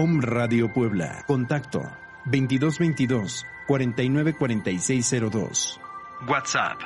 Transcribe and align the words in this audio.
Om 0.00 0.20
Radio 0.20 0.72
Puebla. 0.72 1.24
Contacto 1.26 1.80
2222 2.26 3.44
494602. 3.66 5.80
WhatsApp 6.28 6.78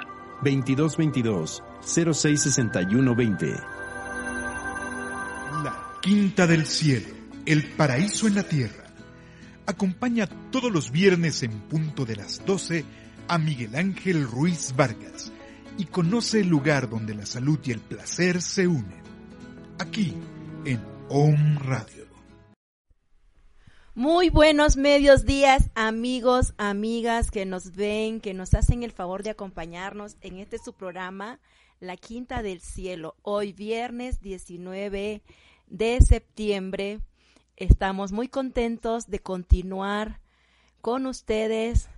2222 0.43 1.63
066120. 1.85 3.51
La 5.63 5.77
Quinta 6.01 6.47
del 6.47 6.65
Cielo, 6.65 7.09
el 7.45 7.75
paraíso 7.75 8.29
en 8.29 8.37
la 8.37 8.45
tierra. 8.45 8.85
Acompaña 9.67 10.27
todos 10.51 10.73
los 10.73 10.91
viernes 10.91 11.43
en 11.43 11.53
punto 11.69 12.07
de 12.07 12.17
las 12.17 12.43
12 12.47 12.87
a 13.29 13.37
Miguel 13.37 13.77
Ángel 13.77 14.27
Ruiz 14.27 14.73
Vargas 14.75 15.31
y 15.77 15.85
conoce 15.85 16.41
el 16.41 16.49
lugar 16.49 16.89
donde 16.89 17.15
la 17.15 17.27
salud 17.27 17.59
y 17.63 17.73
el 17.73 17.81
placer 17.81 18.41
se 18.41 18.67
unen. 18.67 19.03
Aquí 19.79 20.17
en 20.65 20.81
Om 21.11 21.59
Radio. 21.59 22.02
Muy 23.95 24.31
buenos 24.31 24.79
medios 24.79 25.27
días, 25.27 25.69
amigos, 25.75 26.55
amigas 26.57 27.31
que 27.31 27.45
nos 27.45 27.73
ven, 27.73 28.23
que 28.23 28.33
nos 28.33 28.55
hacen 28.55 28.85
el 28.85 28.91
favor 28.91 29.23
de 29.23 29.29
acompañarnos 29.29 30.17
en 30.23 30.39
este 30.39 30.57
su 30.57 30.73
programa, 30.73 31.41
La 31.79 31.99
Quinta 31.99 32.43
del 32.43 32.63
Cielo. 32.63 33.17
Hoy 33.21 33.53
viernes 33.53 34.23
19 34.23 35.23
de 35.67 36.01
septiembre 36.01 37.01
estamos 37.57 38.13
muy 38.13 38.29
contentos 38.29 39.09
de 39.09 39.19
continuar 39.19 40.23
con 40.81 41.05
ustedes 41.05 41.91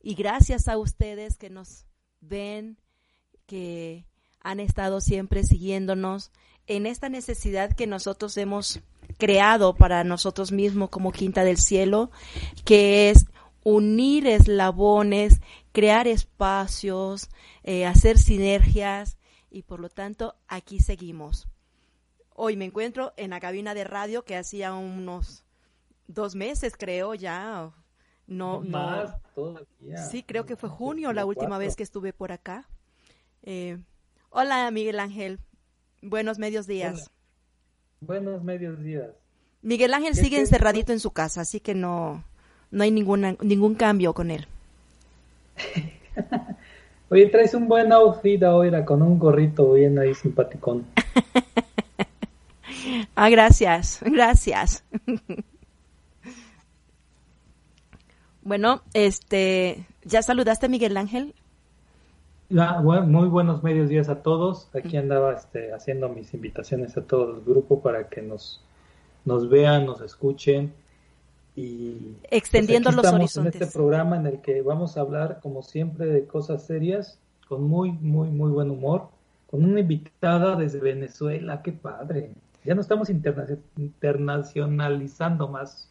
y 0.00 0.14
gracias 0.14 0.68
a 0.68 0.78
ustedes 0.78 1.36
que 1.36 1.50
nos 1.50 1.84
ven, 2.22 2.78
que 3.44 4.06
han 4.40 4.58
estado 4.58 5.02
siempre 5.02 5.44
siguiéndonos 5.44 6.30
en 6.66 6.86
esta 6.86 7.10
necesidad 7.10 7.74
que 7.74 7.86
nosotros 7.86 8.38
hemos 8.38 8.80
creado 9.18 9.74
para 9.74 10.04
nosotros 10.04 10.52
mismos 10.52 10.90
como 10.90 11.12
Quinta 11.12 11.44
del 11.44 11.58
Cielo, 11.58 12.10
que 12.64 13.10
es 13.10 13.26
unir 13.64 14.26
eslabones, 14.26 15.40
crear 15.72 16.06
espacios, 16.08 17.30
eh, 17.62 17.86
hacer 17.86 18.18
sinergias 18.18 19.16
y 19.50 19.62
por 19.62 19.80
lo 19.80 19.88
tanto 19.88 20.34
aquí 20.48 20.80
seguimos. 20.80 21.46
Hoy 22.34 22.56
me 22.56 22.64
encuentro 22.64 23.12
en 23.16 23.30
la 23.30 23.40
cabina 23.40 23.74
de 23.74 23.84
radio 23.84 24.24
que 24.24 24.36
hacía 24.36 24.72
unos 24.74 25.44
dos 26.06 26.34
meses 26.34 26.74
creo 26.76 27.14
ya. 27.14 27.70
No, 28.26 28.60
Más 28.60 29.14
Sí, 30.10 30.22
creo 30.22 30.46
que 30.46 30.56
fue 30.56 30.68
junio 30.68 31.12
la 31.12 31.26
última 31.26 31.58
vez 31.58 31.76
que 31.76 31.82
estuve 31.82 32.12
por 32.12 32.32
acá. 32.32 32.68
Eh, 33.42 33.78
hola 34.30 34.70
Miguel 34.70 35.00
Ángel, 35.00 35.40
buenos 36.00 36.38
medios 36.38 36.66
días. 36.66 37.10
Buenos 38.04 38.42
medios 38.42 38.82
días. 38.82 39.10
Miguel 39.62 39.94
Ángel 39.94 40.16
sigue 40.16 40.40
encerradito 40.40 40.92
en 40.92 40.98
su 40.98 41.12
casa, 41.12 41.42
así 41.42 41.60
que 41.60 41.72
no, 41.72 42.24
no 42.72 42.82
hay 42.82 42.90
ninguna, 42.90 43.36
ningún 43.40 43.76
cambio 43.76 44.12
con 44.12 44.32
él. 44.32 44.48
Oye, 47.10 47.28
traes 47.28 47.54
un 47.54 47.68
buen 47.68 47.92
outfit 47.92 48.42
ahora 48.42 48.84
con 48.84 49.02
un 49.02 49.20
gorrito 49.20 49.74
bien 49.74 50.00
ahí 50.00 50.16
simpaticón. 50.16 50.84
ah, 53.14 53.30
gracias, 53.30 54.00
gracias. 54.02 54.82
bueno, 58.42 58.82
este, 58.94 59.86
¿ya 60.02 60.22
saludaste 60.22 60.66
a 60.66 60.68
Miguel 60.68 60.96
Ángel? 60.96 61.36
Muy 62.52 63.28
buenos 63.28 63.62
medios 63.62 63.88
días 63.88 64.08
a 64.08 64.22
todos. 64.22 64.68
Aquí 64.74 64.96
andaba 64.96 65.32
este, 65.32 65.72
haciendo 65.72 66.08
mis 66.08 66.34
invitaciones 66.34 66.96
a 66.96 67.02
todo 67.02 67.36
el 67.36 67.42
grupo 67.42 67.80
para 67.80 68.08
que 68.08 68.22
nos, 68.22 68.62
nos 69.24 69.48
vean, 69.48 69.86
nos 69.86 70.00
escuchen 70.00 70.72
y 71.56 72.16
pues, 72.20 72.28
extendiendo 72.30 72.90
los 72.90 73.06
horizontes. 73.06 73.56
En 73.56 73.62
este 73.62 73.74
programa 73.74 74.16
en 74.16 74.26
el 74.26 74.40
que 74.40 74.62
vamos 74.62 74.96
a 74.96 75.00
hablar, 75.00 75.40
como 75.42 75.62
siempre, 75.62 76.06
de 76.06 76.26
cosas 76.26 76.66
serias, 76.66 77.18
con 77.48 77.64
muy, 77.64 77.92
muy, 77.92 78.28
muy 78.28 78.50
buen 78.50 78.70
humor, 78.70 79.08
con 79.50 79.64
una 79.64 79.80
invitada 79.80 80.56
desde 80.56 80.80
Venezuela. 80.80 81.62
¡Qué 81.62 81.72
padre! 81.72 82.30
Ya 82.64 82.74
no 82.74 82.80
estamos 82.80 83.10
internacionalizando 83.10 85.48
más. 85.48 85.88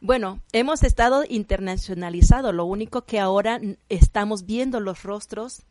Bueno, 0.00 0.40
hemos 0.52 0.82
estado 0.82 1.22
internacionalizado, 1.28 2.52
lo 2.52 2.64
único 2.64 3.02
que 3.02 3.20
ahora 3.20 3.60
estamos 3.90 4.46
viendo 4.46 4.80
los 4.80 5.02
rostros 5.02 5.62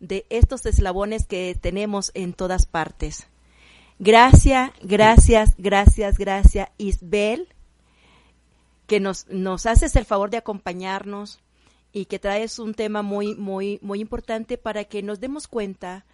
de 0.00 0.26
estos 0.30 0.66
eslabones 0.66 1.26
que 1.26 1.56
tenemos 1.60 2.10
en 2.14 2.32
todas 2.32 2.66
partes. 2.66 3.26
Gracias, 3.98 4.70
gracias, 4.82 5.54
gracias, 5.56 6.18
gracias, 6.18 6.68
Isbel, 6.76 7.48
que 8.86 9.00
nos, 9.00 9.26
nos 9.28 9.66
haces 9.66 9.96
el 9.96 10.04
favor 10.04 10.30
de 10.30 10.36
acompañarnos 10.36 11.40
y 11.92 12.04
que 12.04 12.18
traes 12.18 12.58
un 12.58 12.74
tema 12.74 13.00
muy, 13.00 13.34
muy, 13.34 13.78
muy 13.80 14.00
importante 14.00 14.58
para 14.58 14.84
que 14.84 15.02
nos 15.02 15.18
demos 15.18 15.48
cuenta 15.48 16.04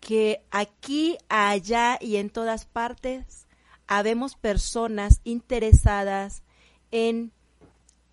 que 0.00 0.42
aquí, 0.50 1.16
allá 1.30 1.98
y 1.98 2.16
en 2.16 2.28
todas 2.28 2.66
partes 2.66 3.46
habemos 3.86 4.34
personas 4.34 5.20
interesadas 5.24 6.42
en 6.90 7.32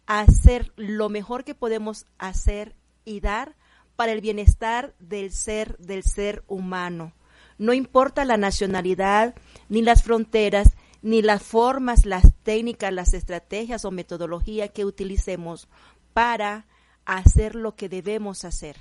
hacer 0.06 0.72
lo 0.78 1.10
mejor 1.10 1.44
que 1.44 1.54
podemos 1.54 2.06
hacer 2.18 2.76
y 3.04 3.20
dar 3.20 3.56
para 4.02 4.14
el 4.14 4.22
bienestar 4.22 4.96
del 4.98 5.32
ser, 5.32 5.78
del 5.78 6.02
ser 6.02 6.44
humano. 6.48 7.14
No 7.60 7.72
importa 7.72 8.26
la 8.26 8.36
nacionalidad, 8.36 9.36
ni 9.70 9.84
las 9.84 10.02
fronteras, 10.02 10.70
ni 11.04 11.22
las 11.22 11.44
formas, 11.44 12.08
las 12.08 12.34
técnicas, 12.42 12.92
las 12.92 13.14
estrategias 13.14 13.86
o 13.86 13.92
metodología 13.92 14.70
que 14.70 14.86
utilicemos 14.86 15.68
para 16.14 16.66
hacer 17.06 17.54
lo 17.54 17.76
que 17.76 17.90
debemos 17.90 18.44
hacer. 18.44 18.76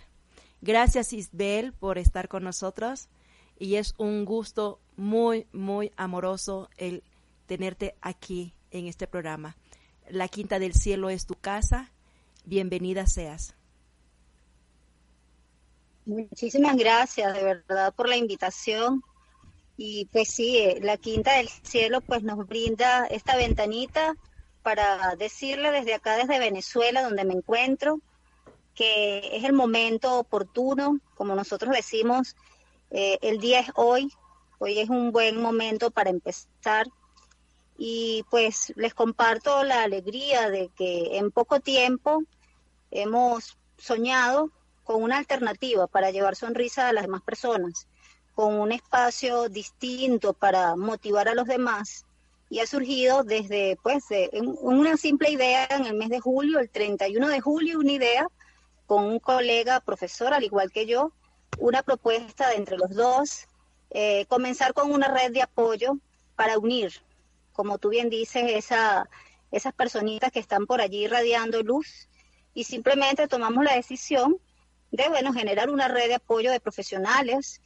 Gracias 0.63 1.13
Isbel 1.13 1.75
por 1.75 1.99
estar 1.99 2.29
con 2.29 2.43
nosotros 2.43 3.11
y 3.59 3.75
es 3.75 3.93
un 3.99 4.25
gusto 4.25 4.81
muy, 4.97 5.47
muy 5.53 5.93
amoroso 5.99 6.71
el 6.79 7.05
tenerte 7.45 7.95
aquí 8.01 8.55
en 8.71 8.87
este 8.87 9.07
programa. 9.07 9.59
La 10.09 10.29
Quinta 10.29 10.59
del 10.59 10.73
Cielo 10.73 11.11
es 11.11 11.27
tu 11.27 11.35
casa. 11.35 11.93
Bienvenida 12.47 13.07
seas. 13.07 13.55
Muchísimas 16.05 16.77
gracias, 16.77 17.35
de 17.35 17.45
verdad, 17.45 17.95
por 17.95 18.09
la 18.09 18.17
invitación. 18.17 19.03
Y 19.77 20.07
pues 20.07 20.29
sí, 20.29 20.59
eh, 20.59 20.79
la 20.83 20.97
Quinta 20.97 21.35
del 21.35 21.49
Cielo 21.49 22.01
pues 22.01 22.23
nos 22.23 22.47
brinda 22.47 23.07
esta 23.07 23.37
ventanita 23.37 24.15
para 24.63 25.17
decirle 25.17 25.71
desde 25.71 25.95
acá, 25.95 26.17
desde 26.17 26.39
Venezuela, 26.39 27.03
donde 27.03 27.25
me 27.25 27.35
encuentro, 27.35 28.01
que 28.75 29.37
es 29.37 29.45
el 29.45 29.53
momento 29.53 30.19
oportuno, 30.19 30.99
como 31.15 31.35
nosotros 31.35 31.75
decimos, 31.75 32.37
eh, 32.91 33.19
el 33.23 33.39
día 33.39 33.61
es 33.61 33.71
hoy, 33.75 34.13
hoy 34.59 34.79
es 34.79 34.91
un 34.91 35.13
buen 35.13 35.41
momento 35.41 35.91
para 35.91 36.11
empezar. 36.11 36.87
Y 37.79 38.25
pues 38.31 38.75
les 38.77 38.93
comparto 38.93 39.65
la 39.65 39.83
alegría 39.83 40.51
de 40.51 40.71
que 40.77 41.17
en 41.17 41.31
poco 41.31 41.61
tiempo 41.61 42.23
hemos 42.91 43.57
soñado 43.79 44.51
con 44.91 45.05
una 45.05 45.19
alternativa 45.19 45.87
para 45.87 46.11
llevar 46.11 46.35
sonrisa 46.35 46.89
a 46.89 46.93
las 46.93 47.05
demás 47.05 47.23
personas, 47.23 47.87
con 48.35 48.55
un 48.55 48.73
espacio 48.73 49.49
distinto 49.49 50.33
para 50.33 50.75
motivar 50.75 51.29
a 51.29 51.35
los 51.37 51.47
demás. 51.47 52.07
Y 52.49 52.59
ha 52.59 52.67
surgido 52.67 53.23
desde 53.23 53.79
pues 53.85 54.03
una 54.43 54.97
simple 54.97 55.31
idea 55.31 55.69
en 55.71 55.87
el 55.87 55.95
mes 55.95 56.09
de 56.09 56.19
julio, 56.19 56.59
el 56.59 56.71
31 56.71 57.29
de 57.29 57.41
julio, 57.41 57.79
una 57.79 57.93
idea 57.93 58.27
con 58.89 59.05
un 59.05 59.21
colega 59.21 59.79
profesor 59.79 60.35
al 60.35 60.43
igual 60.43 60.73
que 60.73 60.87
yo, 60.87 61.13
una 61.61 61.85
propuesta 61.85 62.49
de 62.49 62.57
entre 62.57 62.77
los 62.77 62.91
dos, 62.91 63.47
eh, 63.91 64.27
comenzar 64.27 64.75
con 64.75 64.91
una 64.91 65.07
red 65.07 65.31
de 65.31 65.43
apoyo 65.43 65.99
para 66.35 66.59
unir, 66.59 67.01
como 67.53 67.79
tú 67.79 67.91
bien 67.91 68.11
dices, 68.11 68.43
esa, 68.49 69.09
esas 69.53 69.73
personitas 69.73 70.33
que 70.33 70.41
están 70.41 70.67
por 70.67 70.81
allí 70.81 71.05
irradiando 71.05 71.63
luz 71.63 72.09
y 72.55 72.65
simplemente 72.65 73.29
tomamos 73.29 73.63
la 73.63 73.77
decisión 73.77 74.41
de, 74.91 75.09
bueno, 75.09 75.33
generar 75.33 75.71
una 75.71 75.89
red 75.89 76.09
de 76.09 76.15
apoyo 76.15 76.51
de 76.51 76.61
profesionales 76.61 77.61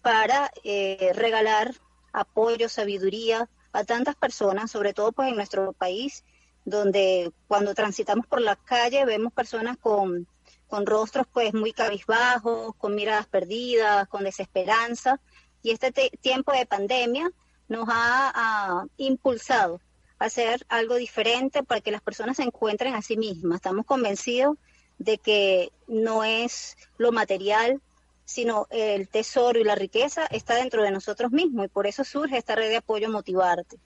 para 0.00 0.50
eh, 0.64 1.12
regalar 1.14 1.74
apoyo, 2.12 2.68
sabiduría, 2.68 3.48
a 3.72 3.84
tantas 3.84 4.16
personas, 4.16 4.70
sobre 4.70 4.92
todo 4.92 5.12
pues 5.12 5.28
en 5.28 5.36
nuestro 5.36 5.72
país, 5.72 6.24
donde 6.64 7.32
cuando 7.48 7.74
transitamos 7.74 8.26
por 8.26 8.40
la 8.40 8.56
calle 8.56 9.04
vemos 9.04 9.32
personas 9.32 9.78
con, 9.78 10.26
con 10.68 10.86
rostros 10.86 11.26
pues 11.32 11.54
muy 11.54 11.72
cabizbajos, 11.72 12.74
con 12.76 12.94
miradas 12.94 13.26
perdidas, 13.26 14.08
con 14.08 14.24
desesperanza, 14.24 15.20
y 15.62 15.70
este 15.70 15.92
tiempo 16.20 16.52
de 16.52 16.66
pandemia 16.66 17.30
nos 17.68 17.88
ha, 17.88 18.84
impulsado 18.96 19.80
a 20.18 20.26
hacer 20.26 20.66
algo 20.68 20.96
diferente 20.96 21.62
para 21.62 21.80
que 21.80 21.90
las 21.90 22.02
personas 22.02 22.36
se 22.36 22.42
encuentren 22.42 22.94
a 22.94 23.02
sí 23.02 23.16
mismas. 23.16 23.56
Estamos 23.56 23.86
convencidos 23.86 24.56
de 24.98 25.18
que 25.18 25.70
no 25.86 26.24
es 26.24 26.76
lo 26.98 27.12
material, 27.12 27.80
sino 28.24 28.66
el 28.70 29.08
tesoro 29.08 29.58
y 29.60 29.64
la 29.64 29.74
riqueza 29.74 30.26
está 30.26 30.54
dentro 30.54 30.82
de 30.82 30.90
nosotros 30.90 31.32
mismos 31.32 31.66
y 31.66 31.68
por 31.68 31.86
eso 31.86 32.04
surge 32.04 32.38
esta 32.38 32.54
red 32.54 32.68
de 32.68 32.76
apoyo 32.76 33.10
Motivarte, 33.10 33.76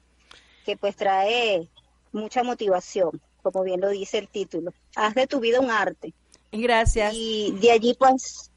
que 0.65 0.77
pues 0.77 0.97
trae 0.97 1.69
mucha 2.13 2.43
motivación, 2.43 3.21
como 3.43 3.63
bien 3.63 3.81
lo 3.81 3.89
dice 3.91 4.19
el 4.19 4.29
título. 4.29 4.73
Haz 4.95 5.15
de 5.15 5.27
tu 5.27 5.41
vida 5.41 5.61
un 5.61 5.71
arte. 5.71 6.13
Gracias. 6.53 7.13
Y 7.15 7.57
de 7.61 7.73
allí 7.73 7.95
pues... 7.99 8.51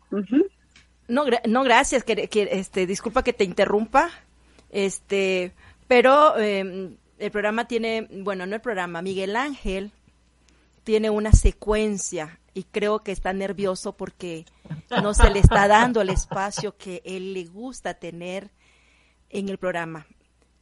No, 1.07 1.25
no, 1.47 1.63
gracias, 1.63 2.03
que, 2.03 2.29
este, 2.51 2.85
disculpa 2.85 3.23
que 3.23 3.33
te 3.33 3.43
interrumpa, 3.43 4.11
este, 4.69 5.53
pero 5.87 6.37
em, 6.37 6.97
el 7.17 7.31
programa 7.31 7.67
tiene, 7.67 8.07
bueno, 8.11 8.45
no 8.45 8.55
el 8.55 8.61
programa, 8.61 9.01
Miguel 9.01 9.35
Ángel 9.35 9.91
tiene 10.89 11.11
una 11.11 11.33
secuencia 11.33 12.39
y 12.55 12.63
creo 12.63 13.03
que 13.03 13.11
está 13.11 13.31
nervioso 13.31 13.95
porque 13.95 14.45
no 15.03 15.13
se 15.13 15.29
le 15.29 15.37
está 15.37 15.67
dando 15.67 16.01
el 16.01 16.09
espacio 16.09 16.77
que 16.77 17.03
él 17.05 17.35
le 17.35 17.45
gusta 17.45 17.93
tener 17.93 18.49
en 19.29 19.49
el 19.49 19.59
programa. 19.59 20.07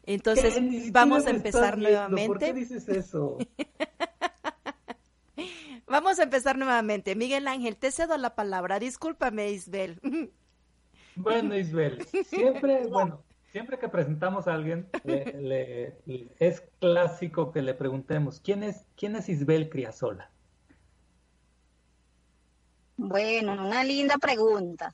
Entonces, 0.03 0.59
vamos 0.91 1.25
a 1.27 1.29
empezar 1.29 1.77
nuevamente. 1.77 2.27
¿Por 2.27 2.39
qué 2.39 2.51
dices 2.51 2.89
eso? 2.89 3.37
vamos 5.87 6.19
a 6.19 6.23
empezar 6.23 6.57
nuevamente. 6.57 7.15
Miguel 7.15 7.47
Ángel, 7.47 7.77
te 7.77 7.93
cedo 7.93 8.17
la 8.17 8.35
palabra. 8.35 8.79
Discúlpame, 8.79 9.51
Isbel. 9.51 10.01
Bueno, 11.19 11.57
Isbel, 11.57 12.05
siempre, 12.29 12.85
bueno, 12.85 13.23
siempre 13.57 13.79
que 13.79 13.89
presentamos 13.89 14.47
a 14.47 14.53
alguien, 14.53 14.87
es 16.37 16.61
clásico 16.79 17.51
que 17.51 17.63
le 17.63 17.73
preguntemos, 17.73 18.39
¿quién 18.39 18.61
es, 18.61 18.85
quién 18.95 19.15
es 19.15 19.29
Isbel 19.29 19.67
Criasola? 19.67 20.29
Bueno, 22.97 23.53
una 23.53 23.83
linda 23.83 24.19
pregunta. 24.19 24.93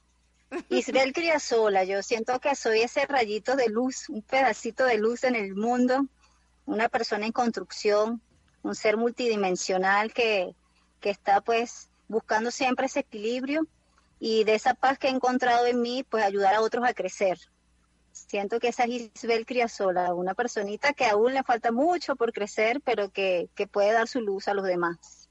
Isabel 0.69 1.11
Criasola, 1.11 1.83
yo 1.83 2.01
siento 2.03 2.39
que 2.39 2.55
soy 2.55 2.79
ese 2.79 3.05
rayito 3.05 3.57
de 3.57 3.67
luz, 3.67 4.07
un 4.07 4.21
pedacito 4.21 4.85
de 4.85 4.97
luz 4.97 5.25
en 5.25 5.35
el 5.35 5.55
mundo, 5.55 6.05
una 6.65 6.87
persona 6.87 7.25
en 7.25 7.33
construcción, 7.33 8.21
un 8.61 8.75
ser 8.75 8.95
multidimensional 8.95 10.13
que, 10.13 10.55
que 11.01 11.09
está 11.09 11.41
pues 11.41 11.89
buscando 12.07 12.49
siempre 12.49 12.85
ese 12.85 13.01
equilibrio 13.01 13.67
y 14.21 14.45
de 14.45 14.55
esa 14.55 14.73
paz 14.73 14.97
que 14.97 15.07
he 15.07 15.11
encontrado 15.11 15.65
en 15.65 15.81
mí, 15.81 16.05
pues 16.09 16.23
ayudar 16.23 16.55
a 16.55 16.61
otros 16.61 16.85
a 16.85 16.93
crecer. 16.93 17.37
Siento 18.13 18.59
que 18.59 18.67
esa 18.67 18.83
es 18.83 19.11
Isabel 19.15 19.45
Criasola, 19.45 20.13
una 20.13 20.35
personita 20.35 20.93
que 20.93 21.05
aún 21.05 21.33
le 21.33 21.41
falta 21.41 21.71
mucho 21.71 22.15
por 22.15 22.31
crecer, 22.31 22.79
pero 22.81 23.09
que, 23.09 23.49
que 23.55 23.65
puede 23.65 23.91
dar 23.91 24.07
su 24.07 24.21
luz 24.21 24.47
a 24.47 24.53
los 24.53 24.65
demás. 24.65 25.29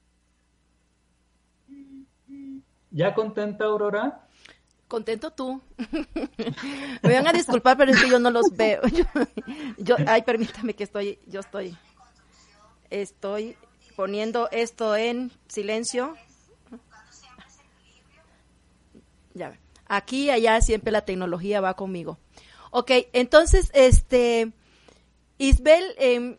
¿Ya 2.90 3.14
contenta, 3.14 3.64
Aurora? 3.67 4.26
Contento 4.88 5.32
tú. 5.32 5.62
Me 7.02 7.14
van 7.14 7.29
a 7.29 7.32
disculpar, 7.32 7.76
pero 7.79 7.93
es 7.93 8.02
que 8.02 8.11
yo 8.11 8.19
no 8.19 8.31
los 8.31 8.50
veo. 8.50 8.82
Yo, 9.79 9.96
ay, 10.06 10.23
permítame 10.23 10.75
que 10.75 10.84
estoy, 10.84 11.19
yo 11.26 11.40
estoy, 11.40 11.76
estoy 12.90 13.56
poniendo 13.96 14.49
esto 14.50 14.94
en 14.94 15.32
silencio. 15.49 16.14
Ya, 19.34 19.58
aquí 19.87 20.25
y 20.25 20.31
allá 20.31 20.61
siempre 20.61 20.93
la 20.93 21.05
tecnología 21.05 21.61
va 21.61 21.75
conmigo. 21.75 22.19
Ok, 22.75 22.91
entonces, 23.13 23.71
este, 23.75 24.51
Isbel, 25.37 25.95
em, 25.99 26.39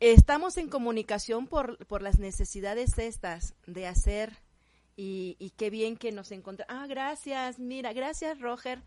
estamos 0.00 0.56
en 0.56 0.70
comunicación 0.70 1.46
por, 1.46 1.76
por 1.88 2.00
las 2.00 2.18
necesidades 2.18 2.96
estas 2.96 3.54
de 3.66 3.86
hacer 3.86 4.38
y, 4.96 5.52
qué 5.58 5.68
bien 5.68 5.98
que 5.98 6.10
nos 6.10 6.32
encontramos. 6.32 6.74
Ah, 6.74 6.86
gracias, 6.86 7.58
mira, 7.58 7.92
gracias 7.92 8.40
Roger. 8.40 8.82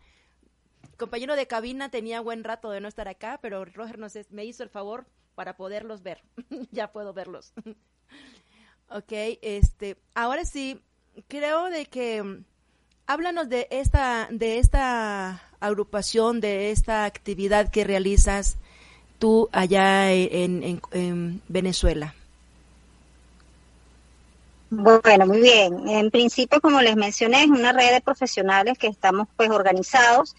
Compañero 0.96 1.36
de 1.36 1.46
cabina 1.46 1.88
tenía 1.88 2.20
buen 2.20 2.42
rato 2.42 2.72
de 2.72 2.80
no 2.80 2.88
estar 2.88 3.06
acá, 3.06 3.38
pero 3.40 3.64
Roger 3.64 4.00
nos 4.00 4.14
me 4.30 4.44
hizo 4.44 4.64
el 4.64 4.70
favor 4.70 5.06
para 5.36 5.56
poderlos 5.56 6.02
ver. 6.02 6.20
ya 6.72 6.90
puedo 6.90 7.12
verlos. 7.12 7.52
ok, 8.88 9.12
este, 9.40 9.98
ahora 10.16 10.44
sí, 10.44 10.82
creo 11.28 11.66
de 11.66 11.86
que 11.86 12.24
mm, 12.24 12.44
háblanos 13.06 13.48
de 13.48 13.68
esta, 13.70 14.26
de 14.32 14.58
esta 14.58 15.46
agrupación, 15.60 16.40
de 16.40 16.70
esta 16.70 17.04
actividad 17.04 17.70
que 17.70 17.84
realizas 17.84 18.56
tú 19.18 19.48
allá 19.52 20.12
en, 20.12 20.80
en 20.92 21.42
Venezuela. 21.48 22.14
Bueno, 24.70 25.26
muy 25.26 25.40
bien. 25.40 25.88
En 25.88 26.12
principio, 26.12 26.60
como 26.60 26.80
les 26.80 26.94
mencioné, 26.94 27.42
es 27.42 27.50
una 27.50 27.72
red 27.72 27.92
de 27.92 28.00
profesionales 28.00 28.78
que 28.78 28.86
estamos 28.86 29.26
pues 29.36 29.50
organizados 29.50 30.36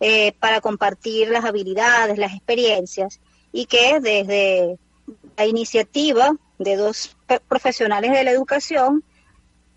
eh, 0.00 0.32
para 0.40 0.62
compartir 0.62 1.28
las 1.28 1.44
habilidades, 1.44 2.16
las 2.16 2.32
experiencias 2.32 3.20
y 3.52 3.66
que 3.66 4.00
desde 4.00 4.78
la 5.36 5.46
iniciativa 5.46 6.34
de 6.58 6.76
dos 6.76 7.14
profesionales 7.46 8.12
de 8.12 8.24
la 8.24 8.30
educación, 8.30 9.04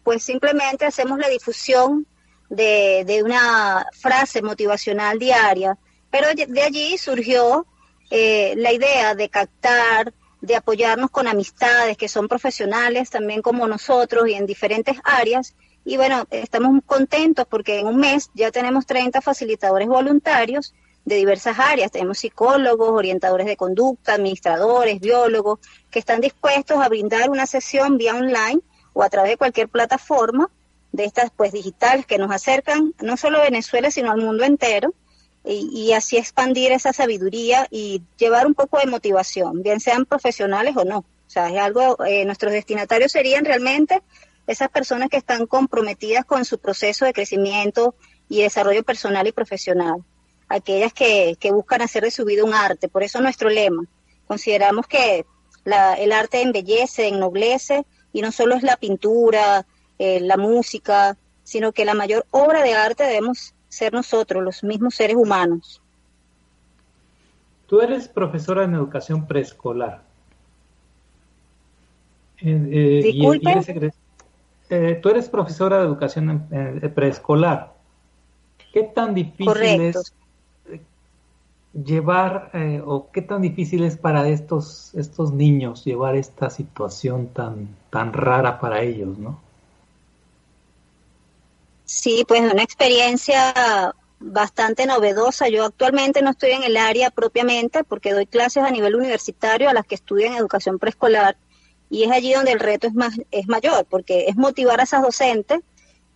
pues 0.03 0.23
simplemente 0.23 0.85
hacemos 0.85 1.19
la 1.19 1.27
difusión 1.27 2.07
de, 2.49 3.21
una 3.23 3.85
frase 3.93 4.41
motivacional 4.41 5.19
diaria, 5.19 5.77
pero 6.09 6.27
de 6.33 6.61
allí 6.61 6.97
surgió 6.97 7.65
eh, 8.09 8.53
la 8.57 8.71
idea 8.71 9.15
de 9.15 9.29
captar 9.29 10.13
de 10.41 10.55
apoyarnos 10.55 11.09
con 11.09 11.27
amistades 11.27 11.97
que 11.97 12.07
son 12.07 12.27
profesionales 12.27 13.09
también 13.09 13.41
como 13.41 13.67
nosotros 13.67 14.27
y 14.29 14.33
en 14.33 14.45
diferentes 14.45 14.97
áreas. 15.03 15.55
Y 15.83 15.97
bueno, 15.97 16.25
estamos 16.31 16.79
contentos 16.85 17.45
porque 17.49 17.79
en 17.79 17.87
un 17.87 17.97
mes 17.97 18.29
ya 18.33 18.51
tenemos 18.51 18.85
30 18.85 19.21
facilitadores 19.21 19.87
voluntarios 19.87 20.73
de 21.05 21.15
diversas 21.15 21.57
áreas. 21.59 21.91
Tenemos 21.91 22.19
psicólogos, 22.19 22.89
orientadores 22.89 23.47
de 23.47 23.57
conducta, 23.57 24.13
administradores, 24.13 24.99
biólogos, 24.99 25.59
que 25.89 25.99
están 25.99 26.21
dispuestos 26.21 26.77
a 26.79 26.89
brindar 26.89 27.29
una 27.29 27.45
sesión 27.45 27.97
vía 27.97 28.15
online 28.15 28.61
o 28.93 29.03
a 29.03 29.09
través 29.09 29.31
de 29.31 29.37
cualquier 29.37 29.69
plataforma 29.69 30.49
de 30.91 31.05
estas 31.05 31.31
pues 31.35 31.51
digitales 31.51 32.05
que 32.05 32.17
nos 32.17 32.31
acercan 32.31 32.93
no 33.01 33.17
solo 33.17 33.39
a 33.39 33.43
Venezuela, 33.43 33.91
sino 33.91 34.11
al 34.11 34.21
mundo 34.21 34.43
entero 34.43 34.93
y, 35.43 35.93
así 35.93 36.17
expandir 36.17 36.71
esa 36.71 36.91
sabiduría 36.91 37.67
y 37.71 38.01
llevar 38.17 38.47
un 38.47 38.53
poco 38.53 38.79
de 38.79 38.87
motivación, 38.87 39.63
bien 39.63 39.79
sean 39.79 40.05
profesionales 40.05 40.75
o 40.75 40.83
no. 40.83 40.99
O 40.99 41.29
sea, 41.29 41.49
es 41.49 41.57
algo, 41.57 42.03
eh, 42.05 42.25
nuestros 42.25 42.51
destinatarios 42.51 43.11
serían 43.11 43.45
realmente 43.45 44.01
esas 44.45 44.69
personas 44.69 45.09
que 45.09 45.17
están 45.17 45.45
comprometidas 45.45 46.25
con 46.25 46.45
su 46.45 46.57
proceso 46.57 47.05
de 47.05 47.13
crecimiento 47.13 47.95
y 48.29 48.41
desarrollo 48.41 48.83
personal 48.83 49.27
y 49.27 49.31
profesional. 49.31 50.03
aquellas 50.49 50.93
que, 50.93 51.37
buscan 51.51 51.81
hacer 51.81 52.03
de 52.03 52.11
su 52.11 52.23
vida 52.23 52.45
un 52.45 52.53
arte. 52.53 52.87
Por 52.87 53.03
eso 53.03 53.19
nuestro 53.19 53.49
lema. 53.49 53.83
Consideramos 54.27 54.87
que 54.87 55.25
el 55.65 56.11
arte 56.13 56.41
embellece, 56.41 57.07
ennoblece, 57.07 57.85
y 58.13 58.21
no 58.21 58.31
solo 58.31 58.55
es 58.55 58.63
la 58.63 58.77
pintura, 58.77 59.65
eh, 59.99 60.19
la 60.19 60.37
música, 60.37 61.17
sino 61.43 61.71
que 61.71 61.85
la 61.85 61.93
mayor 61.93 62.25
obra 62.31 62.63
de 62.63 62.73
arte 62.73 63.03
debemos 63.03 63.53
ser 63.69 63.93
nosotros, 63.93 64.43
los 64.43 64.63
mismos 64.63 64.95
seres 64.95 65.15
humanos. 65.15 65.81
Tú 67.67 67.81
eres 67.81 68.07
profesora 68.07 68.63
en 68.63 68.75
educación 68.75 69.27
preescolar. 69.27 70.01
Eh, 72.39 72.69
eh, 72.71 73.01
Disculpe. 73.03 73.93
tú 75.01 75.09
eres 75.09 75.27
profesora 75.27 75.79
de 75.79 75.85
educación 75.85 76.47
preescolar. 76.93 77.73
¿Qué 78.71 78.83
tan 78.83 79.13
difícil 79.13 79.81
es 79.81 80.13
llevar 81.83 82.49
eh, 82.53 82.81
o 82.83 83.09
qué 83.11 83.21
tan 83.21 83.41
difícil 83.41 83.83
es 83.83 83.97
para 83.97 84.27
estos 84.27 84.95
estos 84.95 85.31
niños 85.31 85.85
llevar 85.85 86.15
esta 86.15 86.49
situación 86.49 87.27
tan 87.27 87.67
tan 87.89 88.13
rara 88.13 88.59
para 88.59 88.81
ellos, 88.81 89.17
¿no? 89.17 89.39
Sí, 91.87 92.25
pues 92.27 92.41
una 92.41 92.63
experiencia 92.63 93.95
bastante 94.19 94.85
novedosa. 94.85 95.47
Yo 95.47 95.65
actualmente 95.65 96.21
no 96.21 96.31
estoy 96.31 96.51
en 96.51 96.63
el 96.63 96.75
área 96.75 97.09
propiamente 97.11 97.83
porque 97.83 98.13
doy 98.13 98.25
clases 98.25 98.63
a 98.63 98.71
nivel 98.71 98.95
universitario 98.95 99.69
a 99.69 99.73
las 99.73 99.85
que 99.85 99.95
estudian 99.95 100.35
educación 100.35 100.79
preescolar 100.79 101.37
y 101.89 102.03
es 102.03 102.11
allí 102.11 102.33
donde 102.33 102.51
el 102.51 102.59
reto 102.59 102.87
es 102.87 102.93
más 102.93 103.13
es 103.31 103.47
mayor 103.47 103.85
porque 103.89 104.25
es 104.27 104.35
motivar 104.35 104.81
a 104.81 104.83
esas 104.83 105.01
docentes 105.01 105.61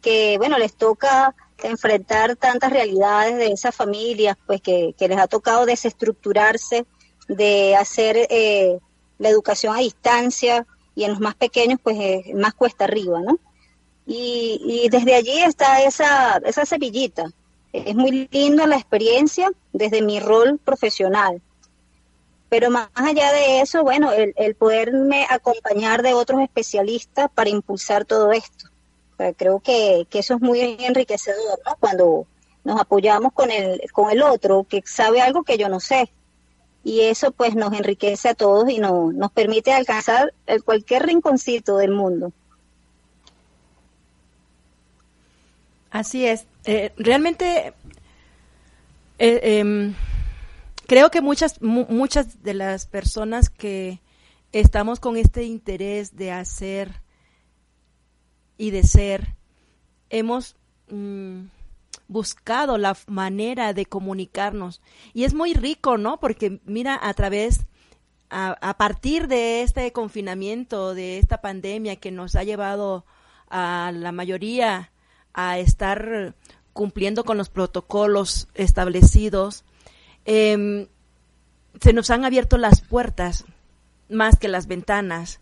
que 0.01 0.37
bueno 0.37 0.57
les 0.57 0.73
toca 0.73 1.33
enfrentar 1.63 2.35
tantas 2.35 2.71
realidades 2.71 3.37
de 3.37 3.51
esas 3.51 3.73
familias, 3.73 4.35
pues 4.45 4.61
que, 4.61 4.93
les 4.99 5.17
ha 5.17 5.27
tocado 5.27 5.65
desestructurarse, 5.65 6.85
de 7.27 7.75
hacer 7.75 8.27
eh, 8.29 8.79
la 9.19 9.29
educación 9.29 9.75
a 9.75 9.79
distancia 9.79 10.65
y 10.95 11.03
en 11.03 11.11
los 11.11 11.19
más 11.19 11.35
pequeños, 11.35 11.79
pues 11.81 11.97
más 12.33 12.55
cuesta 12.55 12.85
arriba, 12.85 13.21
¿no? 13.21 13.39
Y, 14.13 14.89
desde 14.89 15.15
allí 15.15 15.39
está 15.39 15.83
esa, 15.83 16.37
esa. 16.43 16.63
Es 17.73 17.95
muy 17.95 18.27
lindo 18.31 18.67
la 18.67 18.75
experiencia 18.75 19.49
desde 19.71 20.01
mi 20.01 20.19
rol 20.19 20.59
profesional. 20.63 21.41
Pero 22.49 22.69
más 22.69 22.89
allá 22.95 23.31
de 23.31 23.61
eso, 23.61 23.83
bueno, 23.83 24.11
el, 24.11 24.33
el 24.35 24.55
poderme 24.55 25.25
acompañar 25.29 26.01
de 26.01 26.13
otros 26.13 26.41
especialistas 26.41 27.29
para 27.33 27.49
impulsar 27.49 28.03
todo 28.03 28.33
esto 28.33 28.71
creo 29.37 29.59
que, 29.59 30.07
eso 30.11 30.35
es 30.35 30.41
muy 30.41 30.59
enriquecedor, 30.59 31.59
¿no? 31.65 31.75
Cuando 31.79 32.25
nos 32.63 32.79
apoyamos 32.79 33.33
con 33.33 33.51
el, 33.51 33.81
con 33.91 34.11
el 34.11 34.21
otro 34.21 34.65
que 34.67 34.81
sabe 34.85 35.21
algo 35.21 35.43
que 35.43 35.57
yo 35.57 35.69
no 35.69 35.79
sé. 35.79 36.11
Y 36.83 37.01
eso 37.01 37.31
pues 37.31 37.55
nos 37.55 37.73
enriquece 37.73 38.29
a 38.29 38.33
todos 38.33 38.69
y 38.69 38.79
no, 38.79 39.11
nos 39.11 39.31
permite 39.31 39.71
alcanzar 39.71 40.33
cualquier 40.65 41.05
rinconcito 41.05 41.77
del 41.77 41.91
mundo. 41.91 42.31
Así 45.91 46.25
es. 46.25 46.47
Eh, 46.63 46.93
realmente 46.97 47.73
eh, 49.19 49.59
em, 49.59 49.93
creo 50.87 51.11
que 51.11 51.21
muchas, 51.21 51.61
muchas 51.61 52.41
de 52.41 52.53
las 52.53 52.85
personas 52.85 53.49
que 53.49 54.01
estamos 54.53 54.99
con 54.99 55.17
este 55.17 55.43
interés 55.43 56.15
de 56.15 56.31
hacer 56.31 57.01
y 58.57 58.71
de 58.71 58.83
ser, 58.83 59.35
hemos 60.09 60.55
mm, 60.89 61.43
buscado 62.07 62.77
la 62.77 62.97
manera 63.07 63.73
de 63.73 63.85
comunicarnos. 63.85 64.81
Y 65.13 65.25
es 65.25 65.33
muy 65.33 65.53
rico, 65.53 65.97
¿no? 65.97 66.19
Porque 66.19 66.61
mira, 66.65 66.97
a 67.01 67.13
través, 67.13 67.65
a, 68.29 68.51
a 68.61 68.77
partir 68.77 69.27
de 69.27 69.61
este 69.61 69.91
confinamiento, 69.91 70.93
de 70.93 71.17
esta 71.17 71.41
pandemia 71.41 71.97
que 71.97 72.11
nos 72.11 72.35
ha 72.35 72.43
llevado 72.43 73.05
a 73.49 73.91
la 73.93 74.11
mayoría 74.11 74.90
a 75.33 75.59
estar 75.59 76.35
cumpliendo 76.73 77.23
con 77.23 77.37
los 77.37 77.49
protocolos 77.49 78.47
establecidos, 78.53 79.63
em, 80.25 80.87
se 81.79 81.93
nos 81.93 82.09
han 82.09 82.25
abierto 82.25 82.57
las 82.57 82.81
puertas 82.81 83.45
más 84.09 84.37
que 84.37 84.47
las 84.47 84.67
ventanas, 84.67 85.41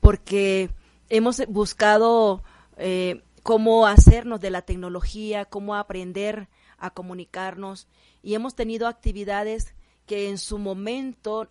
porque 0.00 0.70
hemos 1.08 1.42
buscado 1.48 2.42
eh, 2.76 3.22
cómo 3.42 3.86
hacernos 3.86 4.40
de 4.40 4.50
la 4.50 4.62
tecnología, 4.62 5.44
cómo 5.44 5.74
aprender 5.74 6.48
a 6.78 6.90
comunicarnos 6.90 7.88
y 8.22 8.34
hemos 8.34 8.54
tenido 8.54 8.86
actividades 8.86 9.74
que 10.06 10.28
en 10.28 10.38
su 10.38 10.58
momento 10.58 11.50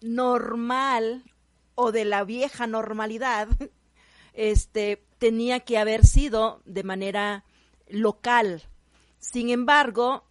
normal 0.00 1.24
o 1.74 1.92
de 1.92 2.04
la 2.04 2.24
vieja 2.24 2.66
normalidad 2.66 3.48
este 4.34 5.05
tenía 5.18 5.60
que 5.60 5.78
haber 5.78 6.06
sido 6.06 6.60
de 6.64 6.84
manera 6.84 7.44
local. 7.88 8.62
Sin 9.18 9.50
embargo, 9.50 10.24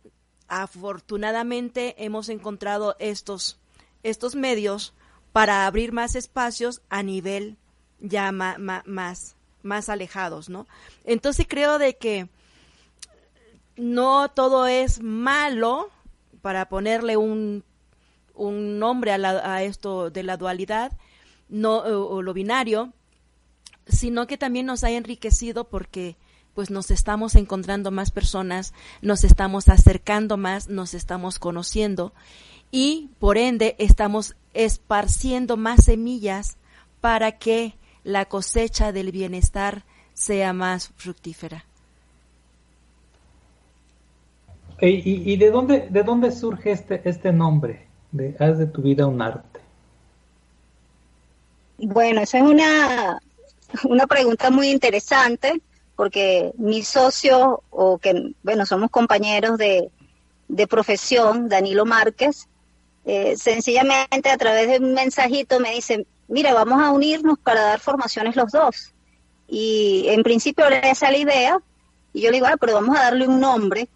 afortunadamente 0.47 1.95
hemos 2.03 2.29
encontrado 2.29 2.95
estos 2.99 3.59
estos 4.03 4.35
medios 4.35 4.93
para 5.31 5.65
abrir 5.65 5.91
más 5.91 6.15
espacios 6.15 6.81
a 6.89 7.01
nivel 7.01 7.57
ya 7.99 8.31
más 8.31 9.35
más 9.63 9.89
alejados, 9.89 10.47
¿no? 10.47 10.67
Entonces 11.03 11.47
creo 11.49 11.79
de 11.79 11.97
que 11.97 12.29
no 13.75 14.29
todo 14.29 14.67
es 14.67 15.01
malo 15.01 15.89
para 16.41 16.69
ponerle 16.69 17.17
un, 17.17 17.63
un 18.33 18.79
nombre 18.79 19.11
a, 19.11 19.15
a, 19.55 19.63
esto 19.63 20.11
de 20.11 20.23
la 20.23 20.37
dualidad 20.37 20.91
no, 21.49 21.77
o, 21.77 22.21
lo 22.21 22.33
binario, 22.33 22.93
sino 23.87 24.27
que 24.27 24.37
también 24.37 24.65
nos 24.65 24.83
ha 24.83 24.91
enriquecido 24.91 25.65
porque 25.65 26.15
pues 26.53 26.71
nos 26.71 26.89
estamos 26.89 27.35
encontrando 27.35 27.91
más 27.91 28.11
personas, 28.11 28.73
nos 29.01 29.23
estamos 29.25 29.67
acercando 29.67 30.37
más, 30.37 30.69
nos 30.69 30.93
estamos 30.93 31.37
conociendo 31.37 32.13
y 32.71 33.09
por 33.19 33.37
ende 33.37 33.75
estamos 33.77 34.35
esparciendo 34.53 35.57
más 35.57 35.83
semillas 35.83 36.57
para 37.01 37.33
que 37.33 37.75
la 38.03 38.25
cosecha 38.25 38.91
del 38.91 39.11
bienestar 39.11 39.83
sea 40.13 40.53
más 40.53 40.89
fructífera. 40.95 41.65
¿Y, 44.81 45.37
de 45.37 45.51
dónde 45.51 45.87
de 45.89 46.03
dónde 46.03 46.31
surge 46.31 46.71
este 46.71 47.01
este 47.07 47.31
nombre 47.31 47.87
de 48.11 48.35
haz 48.39 48.57
de 48.57 48.67
tu 48.67 48.81
vida 48.81 49.07
un 49.07 49.21
arte? 49.21 49.61
Bueno, 51.77 52.21
esa 52.21 52.39
es 52.39 52.43
una 52.43 53.19
una 53.83 54.07
pregunta 54.07 54.49
muy 54.49 54.69
interesante 54.69 55.61
porque 55.95 56.51
mi 56.57 56.83
socio 56.83 57.63
o 57.69 57.97
que 57.97 58.33
bueno 58.43 58.65
somos 58.65 58.91
compañeros 58.91 59.57
de, 59.57 59.89
de 60.47 60.67
profesión 60.67 61.47
Danilo 61.47 61.85
Márquez 61.85 62.47
eh, 63.05 63.37
sencillamente 63.37 64.29
a 64.29 64.37
través 64.37 64.67
de 64.67 64.77
un 64.79 64.93
mensajito 64.93 65.59
me 65.59 65.71
dice 65.71 66.05
mira, 66.27 66.53
vamos 66.53 66.81
a 66.81 66.91
unirnos 66.91 67.39
para 67.39 67.61
dar 67.61 67.79
formaciones 67.79 68.35
los 68.35 68.51
dos. 68.51 68.93
Y 69.47 70.05
en 70.07 70.23
principio 70.23 70.69
le 70.69 70.89
esa 70.89 71.11
la 71.11 71.17
idea, 71.17 71.59
y 72.13 72.21
yo 72.21 72.31
le 72.31 72.37
digo, 72.37 72.47
ah, 72.47 72.57
pero 72.59 72.73
vamos 72.73 72.97
a 72.97 73.03
darle 73.03 73.27
un 73.27 73.39
nombre. 73.39 73.87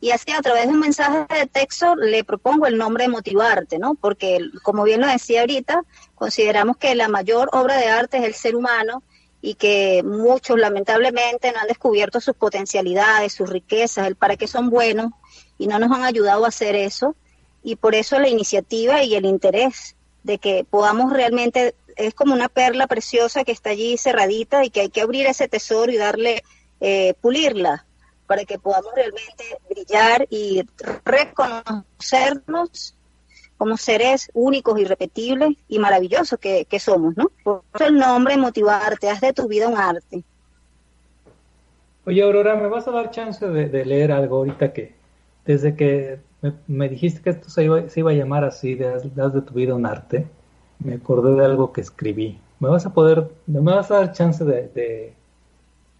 Y 0.00 0.10
así 0.10 0.32
a 0.32 0.42
través 0.42 0.66
de 0.66 0.72
un 0.72 0.80
mensaje 0.80 1.26
de 1.34 1.46
texto 1.46 1.96
le 1.96 2.24
propongo 2.24 2.66
el 2.66 2.76
nombre 2.76 3.04
de 3.04 3.10
Motivarte, 3.10 3.78
¿no? 3.78 3.94
Porque, 3.94 4.38
como 4.62 4.84
bien 4.84 5.00
lo 5.00 5.06
decía 5.06 5.40
ahorita, 5.40 5.82
consideramos 6.14 6.76
que 6.76 6.94
la 6.94 7.08
mayor 7.08 7.48
obra 7.52 7.78
de 7.78 7.88
arte 7.88 8.18
es 8.18 8.24
el 8.24 8.34
ser 8.34 8.56
humano 8.56 9.02
y 9.46 9.56
que 9.56 10.02
muchos 10.02 10.58
lamentablemente 10.58 11.52
no 11.52 11.58
han 11.58 11.68
descubierto 11.68 12.18
sus 12.18 12.34
potencialidades, 12.34 13.34
sus 13.34 13.50
riquezas, 13.50 14.06
el 14.06 14.16
para 14.16 14.38
qué 14.38 14.46
son 14.46 14.70
buenos 14.70 15.12
y 15.58 15.66
no 15.66 15.78
nos 15.78 15.92
han 15.92 16.02
ayudado 16.02 16.46
a 16.46 16.48
hacer 16.48 16.74
eso. 16.74 17.14
Y 17.62 17.76
por 17.76 17.94
eso 17.94 18.18
la 18.18 18.30
iniciativa 18.30 19.02
y 19.02 19.14
el 19.14 19.26
interés 19.26 19.96
de 20.22 20.38
que 20.38 20.64
podamos 20.64 21.12
realmente, 21.12 21.74
es 21.96 22.14
como 22.14 22.32
una 22.32 22.48
perla 22.48 22.86
preciosa 22.86 23.44
que 23.44 23.52
está 23.52 23.68
allí 23.68 23.98
cerradita 23.98 24.64
y 24.64 24.70
que 24.70 24.80
hay 24.80 24.88
que 24.88 25.02
abrir 25.02 25.26
ese 25.26 25.46
tesoro 25.46 25.92
y 25.92 25.98
darle, 25.98 26.42
eh, 26.80 27.12
pulirla 27.20 27.84
para 28.26 28.46
que 28.46 28.58
podamos 28.58 28.94
realmente 28.94 29.58
brillar 29.68 30.26
y 30.30 30.62
reconocernos 31.04 32.93
como 33.64 33.78
seres 33.78 34.30
únicos, 34.34 34.78
irrepetibles 34.78 35.56
y 35.68 35.78
maravillosos 35.78 36.38
que, 36.38 36.78
somos, 36.78 37.16
¿no? 37.16 37.30
Por 37.42 37.62
eso 37.74 37.86
el 37.86 37.96
nombre 37.96 38.36
motivarte, 38.36 39.08
haz 39.08 39.22
de 39.22 39.32
tu 39.32 39.48
vida 39.48 39.68
un 39.68 39.78
arte. 39.78 40.22
Oye, 42.04 42.22
Aurora, 42.22 42.56
¿me 42.56 42.68
vas 42.68 42.86
a 42.88 42.90
dar 42.90 43.10
chance 43.10 43.48
de, 43.48 43.84
leer 43.86 44.12
algo 44.12 44.36
ahorita 44.36 44.74
que 44.74 44.92
desde 45.46 45.74
que 45.74 46.18
me, 46.66 46.90
dijiste 46.90 47.22
que 47.22 47.30
esto 47.30 47.48
se 47.48 47.64
iba, 47.64 47.88
se 47.88 48.00
iba, 48.00 48.10
a 48.10 48.14
llamar 48.14 48.44
así, 48.44 48.74
de 48.74 48.86
haz, 48.88 49.02
de 49.32 49.40
tu 49.40 49.54
vida 49.54 49.74
un 49.74 49.86
arte. 49.86 50.26
Me 50.80 50.96
acordé 50.96 51.34
de 51.34 51.46
algo 51.46 51.72
que 51.72 51.80
escribí. 51.80 52.38
¿Me 52.60 52.68
vas 52.68 52.84
a 52.84 52.92
poder, 52.92 53.30
me 53.46 53.60
vas 53.60 53.90
a 53.90 53.94
dar 53.94 54.12
chance 54.12 54.44
de, 54.44 55.14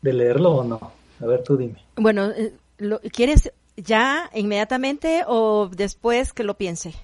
de, 0.03 0.13
leerlo 0.13 0.57
o 0.57 0.65
no? 0.65 0.93
A 1.19 1.25
ver, 1.25 1.43
tú 1.43 1.57
dime. 1.57 1.83
Bueno, 1.97 2.31
eh, 2.31 2.53
¿quieres 3.11 3.51
¿Ya, 3.77 4.31
inmediatamente 4.35 5.25
o 5.27 5.69
después 5.69 6.33
que 6.33 6.45
lo 6.45 6.55
piense? 6.55 6.95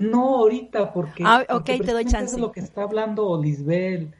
No, 0.00 0.36
ahorita, 0.38 0.92
porque, 0.92 1.22
ah, 1.26 1.44
okay, 1.48 1.78
te 1.78 1.92
doy 1.92 2.04
chance. 2.04 2.34
es 2.34 2.40
lo 2.40 2.52
que 2.52 2.60
está 2.60 2.82
hablando 2.82 3.40
Lisbel, 3.40 4.14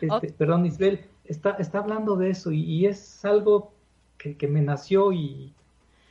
este, 0.00 0.32
perdón, 0.32 0.64
Lisbel, 0.64 1.04
está, 1.24 1.52
está 1.52 1.78
hablando 1.78 2.16
de 2.16 2.30
eso 2.30 2.52
y, 2.52 2.86
es 2.86 3.24
algo 3.24 3.72
que, 4.18 4.36
que, 4.36 4.46
me 4.46 4.60
nació 4.60 5.12
y 5.12 5.52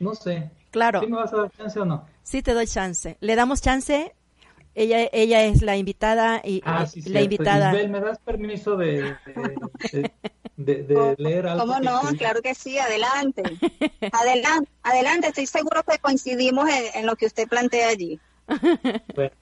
no 0.00 0.14
sé. 0.14 0.50
Claro. 0.70 1.00
¿Sí 1.00 1.06
me 1.06 1.16
vas 1.16 1.32
a 1.32 1.36
dar 1.36 1.50
chance 1.50 1.78
o 1.78 1.84
no? 1.84 2.06
Sí, 2.22 2.42
te 2.42 2.52
doy 2.54 2.66
chance. 2.66 3.16
¿Le 3.20 3.36
damos 3.36 3.62
chance? 3.62 4.12
Ella, 4.74 5.08
ella 5.12 5.44
es 5.44 5.60
la 5.60 5.76
invitada 5.76 6.40
y 6.42 6.62
ah, 6.64 6.86
sí, 6.86 7.02
la 7.02 7.20
invitada. 7.20 7.72
Lisbel, 7.72 7.90
¿me 7.90 8.00
das 8.00 8.18
permiso 8.20 8.76
de, 8.76 9.14
de, 10.56 11.14
leer 11.18 11.46
algo? 11.46 11.66
¿Cómo 11.66 11.80
no? 11.80 12.00
Claro 12.16 12.40
que 12.40 12.54
sí, 12.54 12.78
adelante. 12.78 13.42
adelante, 14.12 14.70
adelante, 14.82 15.28
estoy 15.28 15.46
seguro 15.46 15.82
que 15.82 15.98
coincidimos 15.98 16.70
en, 16.94 17.04
lo 17.04 17.16
que 17.16 17.26
usted 17.26 17.46
plantea 17.48 17.88
allí. 17.88 18.18
Bueno, 19.14 19.32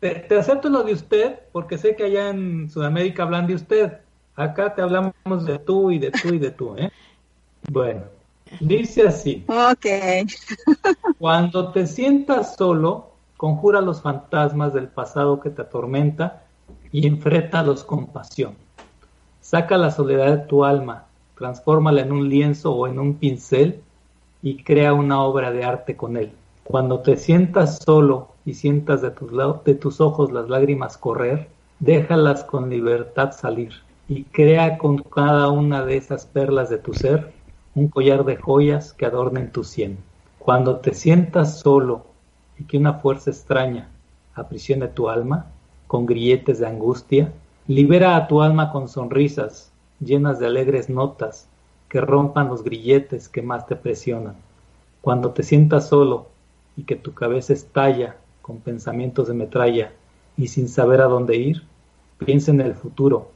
te, 0.00 0.38
acepto 0.38 0.68
lo 0.68 0.82
de 0.82 0.92
usted 0.92 1.38
porque 1.52 1.78
sé 1.78 1.96
que 1.96 2.04
allá 2.04 2.30
en 2.30 2.70
Sudamérica 2.70 3.24
hablan 3.24 3.46
de 3.46 3.54
usted. 3.54 3.98
Acá 4.36 4.74
te 4.74 4.82
hablamos 4.82 5.44
de 5.44 5.58
tú 5.58 5.90
y 5.90 5.98
de 5.98 6.12
tú 6.12 6.28
y 6.34 6.38
de 6.38 6.50
tú, 6.52 6.76
¿eh? 6.76 6.92
Bueno, 7.70 8.02
dice 8.60 9.08
así. 9.08 9.44
Ok. 9.48 9.86
Cuando 11.18 11.72
te 11.72 11.86
sientas 11.86 12.54
solo, 12.54 13.10
conjura 13.36 13.80
los 13.80 14.02
fantasmas 14.02 14.72
del 14.72 14.88
pasado 14.88 15.40
que 15.40 15.50
te 15.50 15.62
atormenta 15.62 16.44
y 16.92 17.06
enfréntalos 17.06 17.84
con 17.84 18.06
pasión. 18.06 18.54
Saca 19.40 19.76
la 19.76 19.90
soledad 19.90 20.36
de 20.36 20.46
tu 20.46 20.64
alma, 20.64 21.06
transfórmala 21.36 22.02
en 22.02 22.12
un 22.12 22.28
lienzo 22.28 22.72
o 22.72 22.86
en 22.86 22.98
un 22.98 23.14
pincel 23.14 23.82
y 24.42 24.62
crea 24.62 24.92
una 24.92 25.22
obra 25.22 25.50
de 25.50 25.64
arte 25.64 25.96
con 25.96 26.16
él. 26.16 26.32
Cuando 26.68 27.00
te 27.00 27.16
sientas 27.16 27.78
solo 27.82 28.34
y 28.44 28.52
sientas 28.52 29.00
de 29.00 29.10
tus, 29.74 30.02
ojos 30.02 30.30
las 30.32 30.50
lágrimas 30.50 30.98
correr, 30.98 31.48
déjalas 31.78 32.44
con 32.44 32.68
libertad 32.68 33.32
salir 33.32 33.72
y 34.06 34.24
crea 34.24 34.76
con 34.76 34.98
cada 34.98 35.48
una 35.48 35.86
de 35.86 35.96
esas 35.96 36.26
perlas 36.26 36.68
de 36.68 36.76
tu 36.76 36.92
ser 36.92 37.32
un 37.74 37.88
collar 37.88 38.22
de 38.26 38.36
joyas 38.36 38.92
que 38.92 39.06
adornen 39.06 39.50
tu 39.50 39.64
sien. 39.64 39.96
Cuando 40.38 40.80
te 40.80 40.92
sientas 40.92 41.58
solo 41.58 42.04
y 42.58 42.64
que 42.64 42.76
una 42.76 42.92
fuerza 42.92 43.30
extraña 43.30 43.88
aprisione 44.34 44.88
tu 44.88 45.08
alma 45.08 45.46
con 45.86 46.04
grilletes 46.04 46.58
de 46.58 46.66
angustia, 46.66 47.32
libera 47.66 48.14
a 48.14 48.28
tu 48.28 48.42
alma 48.42 48.72
con 48.72 48.88
sonrisas 48.88 49.72
llenas 50.00 50.38
de 50.38 50.44
alegres 50.44 50.90
notas 50.90 51.48
que 51.88 52.02
rompan 52.02 52.48
los 52.48 52.62
grilletes 52.62 53.26
que 53.26 53.40
más 53.40 53.66
te 53.66 53.74
presionan. 53.74 54.36
Cuando 55.00 55.30
te 55.30 55.42
sientas 55.42 55.88
solo 55.88 56.36
y 56.78 56.84
que 56.84 56.96
tu 56.96 57.12
cabeza 57.12 57.52
estalla 57.52 58.16
con 58.40 58.60
pensamientos 58.60 59.26
de 59.26 59.34
metralla 59.34 59.92
y 60.36 60.46
sin 60.46 60.68
saber 60.68 61.00
a 61.00 61.06
dónde 61.06 61.36
ir, 61.36 61.64
piensa 62.24 62.52
en 62.52 62.60
el 62.60 62.74
futuro, 62.74 63.32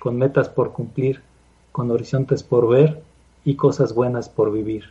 con 0.00 0.16
metas 0.16 0.48
por 0.48 0.72
cumplir, 0.72 1.20
con 1.72 1.90
horizontes 1.90 2.42
por 2.42 2.68
ver 2.68 3.02
y 3.44 3.54
cosas 3.54 3.94
buenas 3.94 4.30
por 4.30 4.50
vivir. 4.50 4.84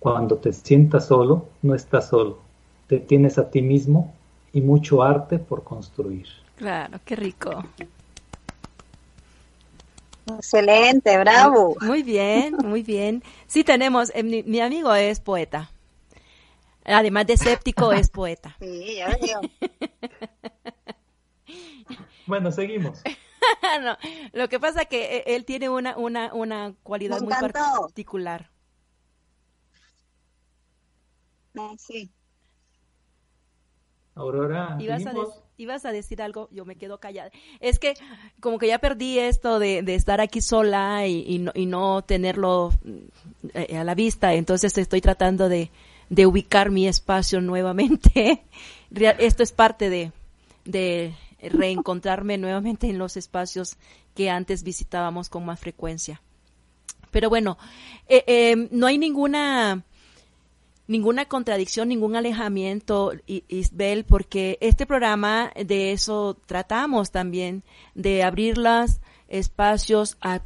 Cuando 0.00 0.36
te 0.36 0.52
sientas 0.52 1.06
solo, 1.06 1.46
no 1.62 1.76
estás 1.76 2.08
solo, 2.08 2.40
te 2.88 2.98
tienes 2.98 3.38
a 3.38 3.48
ti 3.50 3.62
mismo 3.62 4.12
y 4.52 4.60
mucho 4.60 5.04
arte 5.04 5.38
por 5.38 5.62
construir. 5.62 6.26
Claro, 6.56 6.98
qué 7.04 7.14
rico. 7.14 7.64
Excelente, 10.26 11.16
bravo. 11.18 11.76
Muy 11.80 12.02
bien, 12.02 12.56
muy 12.64 12.82
bien. 12.82 13.22
Sí 13.46 13.62
tenemos, 13.62 14.10
eh, 14.14 14.22
mi, 14.22 14.60
amigo 14.60 14.92
es 14.94 15.20
poeta. 15.20 15.70
Además 16.84 17.26
de 17.26 17.34
escéptico, 17.34 17.92
es 17.92 18.10
poeta. 18.10 18.56
Sí, 18.60 18.96
ya 18.96 19.16
veo. 19.20 19.40
bueno, 22.26 22.52
seguimos. 22.52 23.02
no, 23.82 23.96
lo 24.32 24.48
que 24.48 24.60
pasa 24.60 24.82
es 24.82 24.88
que 24.88 25.16
eh, 25.16 25.24
él 25.28 25.44
tiene 25.44 25.68
una, 25.68 25.96
una, 25.96 26.32
una 26.34 26.74
cualidad 26.82 27.20
muy 27.20 27.34
particular. 27.34 28.50
Sí. 31.78 32.10
Aurora, 34.16 34.76
ibas 35.56 35.84
a, 35.84 35.92
decir 35.92 36.22
algo, 36.22 36.48
yo 36.52 36.64
me 36.64 36.76
quedo 36.76 36.98
callada. 36.98 37.30
Es 37.58 37.80
que 37.80 37.94
como 38.40 38.58
que 38.58 38.68
ya 38.68 38.78
perdí 38.78 39.18
esto 39.18 39.58
de, 39.58 39.82
estar 39.88 40.20
aquí 40.20 40.40
sola 40.40 41.06
y, 41.06 41.38
no, 41.38 42.02
tenerlo 42.02 42.72
eh, 43.54 43.76
a 43.76 43.82
la 43.82 43.94
vista, 43.94 44.34
entonces 44.34 44.78
estoy 44.78 45.00
tratando 45.00 45.48
de, 45.48 45.70
ubicar 46.10 46.70
mi 46.70 46.88
espacio 46.88 47.40
nuevamente. 47.40 48.44
esto 49.18 49.42
es 49.42 49.52
parte 49.52 49.90
de, 49.90 50.12
de 50.64 51.14
reencontrarme 51.40 52.38
nuevamente 52.38 52.88
en 52.88 52.98
los 52.98 53.16
espacios 53.16 53.76
que 54.14 54.30
antes 54.30 54.62
visitábamos 54.62 55.28
con 55.28 55.44
más 55.44 55.60
frecuencia. 55.60 56.20
Pero 57.10 57.28
bueno, 57.28 57.58
eh, 58.08 58.24
eh, 58.26 58.68
no 58.70 58.86
hay 58.86 58.98
ninguna 58.98 59.84
ninguna 60.86 61.24
contradicción, 61.26 61.88
ningún 61.88 62.14
alejamiento, 62.16 63.12
Isbel, 63.26 64.04
porque 64.04 64.58
este 64.60 64.84
programa 64.84 65.50
de 65.56 65.92
eso 65.92 66.36
tratamos 66.46 67.10
también, 67.10 67.62
de 67.94 68.22
abrir 68.22 68.58
los 68.58 69.00
espacios 69.28 70.18
a, 70.20 70.42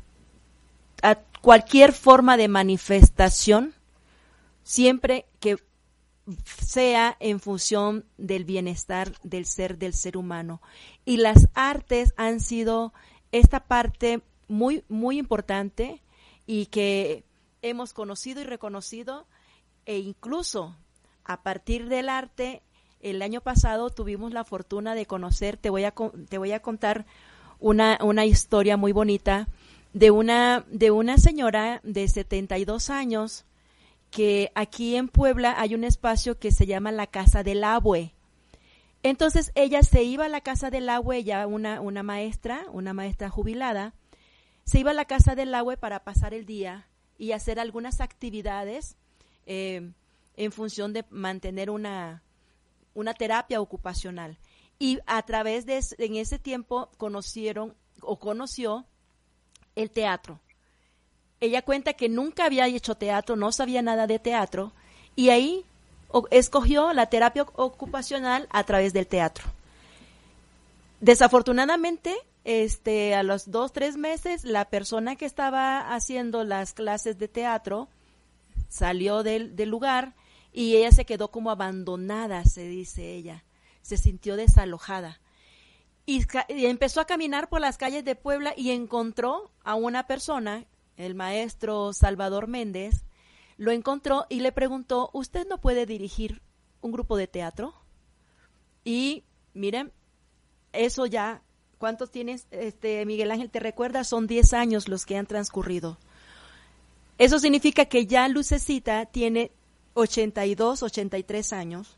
a 1.03 1.17
cualquier 1.41 1.93
forma 1.93 2.37
de 2.37 2.49
manifestación, 2.49 3.75
siempre 4.63 5.27
sea 6.61 7.17
en 7.21 7.41
función 7.41 8.05
del 8.17 8.45
bienestar 8.45 9.13
del 9.23 9.47
ser 9.47 9.79
del 9.79 9.95
ser 9.95 10.17
humano. 10.17 10.61
Y 11.05 11.19
las 11.19 11.49
artes 11.55 12.13
han 12.17 12.41
sido 12.41 12.93
esta 13.33 13.61
parte 13.61 14.21
muy, 14.49 14.85
muy 14.89 15.19
importante 15.19 16.03
y 16.47 16.67
que 16.67 17.25
hemos 17.63 17.93
conocido 17.93 18.41
y 18.41 18.45
reconocido 18.45 19.27
e 19.87 19.99
incluso 19.99 20.77
a 21.25 21.43
partir 21.43 21.89
del 21.89 22.09
arte, 22.09 22.63
el 23.01 23.23
año 23.23 23.41
pasado 23.41 23.91
tuvimos 23.91 24.33
la 24.33 24.45
fortuna 24.45 24.95
de 24.95 25.07
conocer, 25.07 25.57
te 25.57 25.71
voy 25.71 25.85
a, 25.85 25.95
te 26.29 26.39
voy 26.39 26.53
a 26.53 26.61
contar 26.61 27.07
una, 27.61 27.99
una 28.03 28.25
historia 28.25 28.77
muy 28.77 28.93
bonita 28.93 29.47
de 29.93 30.11
una, 30.11 30.65
de 30.71 30.91
una 30.91 31.19
señora 31.19 31.81
de 31.85 32.09
72 32.09 32.91
años 32.91 33.45
que 34.11 34.51
aquí 34.55 34.97
en 34.97 35.09
Puebla 35.09 35.55
hay 35.59 35.75
un 35.75 35.85
espacio 35.85 36.39
que 36.39 36.51
se 36.51 36.67
llama 36.67 36.93
la 36.93 37.07
Casa 37.07 37.43
del 37.43 37.65
Abue. 37.65 38.15
Entonces 39.03 39.53
ella 39.55 39.83
se 39.83 40.03
iba 40.03 40.25
a 40.25 40.29
la 40.29 40.41
Casa 40.41 40.71
del 40.71 40.89
Abue, 40.89 41.25
ya 41.25 41.47
una, 41.47 41.81
una 41.81 42.03
maestra, 42.03 42.67
una 42.73 42.93
maestra 42.93 43.29
jubilada, 43.29 43.95
se 44.65 44.81
iba 44.81 44.91
a 44.91 44.95
la 44.95 45.05
Casa 45.05 45.35
del 45.35 45.55
Abue 45.55 45.77
para 45.77 46.05
pasar 46.05 46.35
el 46.35 46.45
día 46.45 46.89
y 47.17 47.33
hacer 47.33 47.59
algunas 47.59 48.01
actividades 48.01 48.97
eh, 49.47 49.93
en 50.37 50.53
función 50.53 50.93
de 50.93 51.05
mantener 51.11 51.71
una, 51.71 52.23
una 52.95 53.15
terapia 53.15 53.61
ocupacional. 53.61 54.39
Y 54.79 54.99
a 55.07 55.23
través 55.23 55.67
de, 55.67 55.83
en 55.99 56.17
ese 56.17 56.39
tiempo 56.39 56.91
conocieron 56.97 57.75
o 58.01 58.19
conoció 58.19 58.87
el 59.75 59.91
teatro. 59.91 60.41
Ella 61.41 61.63
cuenta 61.63 61.93
que 61.93 62.09
nunca 62.09 62.45
había 62.45 62.67
hecho 62.67 62.97
teatro, 62.97 63.37
no 63.37 63.53
sabía 63.53 63.83
nada 63.83 64.07
de 64.07 64.19
teatro, 64.19 64.73
y 65.15 65.31
ahí 65.31 65.65
escogió 66.31 66.93
la 66.93 67.07
terapia 67.07 67.47
ocupacional 67.55 68.49
a 68.51 68.65
través 68.65 68.93
del 68.93 69.07
teatro. 69.07 69.45
Desafortunadamente, 71.01 72.17
este, 72.45 73.15
a 73.15 73.23
los 73.23 73.51
dos, 73.51 73.73
tres 73.73 73.97
meses, 73.97 74.45
la 74.45 74.65
persona 74.65 75.17
que 75.17 75.27
estaba 75.27 75.95
haciendo 75.95 76.45
las 76.45 76.73
clases 76.73 77.19
de 77.19 77.29
teatro 77.29 77.89
salió 78.69 79.23
del, 79.23 79.55
lugar 79.69 80.15
y 80.53 80.77
ella 80.77 80.91
se 80.93 81.05
quedó 81.05 81.31
como 81.31 81.51
abandonada, 81.51 82.45
se 82.45 82.67
dice 82.67 83.13
ella. 83.15 83.45
Se 83.83 83.97
sintió 83.97 84.37
desalojada. 84.37 85.21
Y, 86.05 86.25
empezó 86.49 87.01
a 87.01 87.07
caminar 87.07 87.49
por 87.49 87.61
las 87.61 87.79
calles 87.79 88.05
de 88.05 88.15
Puebla 88.15 88.55
y 88.57 88.71
encontró 88.71 89.51
a 89.63 89.75
una 89.75 90.07
persona, 90.07 90.65
el 90.99 91.15
maestro 91.15 91.93
Salvador 91.95 92.49
Méndez, 92.49 93.05
lo 93.57 93.73
encontró 93.73 94.27
y 94.29 94.41
le 94.41 94.53
preguntó, 94.53 95.09
¿usted 95.15 95.47
no 95.49 95.59
puede 95.59 95.87
dirigir 95.87 96.43
un 96.83 96.93
grupo 96.93 97.17
de 97.17 97.27
teatro? 97.27 97.75
Y 98.85 99.25
miren, 99.55 99.93
eso 100.73 101.07
ya, 101.07 101.43
¿cuántos 101.79 102.11
tienes, 102.11 102.47
este, 102.51 103.07
Miguel 103.07 103.31
Ángel? 103.31 103.51
¿Te 103.51 103.61
recuerdas? 103.61 104.09
Son 104.09 104.27
10 104.27 104.53
años 104.53 104.89
los 104.89 105.07
que 105.07 105.17
han 105.17 105.27
transcurrido. 105.27 105.99
Eso 107.17 107.39
significa 107.39 107.87
que 107.87 108.07
ya 108.07 108.29
Lucecita 108.29 109.07
tiene 109.07 109.51
82, 109.95 110.83
83 110.83 111.53
años, 111.53 111.97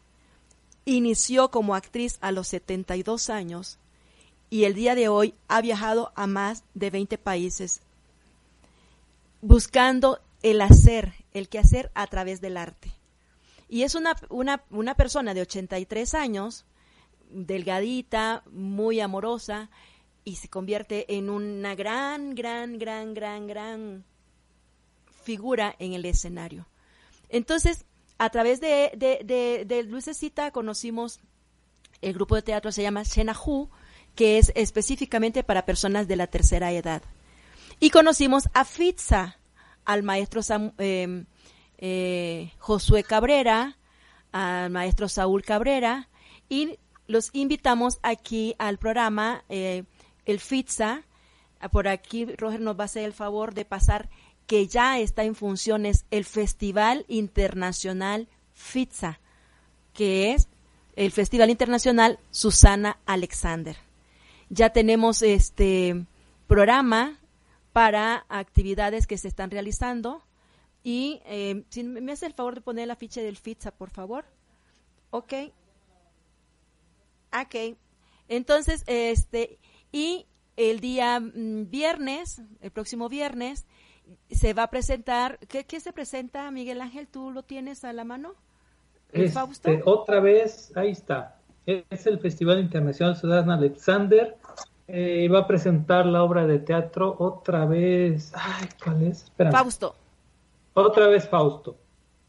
inició 0.85 1.51
como 1.51 1.75
actriz 1.75 2.17
a 2.21 2.33
los 2.33 2.49
72 2.49 3.29
años 3.29 3.79
y 4.49 4.65
el 4.65 4.75
día 4.75 4.95
de 4.95 5.09
hoy 5.09 5.35
ha 5.49 5.61
viajado 5.61 6.13
a 6.17 6.27
más 6.27 6.65
de 6.75 6.91
20 6.91 7.19
países 7.19 7.83
buscando 9.41 10.21
el 10.43 10.61
hacer, 10.61 11.13
el 11.33 11.49
quehacer 11.49 11.91
a 11.95 12.07
través 12.07 12.41
del 12.41 12.57
arte. 12.57 12.93
Y 13.69 13.83
es 13.83 13.95
una, 13.95 14.17
una, 14.29 14.65
una 14.71 14.95
persona 14.95 15.35
de 15.35 15.43
83 15.43 16.15
años, 16.15 16.65
delgadita, 17.31 18.43
muy 18.51 19.01
amorosa, 19.01 19.71
y 20.25 20.37
se 20.37 20.49
convierte 20.49 21.17
en 21.17 21.31
una 21.31 21.75
gran, 21.75 22.35
gran, 22.35 22.79
gran, 22.79 23.15
gran, 23.15 23.47
gran 23.47 24.05
figura 25.23 25.75
en 25.79 25.93
el 25.93 26.05
escenario. 26.05 26.67
Entonces, 27.29 27.85
a 28.19 28.31
través 28.31 28.61
de, 28.61 28.93
de, 28.97 29.21
de, 29.25 30.51
conocimos 30.53 31.21
el 32.03 32.15
grupo 32.15 32.35
de 32.35 32.43
teatro 32.43 32.73
se 32.73 32.83
llama 32.83 33.03
Shenahu, 33.03 33.69
que 34.15 34.39
es 34.39 34.53
específicamente 34.55 35.45
para 35.45 35.67
personas 35.67 36.09
de 36.09 36.17
la 36.17 36.27
tercera 36.27 36.73
edad. 36.73 37.03
Y 37.81 37.89
conocimos 37.89 38.45
a 38.53 38.67
Fitza, 38.67 39.39
al 39.87 40.03
maestro 40.03 40.43
em, 40.77 41.25
eh, 41.79 42.53
Josué 42.59 43.03
Cabrera, 43.03 43.79
al 44.33 44.69
maestro 44.69 45.09
Saúl 45.09 45.43
Cabrera, 45.43 46.11
y 46.51 46.79
los 47.07 47.31
invitamos 47.33 47.99
aquí 48.03 48.55
al 48.59 48.77
programa 48.77 49.45
eh, 49.49 49.85
El 50.27 50.41
Fitza. 50.41 51.05
Por 51.73 51.89
aquí 51.89 52.27
Roger 52.27 52.61
nos 52.61 52.79
va 52.79 52.83
a 52.83 52.85
hacer 52.85 53.05
el 53.05 53.15
favor 53.15 53.55
de 53.55 53.65
pasar 53.65 54.11
que 54.47 54.67
ya 54.67 54.99
está 54.99 55.25
en 55.25 55.35
funciones 55.35 56.05
el 56.11 56.25
Festival 56.25 57.07
Internacional 57.09 58.29
FITSA, 58.53 59.21
que 59.95 60.33
es 60.33 60.49
el 60.97 61.13
Festival 61.13 61.51
Internacional 61.51 62.19
Susana 62.31 62.99
Alexander. 63.07 63.77
Ya 64.49 64.71
tenemos 64.71 65.23
este 65.23 66.05
programa 66.47 67.20
para 67.73 68.27
actividades 68.29 69.07
que 69.07 69.19
se 69.19 69.29
están 69.29 69.51
realizando 69.51 70.23
y 70.83 71.21
eh, 71.27 71.65
si 71.69 71.85
me 71.85 72.13
hace 72.13 72.27
el 72.27 72.33
favor 72.33 72.55
de 72.55 72.61
poner 72.63 72.89
la 72.89 72.97
ficha 72.97 73.21
del 73.21 73.37
FITSA, 73.37 73.71
por 73.71 73.91
favor. 73.91 74.25
Ok. 75.11 75.33
Ok. 77.33 77.77
Entonces, 78.29 78.83
este, 78.87 79.59
y 79.93 80.27
el 80.57 80.81
día 80.81 81.21
mm, 81.21 81.69
viernes, 81.69 82.43
el 82.61 82.71
próximo 82.71 83.09
viernes, 83.09 83.67
se 84.31 84.55
va 84.55 84.65
a 84.65 84.71
presentar, 84.71 85.39
¿qué, 85.49 85.81
se 85.81 85.93
presenta, 85.93 86.51
Miguel 86.51 86.81
Ángel? 86.81 87.07
¿Tú 87.09 87.31
lo 87.31 87.43
tienes 87.43 87.85
a 87.85 87.93
la 87.93 88.05
mano? 88.05 88.35
Este, 89.13 89.83
otra 89.85 90.21
vez, 90.21 90.73
ahí 90.77 90.91
está. 90.91 91.37
Es 91.67 92.07
el 92.07 92.19
Festival 92.21 92.61
Internacional 92.61 93.17
Ciudadana 93.17 93.55
Alexander. 93.55 94.37
Eh, 94.93 95.29
va 95.29 95.41
a 95.41 95.47
presentar 95.47 96.05
la 96.05 96.25
obra 96.25 96.47
de 96.47 96.59
teatro 96.59 97.15
otra 97.19 97.65
vez. 97.65 98.33
Ay, 98.35 98.69
¿cuál 98.83 99.05
es? 99.05 99.31
Fausto. 99.53 99.95
Otra 100.75 101.07
vez 101.07 101.29
Fausto. 101.29 101.77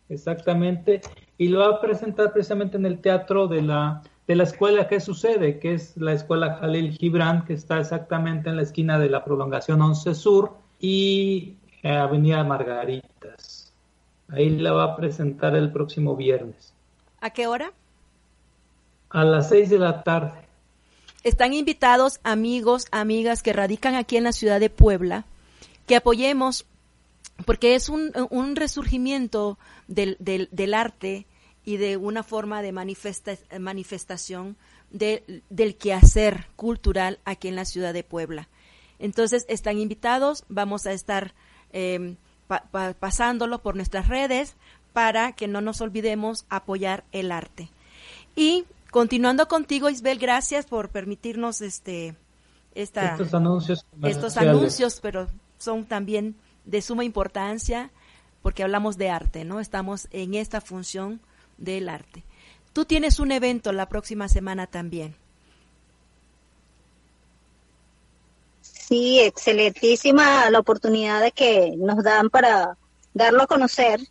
Exactamente. 0.10 1.02
Y 1.40 1.48
lo 1.48 1.62
va 1.62 1.78
a 1.78 1.82
presentar 1.82 2.32
precisamente 2.32 2.78
en 2.78 2.86
el 2.86 3.00
teatro 3.00 3.48
de 3.48 3.64
la, 3.64 4.04
de 4.28 4.36
la 4.36 4.44
escuela 4.44 4.88
que 4.88 5.00
sucede, 5.00 5.58
que 5.58 5.74
es 5.74 5.98
la 5.98 6.14
escuela 6.14 6.58
Jalil 6.58 6.92
Gibran, 6.92 7.46
que 7.46 7.54
está 7.54 7.80
exactamente 7.80 8.50
en 8.50 8.58
la 8.58 8.62
esquina 8.62 9.00
de 9.00 9.10
la 9.10 9.24
prolongación 9.24 9.82
11 9.82 10.14
Sur. 10.14 10.52
Y 10.80 11.56
Avenida 11.84 12.44
Margaritas. 12.44 13.74
Ahí 14.30 14.50
la 14.52 14.72
va 14.72 14.84
a 14.84 14.96
presentar 14.96 15.56
el 15.56 15.72
próximo 15.72 16.16
viernes. 16.16 16.74
¿A 17.22 17.32
qué 17.32 17.48
hora? 17.48 17.72
A 19.10 19.24
las 19.24 19.50
seis 19.50 19.70
de 19.70 19.80
la 19.80 20.04
tarde. 20.04 20.41
Están 21.24 21.54
invitados 21.54 22.20
amigos, 22.24 22.88
amigas 22.90 23.44
que 23.44 23.54
radican 23.54 23.94
aquí 23.94 24.18
en 24.18 24.24
la 24.24 24.32
ciudad 24.32 24.60
de 24.60 24.72
Puebla, 24.72 25.26
que 25.86 25.96
apoyemos, 25.96 26.66
porque 27.46 27.76
es 27.76 27.90
un, 27.90 28.12
un 28.32 28.56
resurgimiento 28.56 29.60
del, 29.88 30.18
del, 30.20 30.74
arte 30.74 31.28
y 31.64 31.78
de 31.78 31.98
una 31.98 32.24
forma 32.24 32.64
de 32.64 32.72
manifesta, 32.72 33.38
manifestación 33.60 34.58
de, 34.90 35.44
del 35.52 35.76
quehacer 35.76 36.48
cultural 36.56 37.20
aquí 37.24 37.50
en 37.50 37.56
la 37.56 37.66
ciudad 37.66 37.94
de 37.94 38.04
Puebla. 38.04 38.50
Entonces, 38.98 39.46
están 39.48 39.78
invitados, 39.78 40.44
vamos 40.50 40.88
a 40.88 40.92
estar 40.92 41.36
eh, 41.72 42.16
pasándolo 43.00 43.62
por 43.62 43.76
nuestras 43.76 44.08
redes 44.08 44.56
para 44.92 45.34
que 45.34 45.48
no 45.48 45.62
nos 45.62 45.82
olvidemos 45.82 46.46
apoyar 46.50 47.04
el 47.12 47.32
arte. 47.32 47.70
Y 48.36 48.66
continuando 48.92 49.48
contigo, 49.48 49.90
Isbel, 49.90 50.20
gracias 50.20 50.66
por 50.66 50.90
permitirnos 50.90 51.62
este 51.62 52.16
esta, 52.76 53.14
estos 53.14 53.34
anuncios. 53.34 53.86
Estos 54.04 54.38
anuncios, 54.38 55.00
pero 55.02 55.28
son 55.58 55.86
también 55.86 56.36
de 56.66 56.82
suma 56.82 57.04
importancia 57.04 57.90
porque 58.42 58.64
hablamos 58.64 58.98
de 58.98 59.10
arte, 59.10 59.46
¿no? 59.46 59.60
Estamos 59.60 60.08
en 60.12 60.34
esta 60.34 60.62
función 60.62 61.22
del 61.58 61.90
arte. 61.90 62.24
Tú 62.74 62.86
tienes 62.86 63.20
un 63.20 63.32
evento 63.32 63.72
la 63.72 63.88
próxima 63.88 64.28
semana 64.28 64.68
también. 64.68 65.16
Sí, 68.62 69.20
excelentísima 69.20 70.50
la 70.50 70.60
oportunidad 70.60 71.22
de 71.22 71.32
que 71.32 71.76
nos 71.78 72.04
dan 72.04 72.30
para 72.30 72.78
darlo 73.14 73.44
a 73.44 73.48
conocer. 73.48 74.02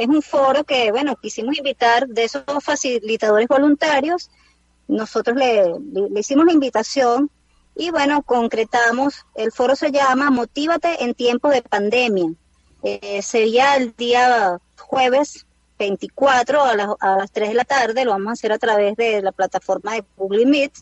Es 0.00 0.08
un 0.08 0.22
foro 0.22 0.64
que, 0.64 0.90
bueno, 0.92 1.14
quisimos 1.16 1.58
invitar 1.58 2.08
de 2.08 2.24
esos 2.24 2.42
facilitadores 2.62 3.46
voluntarios. 3.48 4.30
Nosotros 4.88 5.36
le, 5.36 5.74
hicimos 6.18 6.46
la 6.46 6.54
invitación 6.54 7.30
y, 7.76 7.90
bueno, 7.90 8.22
concretamos. 8.22 9.26
El 9.34 9.52
foro 9.52 9.76
se 9.76 9.92
llama 9.92 10.30
Motívate 10.30 11.04
en 11.04 11.12
tiempos 11.12 11.52
de 11.52 11.60
pandemia. 11.60 12.32
Eh, 12.82 13.20
sería 13.20 13.76
el 13.76 13.94
día 13.94 14.58
jueves 14.78 15.44
24 15.78 16.62
a 16.64 16.74
las, 16.74 16.88
a 16.98 17.16
las 17.16 17.30
3 17.30 17.50
de 17.50 17.54
la 17.54 17.66
tarde. 17.66 18.06
Lo 18.06 18.12
vamos 18.12 18.28
a 18.28 18.32
hacer 18.32 18.52
a 18.52 18.58
través 18.58 18.96
de 18.96 19.20
la 19.20 19.32
plataforma 19.32 19.92
de 19.92 20.04
Google 20.16 20.46
Meet 20.46 20.72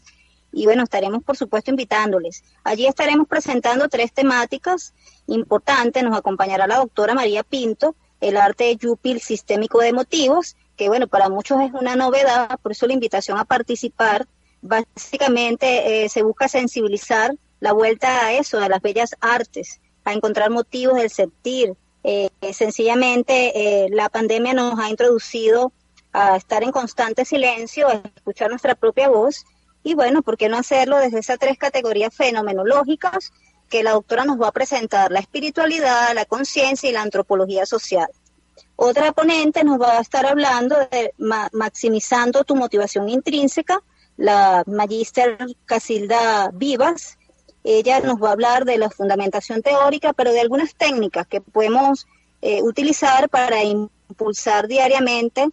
y 0.52 0.64
bueno, 0.64 0.84
estaremos 0.84 1.24
por 1.24 1.36
supuesto 1.36 1.72
invitándoles. 1.72 2.44
Allí 2.62 2.86
estaremos 2.86 3.26
presentando 3.26 3.88
tres 3.88 4.12
temáticas 4.12 4.94
importantes. 5.26 6.04
Nos 6.04 6.16
acompañará 6.16 6.68
la 6.68 6.76
doctora 6.76 7.14
María 7.14 7.42
Pinto, 7.42 7.96
el 8.20 8.36
arte 8.36 8.64
de 8.64 8.76
Yupil 8.76 9.20
sistémico 9.20 9.80
de 9.80 9.92
motivos, 9.92 10.56
que 10.76 10.88
bueno, 10.88 11.08
para 11.08 11.28
muchos 11.28 11.60
es 11.60 11.72
una 11.72 11.96
novedad, 11.96 12.58
por 12.62 12.72
eso 12.72 12.86
la 12.86 12.92
invitación 12.92 13.38
a 13.38 13.44
participar. 13.44 14.26
Básicamente 14.60 16.04
eh, 16.04 16.08
se 16.08 16.22
busca 16.22 16.48
sensibilizar 16.48 17.34
la 17.60 17.72
vuelta 17.72 18.26
a 18.26 18.32
eso, 18.32 18.58
a 18.58 18.68
las 18.68 18.80
bellas 18.80 19.14
artes, 19.20 19.80
a 20.04 20.12
encontrar 20.12 20.50
motivos 20.50 20.96
del 20.96 21.10
sentir. 21.10 21.74
Eh, 22.04 22.30
sencillamente 22.52 23.84
eh, 23.84 23.88
la 23.90 24.08
pandemia 24.08 24.54
nos 24.54 24.78
ha 24.78 24.88
introducido 24.88 25.72
a 26.12 26.36
estar 26.36 26.62
en 26.62 26.72
constante 26.72 27.24
silencio, 27.24 27.88
a 27.88 28.00
escuchar 28.16 28.50
nuestra 28.50 28.74
propia 28.74 29.08
voz 29.08 29.44
y 29.82 29.94
bueno, 29.94 30.22
¿por 30.22 30.36
qué 30.36 30.48
no 30.48 30.56
hacerlo 30.56 30.98
desde 30.98 31.20
esas 31.20 31.38
tres 31.38 31.58
categorías 31.58 32.14
fenomenológicas 32.14 33.32
que 33.68 33.82
la 33.82 33.92
doctora 33.92 34.24
nos 34.24 34.40
va 34.40 34.48
a 34.48 34.52
presentar? 34.52 35.10
La 35.10 35.20
espiritualidad, 35.20 36.14
la 36.14 36.24
conciencia 36.24 36.88
y 36.88 36.92
la 36.92 37.02
antropología 37.02 37.66
social. 37.66 38.08
Otra 38.76 39.12
ponente 39.12 39.64
nos 39.64 39.80
va 39.80 39.98
a 39.98 40.00
estar 40.00 40.24
hablando 40.26 40.76
de 40.90 41.12
maximizando 41.52 42.44
tu 42.44 42.54
motivación 42.54 43.08
intrínseca, 43.08 43.82
la 44.16 44.62
magíster 44.66 45.38
Casilda 45.64 46.50
Vivas. 46.52 47.18
Ella 47.64 48.00
nos 48.00 48.22
va 48.22 48.28
a 48.28 48.32
hablar 48.32 48.64
de 48.64 48.78
la 48.78 48.88
fundamentación 48.88 49.62
teórica, 49.62 50.12
pero 50.12 50.32
de 50.32 50.40
algunas 50.40 50.74
técnicas 50.74 51.26
que 51.26 51.40
podemos 51.40 52.06
eh, 52.40 52.62
utilizar 52.62 53.28
para 53.28 53.64
impulsar 53.64 54.68
diariamente 54.68 55.48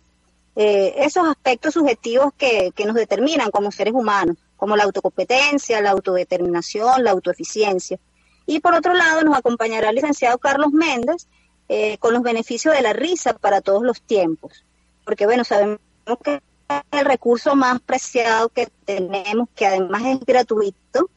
eh, 0.56 0.94
esos 0.98 1.28
aspectos 1.28 1.74
subjetivos 1.74 2.32
que, 2.38 2.72
nos 2.86 2.96
determinan 2.96 3.52
como 3.52 3.72
seres 3.72 3.94
humanos, 3.94 4.38
como 4.66 4.78
la 4.78 4.86
autocompetencia, 4.86 5.80
la 5.80 5.92
autodeterminación, 5.92 7.04
la 7.04 7.12
autoeficiencia. 7.12 8.00
Y 8.48 8.62
por 8.62 8.74
otro 8.74 8.96
lado 8.96 9.22
nos 9.22 9.38
acompañará 9.38 9.90
el 9.90 9.96
licenciado 9.96 10.40
Carlos 10.40 10.72
Méndez 10.72 11.28
eh, 11.70 12.00
con 12.00 12.16
los 12.16 12.24
beneficios 12.24 12.74
de 12.74 12.82
la 12.82 12.92
risa 12.92 13.34
para 13.34 13.62
todos 13.62 13.84
los 13.84 14.02
tiempos. 14.02 14.66
Porque 15.06 15.28
bueno, 15.28 15.44
sabemos 15.44 15.78
que 16.24 16.42
es 16.68 16.82
el 16.90 17.06
recurso 17.06 17.56
más 17.56 17.80
preciado 17.80 18.50
que 18.50 18.68
tenemos, 18.86 19.50
que 19.54 19.68
además 19.68 20.02
es 20.04 20.20
gratuito 20.22 21.12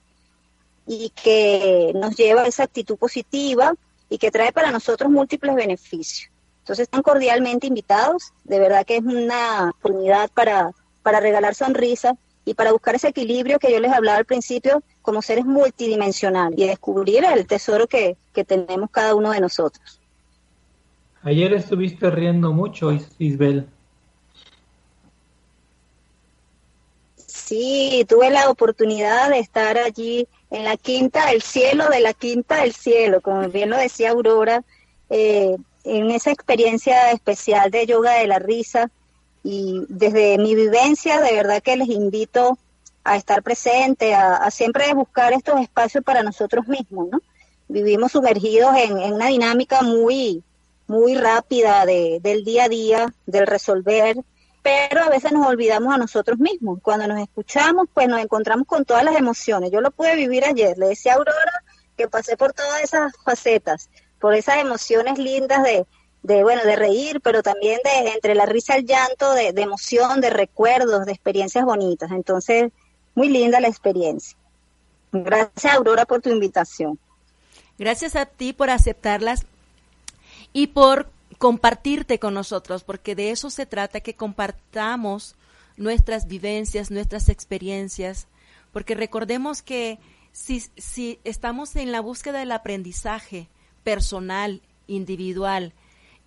y 0.86 1.08
que 1.08 1.92
nos 1.94 2.16
lleva 2.16 2.42
a 2.42 2.48
esa 2.48 2.64
actitud 2.64 2.98
positiva 2.98 3.72
y 4.10 4.18
que 4.18 4.30
trae 4.30 4.52
para 4.52 4.70
nosotros 4.70 5.10
múltiples 5.10 5.54
beneficios. 5.54 6.30
Entonces 6.58 6.82
están 6.82 7.00
cordialmente 7.00 7.66
invitados, 7.66 8.34
de 8.44 8.60
verdad 8.60 8.84
que 8.84 8.98
es 8.98 9.04
una 9.04 9.70
oportunidad 9.70 10.30
para, 10.32 10.72
para 11.02 11.18
regalar 11.18 11.54
sonrisas 11.54 12.12
y 12.48 12.54
para 12.54 12.72
buscar 12.72 12.94
ese 12.94 13.08
equilibrio 13.08 13.58
que 13.58 13.70
yo 13.70 13.78
les 13.78 13.92
hablaba 13.92 14.18
al 14.18 14.24
principio 14.24 14.82
como 15.02 15.20
seres 15.20 15.44
multidimensionales 15.44 16.58
y 16.58 16.66
descubrir 16.66 17.24
el 17.24 17.46
tesoro 17.46 17.86
que, 17.86 18.16
que 18.32 18.44
tenemos 18.44 18.90
cada 18.90 19.14
uno 19.14 19.32
de 19.32 19.40
nosotros. 19.40 20.00
Ayer 21.22 21.52
estuviste 21.52 22.10
riendo 22.10 22.52
mucho, 22.52 22.90
Isbel. 23.18 23.68
Sí, 27.16 28.06
tuve 28.08 28.30
la 28.30 28.48
oportunidad 28.48 29.30
de 29.30 29.40
estar 29.40 29.76
allí 29.76 30.26
en 30.50 30.64
la 30.64 30.76
quinta 30.78 31.26
del 31.26 31.42
cielo 31.42 31.88
de 31.90 32.00
la 32.00 32.14
quinta 32.14 32.62
del 32.62 32.72
cielo, 32.72 33.20
como 33.20 33.46
bien 33.48 33.68
lo 33.68 33.76
decía 33.76 34.10
Aurora, 34.10 34.64
eh, 35.10 35.56
en 35.84 36.10
esa 36.10 36.30
experiencia 36.30 37.10
especial 37.12 37.70
de 37.70 37.86
yoga 37.86 38.14
de 38.14 38.26
la 38.26 38.38
risa, 38.38 38.90
y 39.50 39.86
desde 39.88 40.36
mi 40.36 40.54
vivencia, 40.54 41.22
de 41.22 41.32
verdad 41.32 41.62
que 41.62 41.74
les 41.74 41.88
invito 41.88 42.58
a 43.02 43.16
estar 43.16 43.42
presente, 43.42 44.14
a, 44.14 44.50
siempre 44.50 44.92
buscar 44.92 45.32
estos 45.32 45.58
espacios 45.62 46.04
para 46.04 46.22
nosotros 46.22 46.68
mismos, 46.68 47.08
¿no? 47.10 47.22
Vivimos 47.66 48.12
sumergidos 48.12 48.76
en, 48.76 48.92
una 49.10 49.28
dinámica 49.28 49.80
muy, 49.80 50.42
muy 50.86 51.14
rápida 51.14 51.86
de, 51.86 52.20
del 52.22 52.44
día 52.44 52.64
a 52.64 52.68
día, 52.68 53.14
del 53.24 53.46
resolver, 53.46 54.18
pero 54.62 55.04
a 55.04 55.08
veces 55.08 55.32
nos 55.32 55.46
olvidamos 55.46 55.94
a 55.94 55.98
nosotros 55.98 56.38
mismos. 56.38 56.80
Cuando 56.82 57.06
nos 57.06 57.18
escuchamos, 57.18 57.88
pues 57.94 58.06
nos 58.06 58.20
encontramos 58.20 58.66
con 58.66 58.84
todas 58.84 59.02
las 59.02 59.16
emociones. 59.16 59.70
Yo 59.70 59.80
lo 59.80 59.92
pude 59.92 60.14
vivir 60.14 60.44
ayer, 60.44 60.76
le 60.76 60.88
decía 60.88 61.14
a 61.14 61.16
Aurora 61.16 61.64
que 61.96 62.06
pasé 62.06 62.36
por 62.36 62.52
todas 62.52 62.82
esas 62.82 63.14
facetas, 63.24 63.88
por 64.20 64.34
esas 64.34 64.58
emociones 64.58 65.18
lindas 65.18 65.62
de, 65.62 65.86
de 66.22 66.42
bueno, 66.42 66.62
de 66.64 66.76
reír, 66.76 67.20
pero 67.20 67.42
también 67.42 67.80
de 67.84 68.12
entre 68.12 68.34
la 68.34 68.46
risa 68.46 68.76
el 68.76 68.86
llanto, 68.86 69.32
de, 69.34 69.52
de 69.52 69.62
emoción, 69.62 70.20
de 70.20 70.30
recuerdos, 70.30 71.06
de 71.06 71.12
experiencias 71.12 71.64
bonitas. 71.64 72.10
Entonces, 72.10 72.72
muy 73.14 73.28
linda 73.28 73.60
la 73.60 73.68
experiencia. 73.68 74.36
Gracias, 75.12 75.74
Aurora, 75.74 76.04
por 76.04 76.20
tu 76.20 76.30
invitación. 76.30 76.98
Gracias 77.78 78.16
a 78.16 78.26
ti 78.26 78.52
por 78.52 78.70
aceptarlas 78.70 79.46
y 80.52 80.68
por 80.68 81.08
compartirte 81.38 82.18
con 82.18 82.34
nosotros, 82.34 82.82
porque 82.82 83.14
de 83.14 83.30
eso 83.30 83.50
se 83.50 83.66
trata, 83.66 84.00
que 84.00 84.14
compartamos 84.14 85.36
nuestras 85.76 86.26
vivencias, 86.26 86.90
nuestras 86.90 87.28
experiencias, 87.28 88.26
porque 88.72 88.94
recordemos 88.94 89.62
que 89.62 89.98
si, 90.32 90.60
si 90.76 91.20
estamos 91.24 91.76
en 91.76 91.92
la 91.92 92.00
búsqueda 92.00 92.40
del 92.40 92.52
aprendizaje 92.52 93.48
personal, 93.84 94.60
individual, 94.88 95.72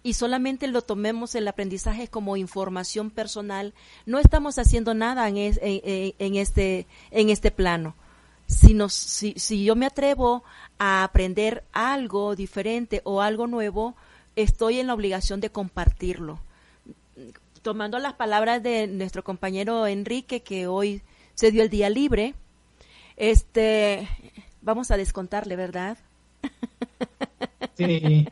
y 0.03 0.13
solamente 0.13 0.67
lo 0.67 0.81
tomemos 0.81 1.35
el 1.35 1.47
aprendizaje 1.47 2.07
como 2.07 2.37
información 2.37 3.11
personal, 3.11 3.73
no 4.05 4.19
estamos 4.19 4.57
haciendo 4.57 4.93
nada 4.93 5.27
en, 5.29 5.37
en, 5.37 6.35
este, 6.35 6.87
en 7.11 7.29
este 7.29 7.51
plano. 7.51 7.95
Si, 8.47 8.73
nos, 8.73 8.93
si, 8.93 9.33
si 9.37 9.63
yo 9.63 9.75
me 9.75 9.85
atrevo 9.85 10.43
a 10.79 11.03
aprender 11.03 11.63
algo 11.71 12.35
diferente 12.35 13.01
o 13.03 13.21
algo 13.21 13.47
nuevo, 13.47 13.95
estoy 14.35 14.79
en 14.79 14.87
la 14.87 14.93
obligación 14.93 15.39
de 15.39 15.51
compartirlo. 15.51 16.39
Tomando 17.61 17.99
las 17.99 18.13
palabras 18.13 18.63
de 18.63 18.87
nuestro 18.87 19.23
compañero 19.23 19.85
Enrique, 19.85 20.41
que 20.41 20.67
hoy 20.67 21.03
se 21.35 21.51
dio 21.51 21.61
el 21.61 21.69
día 21.69 21.89
libre, 21.89 22.33
este, 23.17 24.07
vamos 24.61 24.89
a 24.89 24.97
descontarle, 24.97 25.55
¿verdad? 25.55 25.97
Sí. 27.77 28.27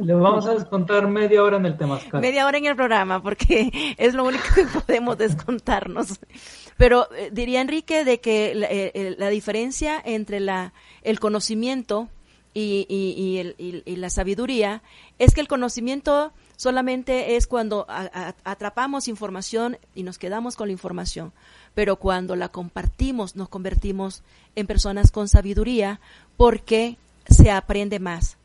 Le 0.00 0.14
vamos 0.14 0.46
a 0.46 0.54
descontar 0.54 1.08
media 1.08 1.42
hora 1.42 1.56
en 1.56 1.66
el 1.66 1.76
tema. 1.76 1.98
Media 2.12 2.46
hora 2.46 2.58
en 2.58 2.66
el 2.66 2.76
programa, 2.76 3.22
porque 3.22 3.94
es 3.98 4.14
lo 4.14 4.24
único 4.24 4.44
que 4.54 4.64
podemos 4.66 5.18
descontarnos. 5.18 6.20
Pero 6.76 7.08
eh, 7.14 7.30
diría 7.32 7.60
Enrique 7.60 8.04
de 8.04 8.20
que 8.20 8.54
la, 8.54 8.66
eh, 8.70 9.16
la, 9.18 9.28
diferencia 9.28 10.00
entre 10.04 10.40
la, 10.40 10.72
el 11.02 11.18
conocimiento 11.18 12.08
y, 12.54 12.86
y, 12.88 13.38
el, 13.38 13.54
y, 13.58 13.96
la 13.96 14.10
sabiduría 14.10 14.82
es 15.18 15.34
que 15.34 15.40
el 15.40 15.48
conocimiento 15.48 16.32
solamente 16.56 17.36
es 17.36 17.46
cuando 17.46 17.86
atrapamos 17.88 19.06
información 19.06 19.78
y 19.94 20.02
nos 20.02 20.18
quedamos 20.18 20.56
con 20.56 20.68
la 20.68 20.72
información, 20.72 21.32
pero 21.74 21.96
cuando 21.96 22.34
la 22.34 22.48
compartimos 22.48 23.36
nos 23.36 23.48
convertimos 23.48 24.24
en 24.56 24.66
personas 24.66 25.12
con 25.12 25.28
sabiduría 25.28 26.00
porque 26.36 26.96
se 27.28 27.50
aprende 27.52 28.00
más. 28.00 28.37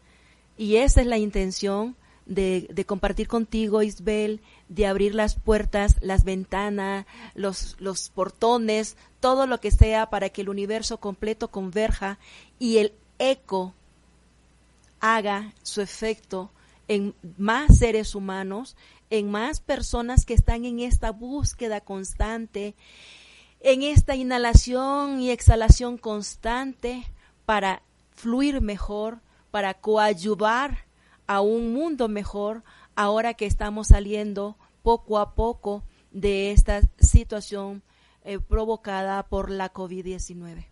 Y 0.58 0.78
esa 0.78 1.02
es 1.02 1.08
la 1.08 1.18
intención 1.18 1.96
de, 2.26 2.86
compartir 2.88 3.28
contigo, 3.28 3.82
Isbel, 3.82 4.42
de 4.70 4.88
abrir 4.88 5.16
las 5.16 5.36
puertas, 5.36 5.98
las 6.02 6.24
ventanas, 6.24 7.06
los 7.36 8.12
portones, 8.14 8.98
todo 9.20 9.48
lo 9.48 9.60
que 9.60 9.72
sea 9.72 10.10
para 10.10 10.30
que 10.30 10.42
el 10.42 10.50
universo 10.50 11.00
completo 11.00 11.50
converja 11.50 12.20
y 12.60 12.78
el 12.78 12.94
eco 13.20 13.74
haga 15.00 15.54
su 15.64 15.82
efecto 15.82 16.52
en 16.88 17.14
más 17.38 17.78
seres 17.78 18.16
humanos, 18.16 18.76
en 19.10 19.30
más 19.30 19.60
personas 19.60 20.26
que 20.26 20.34
están 20.34 20.66
en 20.66 20.80
esta 20.80 21.12
búsqueda 21.12 21.82
constante, 21.82 22.76
en 23.60 23.84
esta 23.84 24.16
inhalación 24.16 25.22
y 25.22 25.32
exhalación 25.32 25.98
constante 25.98 27.04
para 27.46 27.82
fluir 28.12 28.62
mejor, 28.62 29.20
para 29.54 29.76
coadyuvar 29.76 30.80
a 31.28 31.42
un 31.42 31.76
mundo 31.76 32.08
mejor 32.08 32.64
ahora 32.96 33.36
que 33.36 33.46
estamos 33.46 33.90
saliendo 33.90 34.56
poco 34.82 35.20
a 35.20 35.36
poco 35.36 35.84
de 36.12 36.50
esta 36.50 36.82
situación 36.98 37.84
eh, 38.26 38.40
provocada 38.40 39.22
por 39.22 39.52
la 39.52 39.72
COVID-19. 39.72 40.66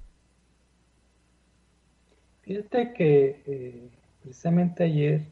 Fíjate 2.42 2.94
que 2.94 3.44
eh, 3.46 3.90
precisamente 4.24 4.86
ayer, 4.86 5.28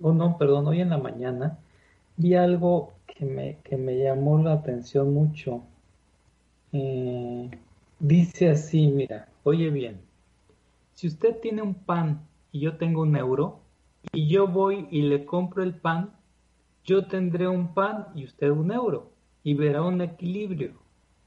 o 0.00 0.14
no, 0.14 0.38
perdón, 0.38 0.66
hoy 0.68 0.80
en 0.80 0.88
la 0.88 0.96
mañana, 0.96 1.58
vi 2.16 2.34
algo 2.34 2.94
que 3.06 3.26
me, 3.26 3.58
que 3.64 3.76
me 3.76 3.98
llamó 3.98 4.38
la 4.38 4.54
atención 4.54 5.12
mucho. 5.12 5.62
Eh, 6.72 7.50
dice 7.98 8.48
así, 8.48 8.86
mira, 8.86 9.28
oye 9.42 9.68
bien, 9.68 10.00
si 10.94 11.06
usted 11.06 11.36
tiene 11.42 11.60
un 11.60 11.74
pan 11.74 12.22
y 12.54 12.60
yo 12.60 12.76
tengo 12.76 13.02
un 13.02 13.16
euro 13.16 13.58
y 14.12 14.28
yo 14.28 14.46
voy 14.46 14.86
y 14.92 15.02
le 15.02 15.24
compro 15.24 15.64
el 15.64 15.74
pan, 15.74 16.12
yo 16.84 17.06
tendré 17.06 17.48
un 17.48 17.74
pan 17.74 18.06
y 18.14 18.24
usted 18.24 18.48
un 18.50 18.70
euro 18.70 19.10
y 19.42 19.54
verá 19.54 19.82
un 19.82 20.00
equilibrio 20.00 20.74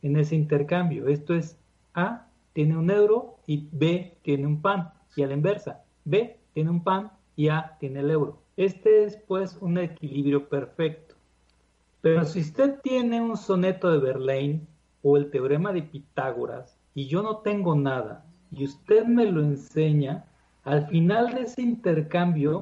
en 0.01 0.15
ese 0.15 0.35
intercambio. 0.35 1.09
Esto 1.09 1.35
es 1.35 1.59
A 1.93 2.29
tiene 2.53 2.77
un 2.77 2.89
euro 2.89 3.39
y 3.45 3.67
B 3.73 4.17
tiene 4.21 4.47
un 4.47 4.61
pan 4.61 4.93
y 5.17 5.23
a 5.23 5.27
la 5.27 5.33
inversa, 5.33 5.83
B 6.05 6.39
tiene 6.53 6.69
un 6.69 6.81
pan 6.81 7.11
y 7.35 7.49
A 7.49 7.75
tiene 7.77 7.99
el 7.99 8.09
euro. 8.09 8.41
Este 8.55 9.03
es 9.03 9.17
pues 9.17 9.57
un 9.59 9.79
equilibrio 9.79 10.47
perfecto. 10.47 11.15
Pero 11.99 12.23
si 12.23 12.39
usted 12.39 12.79
tiene 12.81 13.21
un 13.21 13.35
soneto 13.35 13.91
de 13.91 13.97
Verlaine 13.97 14.65
o 15.01 15.17
el 15.17 15.29
teorema 15.29 15.73
de 15.73 15.81
Pitágoras 15.81 16.79
y 16.95 17.07
yo 17.07 17.21
no 17.21 17.39
tengo 17.39 17.75
nada 17.75 18.25
y 18.49 18.63
usted 18.63 19.03
me 19.03 19.25
lo 19.25 19.41
enseña, 19.41 20.23
al 20.67 20.85
final 20.87 21.33
de 21.33 21.43
ese 21.43 21.61
intercambio, 21.61 22.61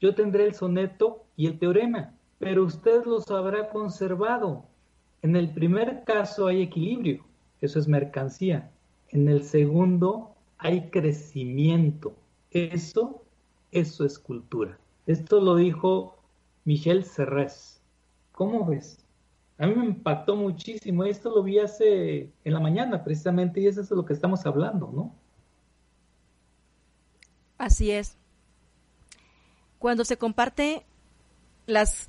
yo 0.00 0.16
tendré 0.16 0.46
el 0.46 0.54
soneto 0.54 1.22
y 1.36 1.46
el 1.46 1.60
teorema, 1.60 2.12
pero 2.40 2.64
usted 2.64 3.04
los 3.04 3.30
habrá 3.30 3.68
conservado. 3.68 4.64
En 5.22 5.36
el 5.36 5.48
primer 5.50 6.02
caso 6.02 6.48
hay 6.48 6.60
equilibrio, 6.60 7.24
eso 7.60 7.78
es 7.78 7.86
mercancía. 7.86 8.72
En 9.10 9.28
el 9.28 9.44
segundo 9.44 10.34
hay 10.58 10.90
crecimiento, 10.90 12.14
eso, 12.50 13.22
eso 13.70 14.04
es 14.04 14.18
cultura. 14.18 14.76
Esto 15.06 15.40
lo 15.40 15.54
dijo 15.54 16.16
Michel 16.64 17.04
Serres. 17.04 17.80
¿Cómo 18.32 18.66
ves? 18.66 19.06
A 19.56 19.68
mí 19.68 19.76
me 19.76 19.84
impactó 19.84 20.34
muchísimo. 20.34 21.04
Esto 21.04 21.30
lo 21.30 21.44
vi 21.44 21.60
hace 21.60 22.32
en 22.42 22.52
la 22.52 22.58
mañana 22.58 23.04
precisamente 23.04 23.60
y 23.60 23.68
eso 23.68 23.82
es 23.82 23.88
de 23.88 23.94
lo 23.94 24.04
que 24.04 24.14
estamos 24.14 24.44
hablando, 24.46 24.90
¿no? 24.92 25.19
Así 27.60 27.90
es. 27.90 28.16
Cuando 29.78 30.06
se 30.06 30.16
comparte 30.16 30.82
las, 31.66 32.08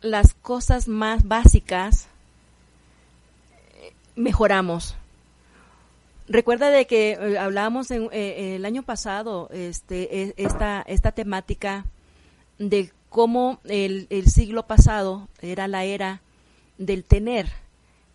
las 0.00 0.32
cosas 0.32 0.88
más 0.88 1.28
básicas, 1.28 2.08
mejoramos. 4.16 4.96
Recuerda 6.26 6.70
de 6.70 6.86
que 6.86 7.12
eh, 7.12 7.38
hablábamos 7.38 7.90
en, 7.90 8.08
eh, 8.12 8.56
el 8.56 8.64
año 8.64 8.82
pasado 8.82 9.50
este, 9.52 10.22
e, 10.22 10.34
esta, 10.38 10.80
esta 10.80 11.12
temática 11.12 11.84
de 12.58 12.90
cómo 13.10 13.60
el, 13.64 14.06
el, 14.08 14.30
siglo 14.30 14.66
pasado 14.66 15.28
era 15.42 15.68
la 15.68 15.84
era 15.84 16.22
del 16.78 17.04
tener. 17.04 17.50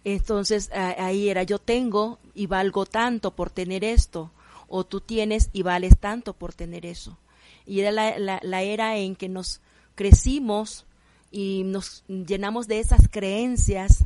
Entonces 0.05 0.71
ahí 0.73 1.29
era 1.29 1.43
yo 1.43 1.59
tengo 1.59 2.17
y 2.33 2.47
valgo 2.47 2.87
tanto 2.87 3.29
por 3.29 3.51
tener 3.51 3.83
esto 3.83 4.31
o 4.67 4.83
tú 4.85 5.01
tienes 5.01 5.49
y 5.53 5.61
vales 5.63 5.97
tanto 5.99 6.33
por 6.33 6.53
tener 6.53 6.85
eso. 6.85 7.17
Y 7.65 7.79
era 7.79 7.91
la, 7.91 8.39
la, 8.41 8.61
era 8.61 8.97
en 8.97 9.15
que 9.15 9.29
nos 9.29 9.61
crecimos 9.95 10.85
y 11.31 11.63
nos 11.63 12.03
llenamos 12.07 12.67
de 12.67 12.79
esas 12.79 13.07
creencias 13.09 14.05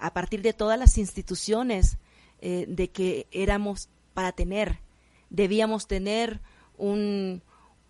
a, 0.00 0.12
partir 0.12 0.42
de 0.42 0.52
todas 0.52 0.78
las 0.78 0.98
instituciones 0.98 1.98
eh, 2.40 2.66
de 2.68 2.88
que 2.88 3.26
éramos 3.30 3.88
para 4.14 4.32
tener, 4.32 4.80
debíamos 5.30 5.86
tener 5.86 6.40
un, 6.76 7.42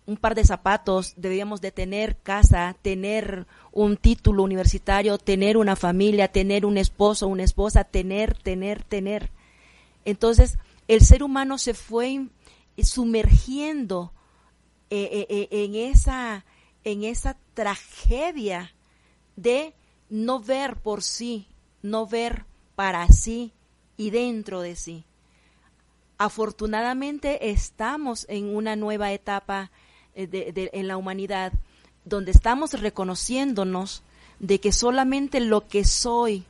un 0.09 0.17
par 0.17 0.33
de 0.33 0.43
zapatos, 0.43 1.13
debíamos 1.17 1.61
de 1.61 1.71
tener 1.71 2.17
casa, 2.17 2.75
tener 2.81 3.45
un 3.71 3.95
título 3.95 4.41
universitario, 4.41 5.19
tener 5.19 5.55
una 5.55 5.75
familia, 5.75 6.29
tener 6.29 6.65
un 6.65 6.79
esposo, 6.79 7.27
una 7.27 7.43
esposa, 7.43 7.83
tener, 7.83 8.35
tener, 8.35 8.83
tener. 8.83 9.29
Entonces, 10.05 10.57
el 10.89 11.01
ser 11.01 11.23
humano 11.23 11.57
se 11.59 11.73
fue 11.73 12.27
sumergiendo 12.81 14.11
eh, 14.89 15.07
eh, 15.11 15.27
eh, 15.29 15.63
en, 15.63 15.75
esa, 15.75 16.45
en 16.83 17.03
esa 17.03 17.37
tragedia 17.53 18.73
de 19.35 19.75
no 20.09 20.39
ver 20.39 20.77
por 20.77 21.03
sí, 21.03 21.47
no 21.83 22.07
ver 22.07 22.45
para 22.75 23.07
sí 23.07 23.53
y 23.97 24.09
dentro 24.09 24.61
de 24.61 24.75
sí. 24.75 25.05
Afortunadamente 26.17 27.51
estamos 27.51 28.25
en 28.27 28.53
una 28.55 28.75
nueva 28.75 29.13
etapa 29.13 29.69
eh, 30.15 30.69
en 30.73 30.87
la 30.87 30.97
humanidad 30.97 31.53
donde 32.03 32.31
estamos 32.31 32.73
reconociéndonos 32.73 34.01
de 34.39 34.59
que 34.59 34.71
solamente 34.71 35.39
lo 35.39 35.67
que 35.67 35.85
soy 35.85 36.45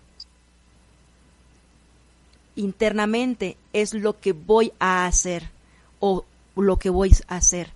internamente 2.60 3.58
es 3.74 3.94
lo 3.94 4.20
que 4.20 4.34
voy 4.34 4.74
a 4.80 5.06
hacer 5.06 5.50
o 6.00 6.26
lo 6.56 6.78
que 6.78 6.90
voy 6.90 7.12
a 7.28 7.38
hacer. 7.38 7.72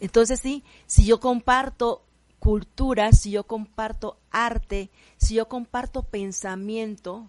Entonces 0.00 0.40
sí, 0.40 0.62
si 0.86 1.04
yo 1.04 1.20
comparto 1.20 2.02
cultura, 2.38 3.12
si 3.12 3.30
yo 3.30 3.44
comparto 3.44 4.16
arte, 4.30 4.90
si 5.16 5.34
yo 5.34 5.48
comparto 5.48 6.02
pensamiento 6.02 7.28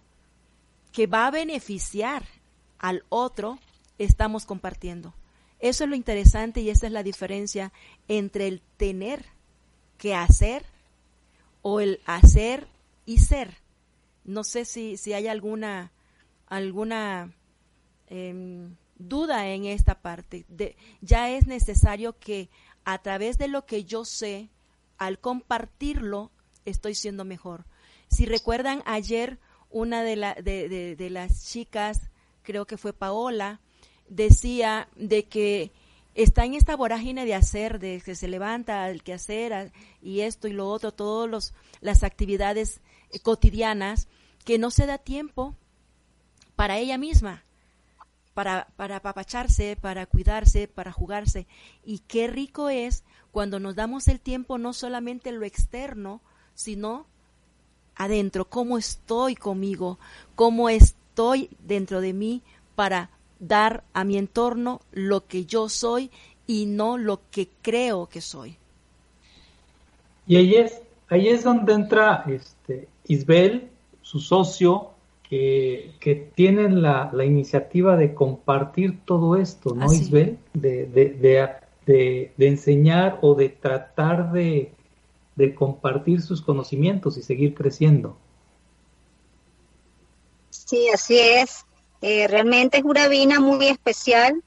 que 0.91 1.08
va 1.08 1.28
a 1.28 1.32
beneficiar 1.32 2.26
al 2.80 3.04
otro, 3.10 3.60
estamos 3.97 4.45
compartiendo. 4.45 5.13
Eso 5.60 5.84
es 5.84 5.89
lo 5.89 5.95
interesante 5.95 6.62
y 6.62 6.69
esa 6.69 6.86
es 6.88 6.93
la 6.93 7.04
diferencia 7.04 7.71
entre 8.08 8.47
el 8.47 8.62
tener 8.78 9.26
que 9.97 10.13
hacer 10.13 10.65
o 11.62 11.80
el 11.80 12.00
hacer 12.06 12.67
y 13.06 13.19
ser. 13.19 13.58
No 14.23 14.43
sé 14.43 14.65
si, 14.65 14.97
si 14.97 15.13
hay 15.13 15.28
alguna, 15.28 15.91
alguna 16.47 17.33
em, 18.07 18.75
duda 18.97 19.47
en 19.47 19.65
esta 19.65 20.01
parte. 20.01 20.45
De, 20.47 20.75
ya 21.01 21.29
es 21.29 21.47
necesario 21.47 22.17
que 22.17 22.49
a 22.83 23.01
través 23.01 23.38
de 23.38 23.47
lo 23.47 23.65
que 23.65 23.83
yo 23.83 24.05
sé, 24.05 24.49
al 24.97 25.19
compartirlo, 25.19 26.31
estoy 26.65 26.95
siendo 26.95 27.25
mejor. 27.25 27.65
Si 28.10 28.25
recuerdan 28.25 28.81
ayer, 28.86 29.39
una 29.69 30.03
de, 30.03 30.15
la, 30.15 30.33
de, 30.33 31.10
las 31.12 31.45
chicas, 31.45 32.10
creo 32.41 32.65
que 32.65 32.77
fue 32.77 32.93
Paola, 32.93 33.60
decía 34.07 34.88
de 34.95 35.25
que 35.25 35.71
está 36.15 36.45
en 36.45 36.53
esta 36.53 36.75
vorágine 36.75 37.25
de 37.25 37.36
hacer, 37.36 37.79
de 37.79 38.01
que 38.03 38.15
se 38.15 38.27
levanta 38.27 38.89
el 38.89 39.03
que 39.03 39.13
hacer 39.13 39.71
y 40.01 40.21
esto 40.21 40.47
y 40.47 40.53
lo 40.53 40.69
otro, 40.69 40.93
todas 40.93 41.53
las 41.81 42.03
actividades 42.03 42.79
eh, 43.12 43.19
cotidianas, 43.19 44.07
que 44.45 44.57
no 44.57 44.71
se 44.71 44.86
da 44.86 44.97
tiempo 44.97 45.55
para 46.58 46.80
ella 46.80 46.98
misma, 46.98 47.43
para, 48.34 48.67
para 48.76 48.98
apapacharse, 48.98 49.78
para 49.80 50.08
cuidarse, 50.08 50.67
para 50.67 50.91
jugarse. 50.91 51.46
Y 51.86 52.00
qué 52.00 52.28
rico 52.28 52.70
es 52.70 53.04
cuando 53.32 53.60
nos 53.60 53.76
damos 53.76 54.08
el 54.08 54.20
tiempo 54.20 54.58
no 54.58 54.74
solamente 54.74 55.30
en 55.30 55.39
lo 55.39 55.46
externo, 55.46 56.20
sino 56.56 57.06
adentro, 57.96 58.46
cómo 58.46 58.80
estoy 58.80 59.36
conmigo, 59.36 60.00
cómo 60.36 60.67
estoy 60.67 61.50
dentro 61.60 62.02
de 62.02 62.13
mí 62.13 62.41
para 62.76 63.12
dar 63.39 63.84
a 63.93 64.04
mi 64.04 64.17
entorno 64.17 64.82
lo 64.91 65.28
que 65.28 65.46
yo 65.46 65.70
soy 65.70 66.10
y 66.48 66.65
no 66.65 66.98
lo 66.98 67.22
que 67.30 67.50
creo 67.62 68.08
que 68.08 68.22
soy. 68.22 68.58
Y 70.26 70.38
ahí 70.38 70.56
es, 70.56 70.82
ahí 71.08 71.28
es 71.28 71.43
donde 71.43 71.74
entra 71.74 72.24
este, 72.28 72.88
Isbel, 73.06 73.70
su 74.02 74.20
socio, 74.20 74.96
que, 75.29 75.91
que 75.99 76.15
tienen 76.15 76.81
la, 76.81 77.11
iniciativa 77.25 77.97
de 77.97 78.13
compartir 78.13 78.99
todo 79.05 79.35
esto, 79.35 79.75
¿no, 79.75 79.91
Isbel? 79.91 80.37
De, 80.53 80.85
de, 81.85 82.31
enseñar 82.37 83.19
o 83.21 83.35
de 83.35 83.49
tratar 83.49 84.31
de, 84.31 84.71
de 85.35 85.55
compartir 85.55 86.21
sus 86.21 86.41
conocimientos 86.41 87.17
y 87.17 87.23
seguir 87.23 87.53
creciendo. 87.53 88.17
Sí, 90.49 90.89
así 90.93 91.17
es. 91.19 91.65
Eh, 92.01 92.27
realmente 92.27 92.77
es 92.77 92.83
una 92.83 93.07
vina 93.07 93.39
muy 93.39 93.67
especial 93.67 94.43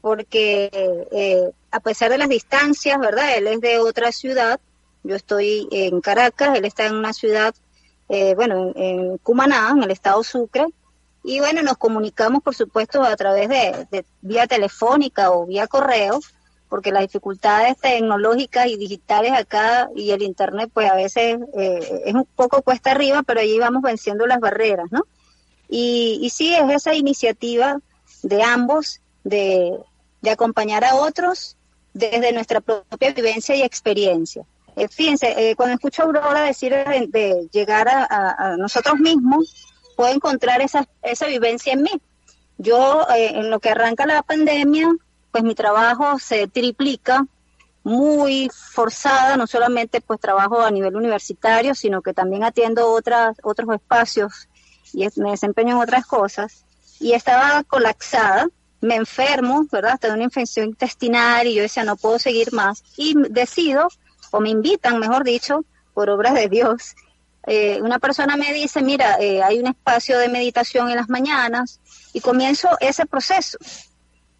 porque 0.00 0.70
eh, 1.12 1.50
a 1.70 1.80
pesar 1.80 2.10
de 2.10 2.18
las 2.18 2.28
distancias, 2.28 2.98
¿verdad? 2.98 3.36
Él 3.36 3.46
es 3.46 3.60
de 3.60 3.78
otra 3.78 4.12
ciudad, 4.12 4.60
yo 5.02 5.16
estoy 5.16 5.68
en 5.70 6.00
Caracas, 6.00 6.56
él 6.56 6.64
está 6.64 6.86
en 6.86 6.94
una 6.94 7.12
ciudad, 7.12 7.54
eh, 8.14 8.34
bueno, 8.34 8.72
en, 8.74 9.18
Cumaná, 9.18 9.70
en 9.76 9.82
el 9.82 9.90
estado 9.90 10.22
Sucre, 10.22 10.66
y 11.22 11.40
bueno, 11.40 11.62
nos 11.62 11.78
comunicamos, 11.78 12.42
por 12.42 12.54
supuesto, 12.54 13.02
a 13.02 13.16
través 13.16 13.48
de, 13.48 14.04
vía 14.20 14.46
telefónica 14.46 15.30
o 15.30 15.46
vía 15.46 15.66
correo, 15.66 16.20
porque 16.68 16.92
las 16.92 17.02
dificultades 17.02 17.78
tecnológicas 17.78 18.66
y 18.66 18.76
digitales 18.76 19.32
acá 19.32 19.88
y 19.94 20.10
el 20.10 20.22
Internet, 20.22 20.70
pues 20.74 20.90
a 20.90 20.96
veces 20.96 21.38
es 21.54 22.14
un 22.14 22.26
poco 22.34 22.62
cuesta 22.62 22.90
arriba, 22.90 23.22
pero 23.22 23.40
allí 23.40 23.58
vamos 23.58 23.82
venciendo 23.82 24.26
las 24.26 24.40
barreras, 24.40 24.86
¿no? 24.90 25.06
Y 25.68 26.28
sí, 26.30 26.54
es 26.54 26.68
esa 26.70 26.94
iniciativa 26.94 27.78
de 28.24 28.42
ambos 28.42 29.00
de, 29.24 29.78
acompañar 30.30 30.84
a 30.84 30.94
otros 30.94 31.56
desde 31.92 32.32
nuestra 32.32 32.60
propia 32.60 33.12
vivencia 33.12 33.54
y 33.54 33.62
experiencia. 33.62 34.44
Eh, 34.76 34.88
fíjense, 34.88 35.50
eh, 35.50 35.56
cuando 35.56 35.74
escucho 35.74 36.02
a 36.02 36.06
Aurora 36.06 36.42
decir 36.42 36.72
de, 36.72 37.48
llegar 37.52 37.88
a, 37.88 38.56
nosotros 38.58 38.98
mismos, 38.98 39.54
puedo 39.96 40.12
encontrar 40.12 40.60
esa, 40.60 40.86
esa 41.02 41.26
vivencia 41.26 41.72
en 41.72 41.82
mí. 41.82 41.92
Yo, 42.58 43.06
eh, 43.14 43.32
en 43.34 43.50
lo 43.50 43.60
que 43.60 43.70
arranca 43.70 44.06
la 44.06 44.22
pandemia, 44.22 44.88
pues 45.30 45.44
mi 45.44 45.54
trabajo 45.54 46.18
se 46.18 46.46
triplica, 46.48 47.26
muy 47.82 48.50
forzada, 48.72 49.36
no 49.36 49.46
solamente 49.46 50.00
pues 50.00 50.18
trabajo 50.18 50.62
a 50.62 50.70
nivel 50.70 50.96
universitario, 50.96 51.74
sino 51.74 52.00
que 52.00 52.14
también 52.14 52.42
atiendo 52.42 52.90
otras, 52.90 53.36
otros 53.42 53.74
espacios 53.74 54.48
y 54.94 55.06
me 55.16 55.32
desempeño 55.32 55.76
en 55.76 55.82
otras 55.82 56.06
cosas, 56.06 56.64
y 56.98 57.12
estaba 57.12 57.62
colapsada, 57.64 58.46
me 58.80 58.96
enfermo, 58.96 59.66
¿verdad? 59.70 59.98
Tengo 60.00 60.14
una 60.14 60.24
infección 60.24 60.68
intestinal 60.68 61.46
y 61.46 61.54
yo 61.54 61.62
decía, 61.62 61.84
no 61.84 61.96
puedo 61.96 62.18
seguir 62.18 62.52
más, 62.52 62.82
y 62.96 63.14
decido, 63.30 63.88
o 64.34 64.40
me 64.40 64.50
invitan, 64.50 64.98
mejor 64.98 65.22
dicho, 65.22 65.64
por 65.94 66.10
obras 66.10 66.34
de 66.34 66.48
Dios, 66.48 66.96
eh, 67.46 67.80
una 67.80 68.00
persona 68.00 68.36
me 68.36 68.52
dice, 68.52 68.82
mira, 68.82 69.16
eh, 69.20 69.42
hay 69.42 69.60
un 69.60 69.68
espacio 69.68 70.18
de 70.18 70.28
meditación 70.28 70.90
en 70.90 70.96
las 70.96 71.08
mañanas, 71.08 71.80
y 72.12 72.20
comienzo 72.20 72.68
ese 72.80 73.06
proceso. 73.06 73.58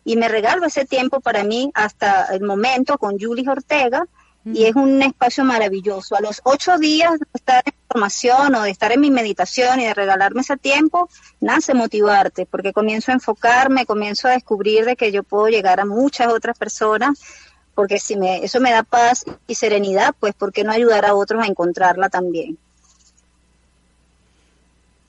Y 0.05 0.17
me 0.17 0.29
regalo 0.29 0.67
ese 0.67 0.85
tiempo 0.85 1.21
para 1.21 1.45
mí 1.45 1.71
hasta 1.75 2.27
el 2.27 2.43
momento 2.43 2.99
con 2.99 3.19
Julie 3.19 3.49
Ortega, 3.49 4.05
y 4.47 4.65
es 4.65 4.75
un 4.75 5.01
espacio 5.01 5.43
maravilloso. 5.43 6.17
A 6.17 6.21
los 6.21 6.43
ocho 6.45 6.77
días 6.77 7.13
de 7.19 7.27
estar 7.33 7.63
en 7.65 7.73
formación 7.89 8.55
o 8.55 8.63
de 8.63 8.71
estar 8.71 8.93
en 8.93 9.01
mi 9.01 9.11
meditación 9.11 9.81
y 9.81 9.87
de 9.87 9.95
regalarme 9.95 10.43
ese 10.43 10.59
tiempo, 10.59 11.09
nace 11.41 11.73
motivarte, 11.73 12.45
porque 12.45 12.75
comienzo 12.75 13.11
a 13.11 13.15
enfocarme, 13.15 13.87
comienzo 13.87 14.29
a 14.29 14.33
descubrir 14.33 14.85
de 14.85 14.97
que 14.97 15.13
yo 15.13 15.23
puedo 15.23 15.49
llegar 15.49 15.81
a 15.81 15.87
muchas 15.87 16.29
otras 16.29 16.59
personas, 16.59 17.19
porque 17.75 17.99
si 17.99 18.17
me, 18.17 18.45
eso 18.45 18.61
me 18.61 18.71
da 18.71 18.83
paz 18.83 19.25
y 19.47 19.55
serenidad, 19.55 20.15
pues 20.19 20.35
¿por 20.35 20.53
qué 20.53 20.65
no 20.65 20.73
ayudar 20.73 21.05
a 21.05 21.15
otros 21.15 21.43
a 21.43 21.47
encontrarla 21.47 22.09
también? 22.09 22.59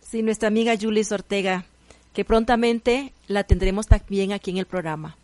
Sí, 0.02 0.22
nuestra 0.22 0.48
amiga 0.48 0.76
Julie 0.80 1.04
Ortega, 1.10 1.66
que 2.14 2.26
prontamente 2.26 3.14
la 3.28 3.44
tendremos 3.44 3.88
también 3.88 4.34
aquí 4.34 4.52
en 4.52 4.58
el 4.58 4.66
programa. 4.66 5.18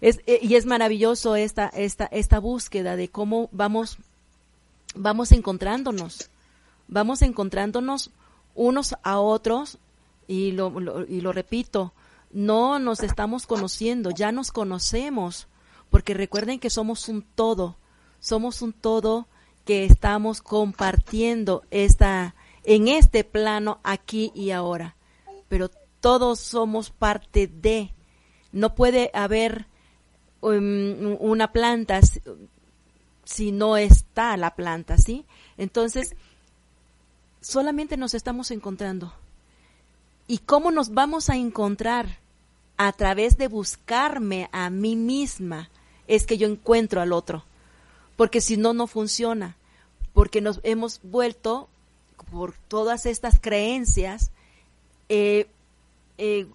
Es, 0.00 0.20
eh, 0.26 0.38
y 0.42 0.54
es 0.54 0.66
maravilloso 0.66 1.36
esta, 1.36 1.68
esta, 1.68 2.06
esta 2.06 2.38
búsqueda 2.38 2.96
de 2.96 3.08
cómo 3.08 3.48
vamos, 3.52 3.98
vamos 4.94 5.32
encontrándonos, 5.32 6.30
vamos 6.86 7.22
encontrándonos 7.22 8.10
unos 8.54 8.94
a 9.02 9.18
otros, 9.20 9.78
y 10.28 10.52
lo, 10.52 11.06
y 11.06 11.20
lo 11.20 11.32
repito, 11.32 11.92
no 12.30 12.78
nos 12.78 13.02
estamos 13.02 13.46
conociendo, 13.46 14.10
ya 14.10 14.30
nos 14.30 14.52
conocemos, 14.52 15.48
porque 15.90 16.14
recuerden 16.14 16.58
que 16.58 16.70
somos 16.70 17.08
un 17.08 17.22
todo, 17.22 17.76
somos 18.20 18.62
un 18.62 18.72
todo 18.72 19.26
que 19.64 19.84
estamos 19.84 20.40
compartiendo 20.42 21.62
esta, 21.70 22.34
en 22.64 22.88
este 22.88 23.24
plano 23.24 23.80
aquí 23.82 24.32
y 24.34 24.50
ahora, 24.50 24.96
pero 25.48 25.70
todos 26.00 26.40
somos 26.40 26.90
parte 26.90 27.46
de, 27.46 27.92
no 28.52 28.74
puede 28.74 29.10
haber 29.12 29.66
Um, 30.40 31.16
una 31.18 31.50
planta 31.50 32.00
si 33.24 33.50
no 33.50 33.76
está 33.76 34.36
la 34.36 34.54
planta, 34.54 34.96
¿sí? 34.96 35.26
Entonces, 35.56 36.14
solamente 37.40 37.96
nos 37.96 38.14
estamos 38.14 38.52
encontrando. 38.52 39.12
¿Y 40.28 40.38
cómo 40.38 40.70
nos 40.70 40.94
vamos 40.94 41.28
a 41.28 41.36
encontrar? 41.36 42.18
A 42.76 42.92
través 42.92 43.36
de 43.36 43.48
buscarme 43.48 44.48
a 44.52 44.70
mí 44.70 44.94
misma 44.94 45.68
es 46.08 46.26
que 46.26 46.38
yo 46.38 46.48
encuentro 46.48 47.00
al 47.00 47.12
otro. 47.12 47.44
Porque 48.16 48.40
si 48.40 48.56
no, 48.56 48.72
no 48.72 48.88
funciona. 48.88 49.56
Porque 50.12 50.40
nos 50.40 50.58
hemos 50.64 51.00
vuelto, 51.04 51.68
por 52.32 52.54
todas 52.66 53.06
estas 53.06 53.38
creencias, 53.38 54.32
eh, 55.08 55.46
eh, 56.16 56.48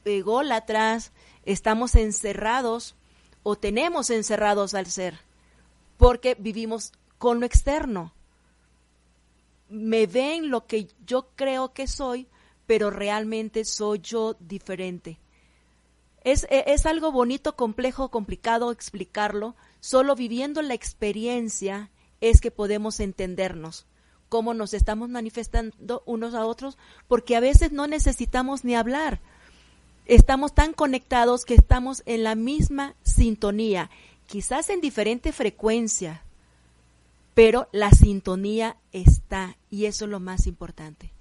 estamos 1.45 1.95
encerrados 1.95 2.95
o 3.43 3.55
tenemos 3.55 4.09
encerrados 4.09 4.73
al 4.73 4.87
ser, 4.87 5.19
porque 5.97 6.35
vivimos 6.37 6.91
con 7.17 7.39
lo 7.39 7.45
externo. 7.45 8.13
me 9.69 10.05
ven 10.05 10.51
lo 10.51 10.67
que 10.67 10.87
yo 11.07 11.29
creo 11.35 11.73
que 11.73 11.87
soy, 11.87 12.27
pero 12.67 12.91
realmente 12.91 13.65
soy 13.65 13.99
yo 13.99 14.35
diferente. 14.39 15.17
Es, 16.23 16.45
e, 16.49 16.63
es, 16.67 16.85
algo 16.85 17.11
bonito, 17.11 17.55
complejo, 17.55 18.09
complicado 18.09 18.71
explicarlo. 18.71 19.55
Solo 19.79 20.15
viviendo 20.15 20.61
la 20.61 20.73
experiencia 20.73 21.89
es 22.21 22.39
que 22.39 22.51
podemos 22.51 22.99
entendernos 22.99 23.85
cómo 24.33 24.55
nos 24.55 24.73
estamos 24.73 25.09
manifestando 25.09 26.01
unos 26.07 26.33
a 26.33 26.47
otros, 26.47 26.79
porque 27.07 27.35
a 27.35 27.39
veces 27.39 27.71
no 27.71 27.85
necesitamos 27.85 28.63
ni 28.63 28.73
hablar. 28.73 29.21
Estamos 30.07 30.55
tan 30.55 30.73
conectados 30.73 31.45
que 31.45 31.53
estamos 31.53 32.01
en 32.07 32.23
la 32.23 32.33
misma 32.33 32.95
sintonía, 33.03 33.91
quizás 34.25 34.71
en 34.71 34.81
diferente 34.81 35.31
frecuencia, 35.31 36.23
pero 37.35 37.69
la 37.71 37.91
sintonía 37.91 38.77
está 38.91 39.55
y 39.69 39.85
eso 39.85 40.05
es 40.05 40.11
lo 40.11 40.19
más 40.19 40.47
importante. 40.47 41.12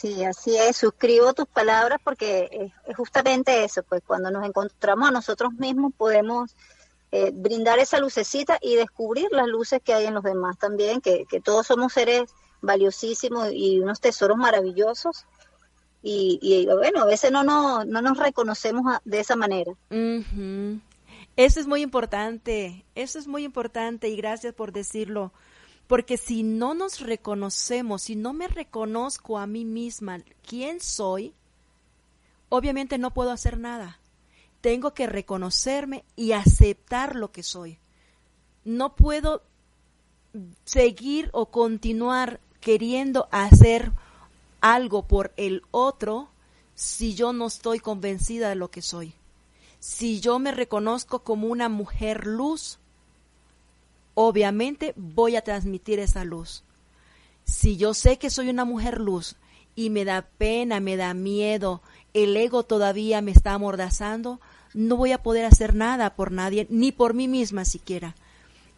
Sí, 0.00 0.24
así 0.24 0.56
es, 0.56 0.78
suscribo 0.78 1.34
tus 1.34 1.46
palabras 1.46 2.00
porque 2.02 2.72
es 2.86 2.96
justamente 2.96 3.64
eso, 3.64 3.82
pues 3.82 4.02
cuando 4.06 4.30
nos 4.30 4.46
encontramos 4.46 5.06
a 5.06 5.12
nosotros 5.12 5.52
mismos 5.52 5.92
podemos 5.94 6.56
eh, 7.12 7.32
brindar 7.34 7.78
esa 7.80 7.98
lucecita 7.98 8.58
y 8.62 8.76
descubrir 8.76 9.26
las 9.30 9.46
luces 9.46 9.82
que 9.84 9.92
hay 9.92 10.06
en 10.06 10.14
los 10.14 10.22
demás 10.22 10.56
también, 10.58 11.02
que, 11.02 11.26
todos 11.44 11.66
somos 11.66 11.92
seres 11.92 12.30
valiosísimos 12.62 13.50
y 13.52 13.80
unos 13.80 14.00
tesoros 14.00 14.38
maravillosos. 14.38 15.26
Y, 16.02 16.66
bueno, 16.78 17.02
a 17.02 17.04
veces 17.04 17.30
no, 17.30 17.44
no, 17.44 17.84
no 17.84 18.00
nos 18.00 18.16
reconocemos 18.16 19.00
de 19.04 19.20
esa 19.20 19.36
manera. 19.36 19.74
Eso 21.36 21.60
es 21.60 21.66
muy 21.66 21.82
importante, 21.82 22.86
eso 22.94 23.18
es 23.18 23.26
muy 23.26 23.44
importante 23.44 24.08
y 24.08 24.16
gracias 24.16 24.54
por 24.54 24.72
decirlo, 24.72 25.30
porque 25.90 26.16
si 26.16 26.42
no 26.42 26.72
nos 26.72 27.00
reconocemos, 27.00 28.00
si 28.00 28.16
no 28.16 28.32
me 28.32 28.48
reconozco 28.48 29.36
a 29.36 29.46
mí 29.46 29.66
misma 29.66 30.22
quién 30.48 30.80
soy, 30.80 31.34
obviamente 32.48 32.96
no 32.96 33.12
puedo 33.12 33.30
hacer 33.30 33.58
nada 33.58 34.00
tengo 34.60 34.92
que 34.92 35.06
reconocerme 35.06 36.04
y 36.16 36.32
aceptar 36.32 37.16
lo 37.16 37.32
que 37.32 37.42
soy. 37.42 37.78
No 38.64 38.94
puedo 38.94 39.42
seguir 40.64 41.30
o 41.32 41.46
continuar 41.46 42.40
queriendo 42.60 43.28
hacer 43.30 43.92
algo 44.60 45.06
por 45.06 45.32
el 45.36 45.62
otro 45.70 46.28
si 46.74 47.14
yo 47.14 47.32
no 47.32 47.46
estoy 47.46 47.80
convencida 47.80 48.50
de 48.50 48.54
lo 48.54 48.70
que 48.70 48.82
soy. 48.82 49.14
Si 49.78 50.20
yo 50.20 50.38
me 50.38 50.52
reconozco 50.52 51.20
como 51.20 51.48
una 51.48 51.70
mujer 51.70 52.26
luz, 52.26 52.78
obviamente 54.22 54.92
voy 54.96 55.36
a 55.36 55.40
transmitir 55.40 55.98
esa 55.98 56.24
luz. 56.24 56.62
Si 57.44 57.78
yo 57.78 57.94
sé 57.94 58.18
que 58.18 58.28
soy 58.28 58.50
una 58.50 58.66
mujer 58.66 59.00
luz 59.00 59.36
y 59.74 59.88
me 59.88 60.04
da 60.04 60.26
pena, 60.36 60.78
me 60.78 60.98
da 60.98 61.14
miedo, 61.14 61.80
el 62.12 62.36
ego 62.36 62.62
todavía 62.62 63.22
me 63.22 63.30
está 63.30 63.54
amordazando, 63.54 64.38
no 64.74 64.96
voy 64.96 65.12
a 65.12 65.22
poder 65.22 65.46
hacer 65.46 65.74
nada 65.74 66.16
por 66.16 66.32
nadie, 66.32 66.66
ni 66.68 66.92
por 66.92 67.14
mí 67.14 67.28
misma 67.28 67.64
siquiera. 67.64 68.14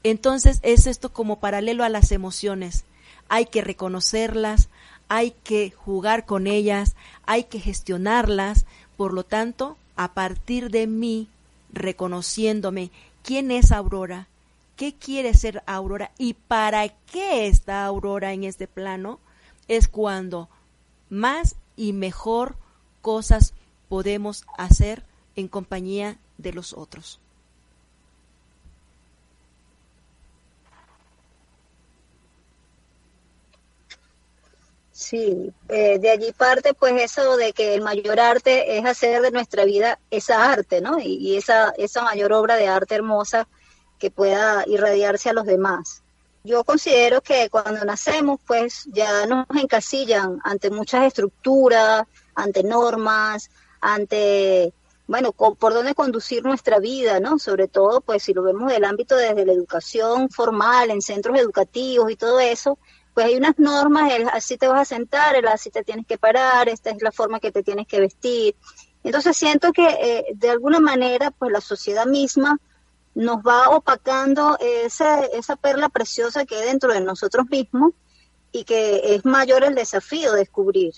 Entonces 0.05 0.61
es 0.63 0.87
esto 0.87 1.13
como 1.13 1.41
paralelo 1.41 1.83
a 1.83 1.89
las 1.89 2.13
emociones. 2.13 2.85
Hay 3.29 3.47
que 3.47 3.63
reconocerlas, 3.63 4.69
hay 5.09 5.33
que 5.43 5.73
jugar 5.73 6.25
con 6.25 6.47
ellas, 6.47 6.95
hay 7.27 7.45
que 7.45 7.59
gestionarlas. 7.59 8.65
Por 8.97 9.13
lo 9.13 9.25
tanto, 9.25 9.77
a 9.97 10.15
partir 10.15 10.71
de 10.71 10.87
mí, 10.87 11.27
reconociéndome 11.73 12.93
quién 13.25 13.51
es 13.51 13.73
Aurora, 13.73 14.29
qué 14.77 14.95
quiere 14.95 15.35
ser 15.35 15.63
Aurora 15.67 16.13
y 16.19 16.35
para 16.35 16.89
qué 16.89 17.47
está 17.47 17.85
Aurora 17.85 18.33
en 18.33 18.45
este 18.45 18.67
plano, 18.67 19.21
es 19.69 19.89
cuando 19.89 20.49
más 21.09 21.57
y 21.77 21.93
mejor 21.93 22.57
cosas 23.01 23.55
podemos 23.89 24.45
hacer 24.57 25.05
en 25.37 25.49
compañía 25.49 26.19
de 26.39 26.53
los 26.53 26.73
otros. 26.73 27.21
Sí, 34.93 35.53
eh, 35.69 35.99
de 35.99 36.11
allí 36.11 36.33
parte 36.33 36.75
pues 36.75 36.95
eso 37.03 37.37
de 37.37 37.53
que 37.53 37.75
el 37.75 37.81
mayor 37.81 38.21
arte 38.21 38.79
es 38.79 38.85
hacer 38.85 39.21
de 39.21 39.31
nuestra 39.31 39.65
vida 39.65 39.99
esa 40.11 40.53
arte, 40.53 40.81
¿no? 40.81 41.01
Y, 41.01 41.17
y, 41.17 41.37
esa, 41.37 41.75
esa 41.77 42.03
mayor 42.03 42.33
obra 42.33 42.57
de 42.57 42.69
arte 42.69 42.95
hermosa 42.95 43.49
que 44.03 44.11
pueda 44.11 44.65
irradiarse 44.67 45.31
a 45.31 45.33
los 45.33 45.47
demás. 45.47 46.03
Yo 46.43 46.65
considero 46.65 47.21
que 47.21 47.49
cuando 47.51 47.85
nacemos 47.85 48.41
pues 48.45 48.89
ya 48.93 49.27
nos 49.27 49.47
encasillan 49.55 50.41
ante 50.43 50.71
muchas 50.71 51.07
estructuras, 51.07 52.03
ante 52.35 52.65
normas, 52.65 53.49
ante 53.81 54.75
bueno, 55.07 55.31
por 55.31 55.73
dónde 55.73 55.95
conducir 55.95 56.43
nuestra 56.43 56.81
vida, 56.81 57.21
¿no? 57.21 57.39
Sobre 57.39 57.69
todo, 57.69 58.01
pues 58.01 58.25
si 58.25 58.35
lo 58.35 58.43
vemos 58.43 58.73
del 58.73 58.85
ámbito 58.85 59.15
desde 59.17 59.47
la 59.47 59.53
educación 59.53 60.31
formal, 60.31 60.91
en 60.91 61.01
centros 61.01 61.39
educativos 61.39 62.11
y 62.11 62.17
todo 62.17 62.41
eso, 62.41 62.79
pues 63.15 63.27
hay 63.27 63.37
unas 63.37 63.57
normas, 63.59 64.11
así 64.33 64.57
te 64.57 64.67
vas 64.67 64.81
a 64.81 64.95
sentar, 64.97 65.47
así 65.47 65.71
te 65.71 65.85
tienes 65.85 66.07
que 66.09 66.19
parar, 66.19 66.69
esta 66.69 66.91
es 66.91 67.01
la 67.03 67.13
forma 67.13 67.39
que 67.39 67.53
te 67.53 67.63
tienes 67.63 67.87
que 67.87 68.01
vestir. 68.01 68.57
Entonces 69.05 69.37
siento 69.37 69.73
que 69.73 69.87
eh, 69.87 70.25
de 70.35 70.51
alguna 70.51 70.81
manera, 70.81 71.31
pues 71.31 71.53
la 71.53 71.61
sociedad 71.61 72.07
misma 72.07 72.59
nos 73.15 73.39
va 73.39 73.69
opacando 73.71 74.57
esa, 74.61 75.25
esa 75.25 75.57
perla 75.57 75.89
preciosa 75.89 76.47
que 76.47 76.57
hay 76.57 76.67
dentro 76.67 76.93
de 76.93 77.01
nosotros 77.01 77.47
mismos 77.51 77.93
y 78.53 78.65
que 78.65 79.15
es 79.15 79.25
mayor 79.25 79.65
el 79.65 79.75
desafío 79.75 80.33
descubrir. 80.33 80.95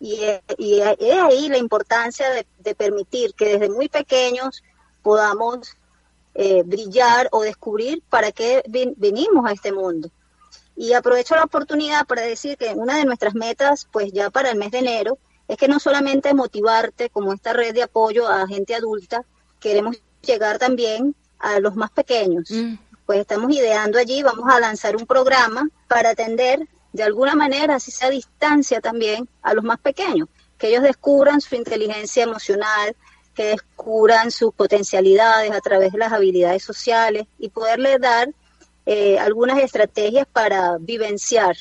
Y, 0.00 0.20
es 0.22 1.18
ahí 1.22 1.48
la 1.48 1.58
importancia 1.58 2.26
de, 2.30 2.74
permitir 2.74 3.34
que 3.34 3.58
desde 3.58 3.68
muy 3.68 3.88
pequeños 3.88 4.62
podamos 5.02 5.76
eh, 6.34 6.62
brillar 6.64 7.28
o 7.32 7.42
descubrir 7.42 8.02
para 8.08 8.30
qué 8.30 8.62
venimos 8.96 9.46
a 9.46 9.52
este 9.52 9.72
mundo. 9.72 10.10
Y 10.76 10.92
aprovecho 10.92 11.34
la 11.34 11.44
oportunidad 11.44 12.06
para 12.06 12.22
decir 12.22 12.56
que 12.56 12.68
una 12.74 12.98
de 12.98 13.04
nuestras 13.04 13.34
metas, 13.34 13.88
pues 13.90 14.12
ya 14.12 14.30
para 14.30 14.50
el 14.50 14.58
mes 14.58 14.70
de 14.70 14.78
enero, 14.78 15.18
es 15.48 15.56
que 15.56 15.66
no 15.66 15.80
solamente 15.80 16.34
motivarte 16.34 17.10
como 17.10 17.32
esta 17.32 17.52
red 17.52 17.74
de 17.74 17.82
apoyo 17.82 18.28
a 18.28 18.46
gente 18.46 18.74
adulta, 18.74 19.24
queremos 19.58 19.96
llegar 20.22 20.58
también 20.58 21.16
a 21.38 21.60
los 21.60 21.76
más 21.76 21.90
pequeños. 21.90 22.50
Mm. 22.50 22.74
Pues 23.06 23.20
estamos 23.20 23.50
ideando 23.52 23.98
allí, 23.98 24.22
vamos 24.22 24.44
a 24.48 24.60
lanzar 24.60 24.96
un 24.96 25.06
programa 25.06 25.68
para 25.86 26.10
atender 26.10 26.68
de 26.92 27.02
alguna 27.02 27.34
manera, 27.34 27.76
así 27.76 27.90
sea 27.90 28.08
a 28.08 28.10
distancia 28.10 28.80
también, 28.80 29.28
a 29.42 29.54
los 29.54 29.64
más 29.64 29.78
pequeños, 29.78 30.28
que 30.58 30.68
ellos 30.68 30.82
descubran 30.82 31.40
su 31.40 31.54
inteligencia 31.54 32.24
emocional, 32.24 32.96
que 33.34 33.44
descubran 33.44 34.30
sus 34.30 34.52
potencialidades 34.52 35.52
a 35.52 35.60
través 35.60 35.92
de 35.92 35.98
las 35.98 36.12
habilidades 36.12 36.62
sociales 36.64 37.26
y 37.38 37.50
poderles 37.50 38.00
dar 38.00 38.30
eh, 38.84 39.18
algunas 39.18 39.58
estrategias 39.58 40.26
para 40.26 40.76
vivenciar 40.78 41.56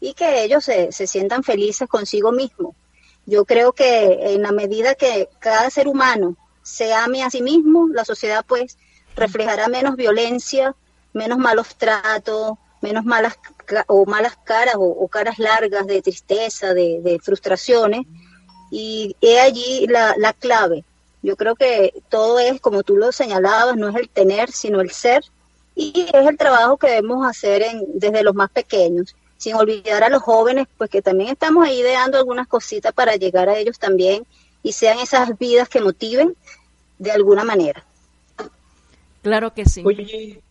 y 0.00 0.14
que 0.14 0.44
ellos 0.44 0.64
se, 0.64 0.90
se 0.92 1.06
sientan 1.06 1.42
felices 1.42 1.88
consigo 1.88 2.32
mismos. 2.32 2.74
Yo 3.26 3.44
creo 3.44 3.72
que 3.72 4.32
en 4.32 4.42
la 4.42 4.52
medida 4.52 4.94
que 4.94 5.28
cada 5.38 5.68
ser 5.70 5.86
humano 5.86 6.36
se 6.62 6.94
ame 6.94 7.22
a 7.22 7.30
sí 7.30 7.42
mismo, 7.42 7.88
la 7.88 8.04
sociedad 8.04 8.44
pues 8.46 8.78
reflejará 9.18 9.68
menos 9.68 9.96
violencia, 9.96 10.74
menos 11.12 11.38
malos 11.38 11.76
tratos, 11.76 12.52
menos 12.80 13.04
malas 13.04 13.38
o 13.86 14.06
malas 14.06 14.36
caras 14.44 14.76
o, 14.78 15.06
caras 15.08 15.38
largas 15.38 15.86
de 15.86 16.02
tristeza, 16.02 16.74
de, 16.74 17.20
frustraciones. 17.22 18.06
Y 18.70 19.16
he 19.20 19.40
allí 19.40 19.86
la, 19.86 20.14
la, 20.18 20.32
clave. 20.32 20.84
Yo 21.22 21.36
creo 21.36 21.54
que 21.54 21.94
todo 22.08 22.38
es, 22.38 22.60
como 22.60 22.82
tú 22.82 22.96
lo 22.96 23.12
señalabas, 23.12 23.76
no 23.76 23.88
es 23.88 23.96
el 23.96 24.08
tener, 24.08 24.52
sino 24.52 24.80
el 24.80 24.90
ser. 24.90 25.22
Y 25.74 26.06
es 26.12 26.26
el 26.26 26.36
trabajo 26.36 26.76
que 26.76 26.88
debemos 26.88 27.26
hacer 27.26 27.64
desde 27.88 28.22
los 28.22 28.34
más 28.34 28.50
pequeños, 28.50 29.14
sin 29.36 29.54
olvidar 29.54 30.02
a 30.02 30.08
los 30.08 30.22
jóvenes, 30.22 30.66
pues 30.76 30.90
que 30.90 31.02
también 31.02 31.30
estamos 31.30 31.64
ahí 31.66 31.80
ideando 31.80 32.18
algunas 32.18 32.46
cositas 32.46 32.92
para 32.92 33.16
llegar 33.16 33.48
a 33.48 33.56
ellos 33.56 33.78
también 33.78 34.26
y 34.62 34.72
sean 34.72 34.98
esas 34.98 35.38
vidas 35.38 35.68
que 35.68 35.80
motiven 35.80 36.36
de 36.98 37.12
alguna 37.12 37.44
manera. 37.44 37.84
Claro 39.22 39.52
que 39.52 39.64
sí. 39.64 39.82
Oye, 39.84 40.42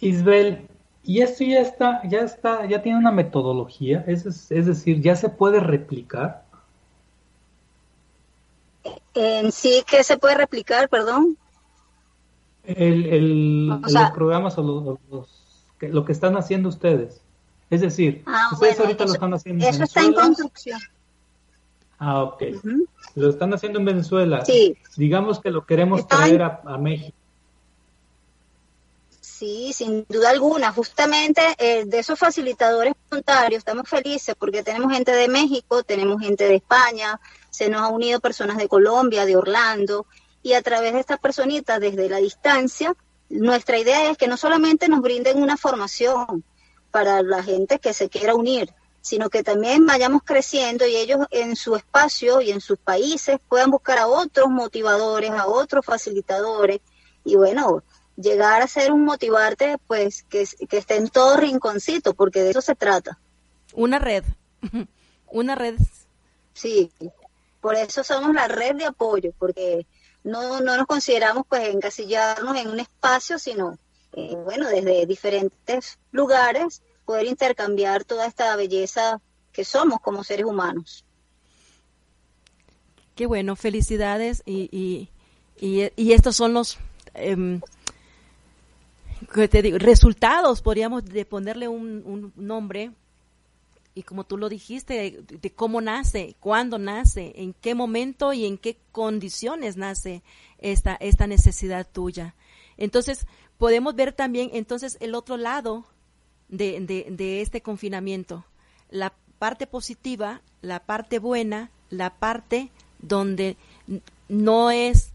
Isabel, 0.00 0.68
y 1.02 1.20
esto 1.22 1.44
ya 1.44 1.60
está, 1.60 2.02
ya 2.08 2.20
está, 2.20 2.66
ya 2.66 2.82
tiene 2.82 2.98
una 2.98 3.12
metodología, 3.12 4.04
es, 4.06 4.26
es 4.50 4.66
decir, 4.66 5.00
ya 5.00 5.16
se 5.16 5.28
puede 5.28 5.60
replicar. 5.60 6.44
En 9.14 9.50
sí, 9.52 9.82
¿qué 9.88 10.02
se 10.04 10.18
puede 10.18 10.34
replicar, 10.34 10.88
perdón? 10.88 11.38
El, 12.64 13.06
el, 13.06 13.68
los 13.68 14.10
programas 14.14 14.58
o 14.58 14.98
los, 15.10 15.28
lo 15.80 16.04
que 16.04 16.12
están 16.12 16.36
haciendo 16.36 16.68
ustedes. 16.68 17.22
Es 17.70 17.80
decir, 17.80 18.22
ah, 18.26 18.50
ustedes 18.52 18.78
ahorita 18.78 19.06
lo 19.06 19.12
están 19.12 19.34
haciendo 19.34 19.64
en 19.64 19.70
Venezuela. 19.70 19.84
Eso 19.84 20.00
está 20.00 20.06
en 20.06 20.12
construcción. 20.12 20.80
Ah, 21.98 22.22
ok. 22.24 22.42
Lo 23.14 23.30
están 23.30 23.54
haciendo 23.54 23.78
en 23.78 23.84
Venezuela. 23.86 24.44
Sí. 24.44 24.76
Digamos 24.96 25.40
que 25.40 25.50
lo 25.50 25.64
queremos 25.64 26.06
traer 26.06 26.42
a 26.42 26.78
México 26.78 27.15
Sí, 29.38 29.74
sin 29.74 30.06
duda 30.08 30.30
alguna. 30.30 30.72
Justamente 30.72 31.42
eh, 31.58 31.84
de 31.84 31.98
esos 31.98 32.18
facilitadores 32.18 32.94
voluntarios 33.10 33.58
estamos 33.58 33.86
felices 33.86 34.34
porque 34.34 34.62
tenemos 34.62 34.90
gente 34.90 35.12
de 35.12 35.28
México, 35.28 35.82
tenemos 35.82 36.22
gente 36.22 36.48
de 36.48 36.54
España, 36.54 37.20
se 37.50 37.68
nos 37.68 37.82
ha 37.82 37.88
unido 37.88 38.18
personas 38.20 38.56
de 38.56 38.66
Colombia, 38.66 39.26
de 39.26 39.36
Orlando, 39.36 40.06
y 40.42 40.54
a 40.54 40.62
través 40.62 40.94
de 40.94 41.00
estas 41.00 41.18
personitas 41.18 41.80
desde 41.80 42.08
la 42.08 42.16
distancia, 42.16 42.96
nuestra 43.28 43.76
idea 43.76 44.10
es 44.10 44.16
que 44.16 44.26
no 44.26 44.38
solamente 44.38 44.88
nos 44.88 45.02
brinden 45.02 45.42
una 45.42 45.58
formación 45.58 46.42
para 46.90 47.20
la 47.22 47.42
gente 47.42 47.78
que 47.78 47.92
se 47.92 48.08
quiera 48.08 48.34
unir, 48.34 48.72
sino 49.02 49.28
que 49.28 49.42
también 49.42 49.84
vayamos 49.84 50.22
creciendo 50.24 50.86
y 50.86 50.96
ellos 50.96 51.26
en 51.30 51.56
su 51.56 51.76
espacio 51.76 52.40
y 52.40 52.52
en 52.52 52.62
sus 52.62 52.78
países 52.78 53.36
puedan 53.50 53.70
buscar 53.70 53.98
a 53.98 54.06
otros 54.06 54.48
motivadores, 54.48 55.30
a 55.32 55.46
otros 55.46 55.84
facilitadores, 55.84 56.80
y 57.22 57.34
bueno, 57.34 57.82
llegar 58.16 58.62
a 58.62 58.66
ser 58.66 58.92
un 58.92 59.04
motivarte, 59.04 59.78
pues 59.86 60.24
que, 60.24 60.46
que 60.68 60.78
esté 60.78 60.96
en 60.96 61.08
todo 61.08 61.36
rinconcito, 61.36 62.14
porque 62.14 62.42
de 62.42 62.50
eso 62.50 62.60
se 62.60 62.74
trata. 62.74 63.18
Una 63.74 63.98
red, 63.98 64.24
una 65.30 65.54
red. 65.54 65.76
Sí, 66.54 66.90
por 67.60 67.74
eso 67.74 68.02
somos 68.02 68.34
la 68.34 68.48
red 68.48 68.76
de 68.76 68.86
apoyo, 68.86 69.32
porque 69.38 69.86
no, 70.24 70.60
no 70.60 70.76
nos 70.76 70.86
consideramos 70.86 71.44
pues 71.48 71.68
encasillarnos 71.68 72.56
en 72.56 72.68
un 72.68 72.80
espacio, 72.80 73.38
sino, 73.38 73.78
eh, 74.12 74.34
bueno, 74.44 74.68
desde 74.68 75.06
diferentes 75.06 75.98
lugares 76.10 76.82
poder 77.04 77.26
intercambiar 77.26 78.04
toda 78.04 78.26
esta 78.26 78.56
belleza 78.56 79.20
que 79.52 79.64
somos 79.64 80.00
como 80.00 80.24
seres 80.24 80.46
humanos. 80.46 81.04
Qué 83.14 83.26
bueno, 83.26 83.56
felicidades 83.56 84.42
y, 84.44 84.68
y, 85.58 85.90
y, 85.96 86.12
estos 86.12 86.36
son 86.36 86.52
los 86.52 86.78
eh, 87.14 87.60
te 89.26 89.62
digo, 89.62 89.78
resultados, 89.78 90.62
podríamos 90.62 91.04
de 91.04 91.24
ponerle 91.24 91.68
un, 91.68 92.32
nombre, 92.36 92.92
y 93.94 94.02
como 94.02 94.24
tú 94.24 94.36
lo 94.36 94.48
dijiste, 94.48 95.24
de, 95.26 95.52
cómo 95.52 95.80
nace, 95.80 96.36
cuándo 96.40 96.78
nace, 96.78 97.32
en 97.36 97.54
qué 97.54 97.74
momento 97.74 98.32
y 98.32 98.46
en 98.46 98.58
qué 98.58 98.78
condiciones 98.92 99.76
nace 99.76 100.22
esta, 100.58 100.96
esta 100.96 101.26
necesidad 101.26 101.86
tuya. 101.90 102.34
Entonces, 102.76 103.26
podemos 103.58 103.94
ver 103.94 104.12
también 104.12 104.50
entonces 104.52 104.98
el 105.00 105.14
otro 105.14 105.36
lado 105.36 105.86
de, 106.48 106.80
de, 107.10 107.40
este 107.40 107.62
confinamiento, 107.62 108.44
la 108.90 109.14
parte 109.38 109.66
positiva, 109.66 110.42
la 110.60 110.80
parte 110.80 111.18
buena, 111.18 111.70
la 111.90 112.10
parte 112.18 112.70
donde 113.00 113.56
no 114.28 114.70
es 114.70 115.12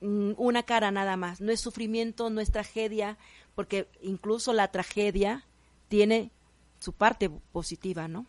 una 0.00 0.62
cara 0.62 0.90
nada 0.90 1.16
más, 1.16 1.40
no 1.40 1.52
es 1.52 1.60
sufrimiento, 1.60 2.30
no 2.30 2.40
es 2.40 2.50
tragedia, 2.50 3.18
porque 3.54 3.88
incluso 4.00 4.52
la 4.52 4.70
tragedia 4.70 5.46
tiene 5.88 6.30
su 6.78 6.92
parte 6.92 7.30
positiva, 7.52 8.08
¿no? 8.08 8.26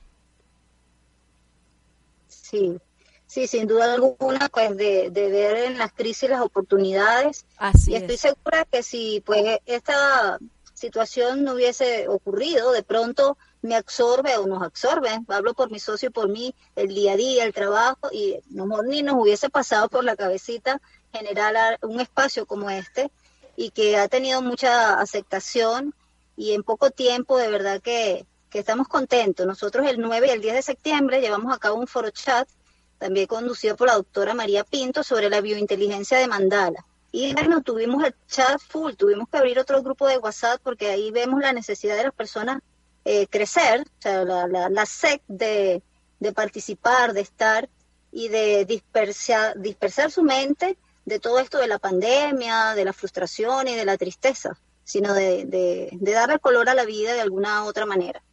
Sí, 2.27 2.77
sí, 3.25 3.47
sin 3.47 3.67
duda 3.67 3.93
alguna, 3.93 4.49
pues 4.49 4.75
de, 4.75 5.09
ver 5.09 5.57
en 5.57 5.77
las 5.77 5.93
crisis 5.93 6.29
las 6.29 6.41
oportunidades. 6.41 7.45
Así 7.57 7.91
y 7.91 7.95
estoy 7.95 8.17
segura 8.17 8.65
que 8.65 8.83
si 8.83 9.21
pues 9.25 9.59
esta 9.65 10.39
situación 10.73 11.43
no 11.43 11.53
hubiese 11.53 12.07
ocurrido, 12.07 12.71
de 12.71 12.83
pronto 12.83 13.37
me 13.61 13.75
absorbe 13.75 14.35
o 14.37 14.47
nos 14.47 14.63
absorbe, 14.63 15.09
hablo 15.27 15.53
por 15.53 15.71
mi 15.71 15.79
socio 15.79 16.09
y 16.09 16.11
por 16.11 16.27
mí, 16.27 16.55
el 16.75 16.89
día 16.89 17.13
a 17.13 17.17
día, 17.17 17.43
el 17.45 17.53
trabajo, 17.53 18.09
y 18.11 18.39
no 18.49 18.65
ni 18.81 19.03
nos 19.03 19.15
hubiese 19.15 19.49
pasado 19.49 19.87
por 19.89 20.03
la 20.03 20.15
cabecita 20.15 20.81
generar 21.11 21.79
un 21.81 21.99
espacio 21.99 22.45
como 22.45 22.69
este 22.69 23.11
y 23.55 23.71
que 23.71 23.97
ha 23.97 24.07
tenido 24.07 24.41
mucha 24.41 24.99
aceptación 24.99 25.93
y 26.35 26.53
en 26.53 26.63
poco 26.63 26.91
tiempo 26.91 27.37
de 27.37 27.49
verdad 27.49 27.81
que, 27.81 28.25
estamos 28.53 28.89
contentos. 28.89 29.47
Nosotros 29.47 29.87
el 29.87 30.01
9 30.01 30.27
y 30.27 30.29
el 30.31 30.41
10 30.41 30.55
de 30.55 30.61
septiembre 30.61 31.21
llevamos 31.21 31.55
a 31.55 31.57
cabo 31.57 31.77
un 31.77 31.87
foro 31.87 32.09
chat, 32.09 32.49
también 32.97 33.25
conducido 33.25 33.77
por 33.77 33.87
la 33.87 33.93
doctora 33.93 34.33
María 34.33 34.65
Pinto, 34.65 35.03
sobre 35.03 35.29
la 35.29 35.39
biointeligencia 35.39 36.17
de 36.17 36.27
Mandala. 36.27 36.85
Y 37.13 37.33
bueno, 37.33 37.61
tuvimos 37.61 38.03
el 38.03 38.13
chat 38.27 38.59
full, 38.59 38.95
tuvimos 38.95 39.29
que 39.29 39.37
abrir 39.37 39.57
otro 39.57 39.81
grupo 39.81 40.05
de 40.05 40.17
WhatsApp 40.17 40.59
porque 40.61 40.89
ahí 40.89 41.11
vemos 41.11 41.39
la 41.39 41.53
necesidad 41.53 41.95
de 41.95 42.03
las 42.03 42.13
personas 42.13 42.59
eh, 43.05 43.25
crecer, 43.27 43.85
la, 44.03 44.47
la, 44.47 44.69
la 44.69 44.85
sed 44.85 45.21
de, 45.29 45.81
de 46.19 46.33
participar, 46.33 47.13
de 47.13 47.21
estar 47.21 47.69
y 48.11 48.27
de 48.27 48.65
dispersar, 48.65 49.59
dispersar 49.59 50.11
su 50.11 50.23
mente 50.23 50.77
de 51.11 51.19
todo 51.19 51.39
esto 51.39 51.57
de 51.57 51.67
la 51.67 51.77
pandemia, 51.77 52.73
de 52.73 52.85
la 52.85 52.93
frustración 52.93 53.67
y 53.67 53.75
de 53.75 53.83
la 53.83 53.97
tristeza, 53.97 54.57
sino 54.85 55.13
de, 55.13 55.45
de, 55.45 56.11
darle 56.13 56.39
color 56.39 56.69
a 56.69 56.73
la 56.73 56.85
vida 56.85 57.13
de 57.13 57.19
alguna 57.19 57.65
otra 57.65 57.85
manera. 57.85 58.23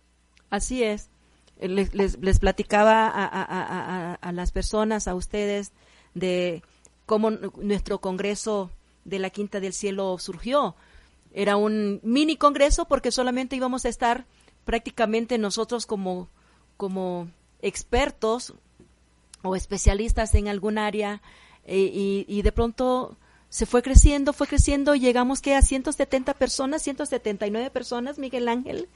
Así 0.48 0.84
es. 0.84 1.10
Les, 1.60 1.92
les, 1.92 2.38
platicaba 2.38 3.08
a, 3.08 3.26
a, 3.26 4.14
a, 4.14 4.32
las 4.32 4.52
personas, 4.52 5.08
a 5.08 5.16
ustedes, 5.16 5.72
de 6.14 6.62
cómo 7.04 7.32
nuestro 7.32 8.00
Congreso 8.00 8.70
de 9.04 9.18
la 9.18 9.30
Quinta 9.30 9.58
del 9.58 9.72
Cielo 9.72 10.16
surgió. 10.20 10.76
Era 11.32 11.56
un 11.56 11.98
mini 12.04 12.36
Congreso 12.36 12.84
porque 12.84 13.10
solamente 13.10 13.56
íbamos 13.56 13.84
a 13.86 13.88
estar 13.88 14.24
prácticamente 14.64 15.36
nosotros 15.36 15.84
como, 15.84 16.28
como 16.76 17.28
expertos 17.60 18.54
o 19.42 19.56
especialistas 19.56 20.32
en 20.36 20.46
algún 20.46 20.78
área 20.78 21.20
eh, 21.70 22.24
y, 22.26 22.42
de 22.42 22.50
pronto 22.50 23.14
se 23.50 23.66
fue 23.66 23.82
creciendo, 23.82 24.32
fue 24.32 24.46
creciendo 24.46 24.94
y 24.94 25.00
llegamos 25.00 25.42
que 25.42 25.54
a 25.54 25.60
170 25.60 26.32
personas, 26.34 26.82
179 26.82 27.70
personas, 27.70 28.18
Miguel 28.18 28.48
Ángel. 28.48 28.88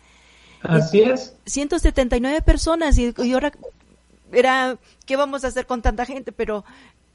Así 0.62 1.02
es. 1.02 1.34
179 1.44 2.40
personas 2.40 2.96
y, 2.98 3.14
ahora 3.32 3.52
era, 4.32 4.78
¿qué 5.04 5.16
vamos 5.16 5.44
a 5.44 5.48
hacer 5.48 5.66
con 5.66 5.82
tanta 5.82 6.06
gente? 6.06 6.32
Pero 6.32 6.64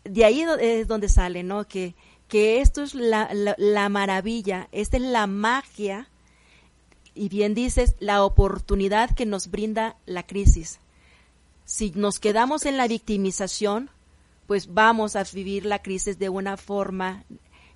de 0.04 0.26
ahí 0.26 0.46
es 0.60 0.88
donde 0.88 1.10
sale, 1.10 1.42
¿no? 1.42 1.68
Que, 1.68 1.96
que 2.28 2.62
esto 2.62 2.84
es 2.84 2.94
la, 2.94 3.34
la, 3.34 3.56
la 3.58 3.90
maravilla, 3.90 4.68
esta 4.72 4.98
es 4.98 5.04
la 5.04 5.26
magia 5.26 6.08
y 7.16 7.30
bien 7.30 7.56
dices, 7.56 7.96
la 8.00 8.24
oportunidad 8.24 9.16
que 9.16 9.26
nos 9.26 9.50
brinda 9.50 9.98
la 10.06 10.22
crisis. 10.22 10.80
Si 11.66 11.92
nos 11.96 12.20
quedamos 12.20 12.68
en 12.68 12.78
la 12.78 12.88
victimización, 12.88 13.90
pues 14.48 14.74
vamos 14.74 15.16
a 15.16 15.24
vivir 15.24 15.66
la 15.66 15.82
crisis 15.82 16.18
de 16.18 16.30
una 16.30 16.58
forma 16.58 17.26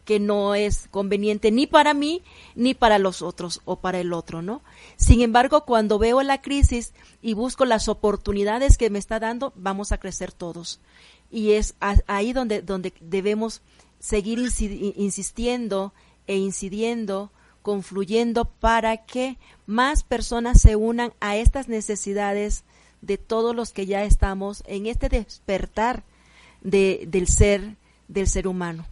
que 0.05 0.19
no 0.19 0.55
es 0.55 0.87
conveniente 0.89 1.51
ni 1.51 1.67
para 1.67 1.93
mí 1.93 2.23
ni 2.55 2.73
para 2.73 2.97
los 2.97 3.21
otros 3.21 3.61
o 3.65 3.79
para 3.79 3.99
el 3.99 4.13
otro, 4.13 4.41
¿no? 4.41 4.61
Sin 4.95 5.21
embargo, 5.21 5.65
cuando 5.65 5.99
veo 5.99 6.23
la 6.23 6.41
crisis 6.41 6.93
y 7.21 7.33
busco 7.33 7.65
las 7.65 7.87
oportunidades 7.87 8.77
que 8.77 8.89
me 8.89 8.99
está 8.99 9.19
dando, 9.19 9.53
vamos 9.55 9.91
a 9.91 9.99
crecer 9.99 10.31
todos. 10.31 10.79
Y 11.29 11.51
es 11.51 11.75
ahí 12.07 12.33
donde, 12.33 12.61
donde 12.61 12.93
debemos 12.99 13.61
seguir 13.99 14.39
insistiendo 14.39 15.93
e 16.27 16.35
incidiendo, 16.35 17.31
confluyendo 17.61 18.45
para 18.45 19.05
que 19.05 19.37
más 19.65 20.03
personas 20.03 20.59
se 20.61 20.75
unan 20.75 21.13
a 21.19 21.37
estas 21.37 21.67
necesidades 21.67 22.63
de 23.01 23.17
todos 23.17 23.55
los 23.55 23.71
que 23.71 23.85
ya 23.85 24.03
estamos 24.03 24.63
en 24.65 24.87
este 24.87 25.09
despertar 25.09 26.03
de, 26.61 27.05
del 27.07 27.27
ser, 27.27 27.75
del 28.07 28.27
ser 28.27 28.47
humano. 28.47 28.85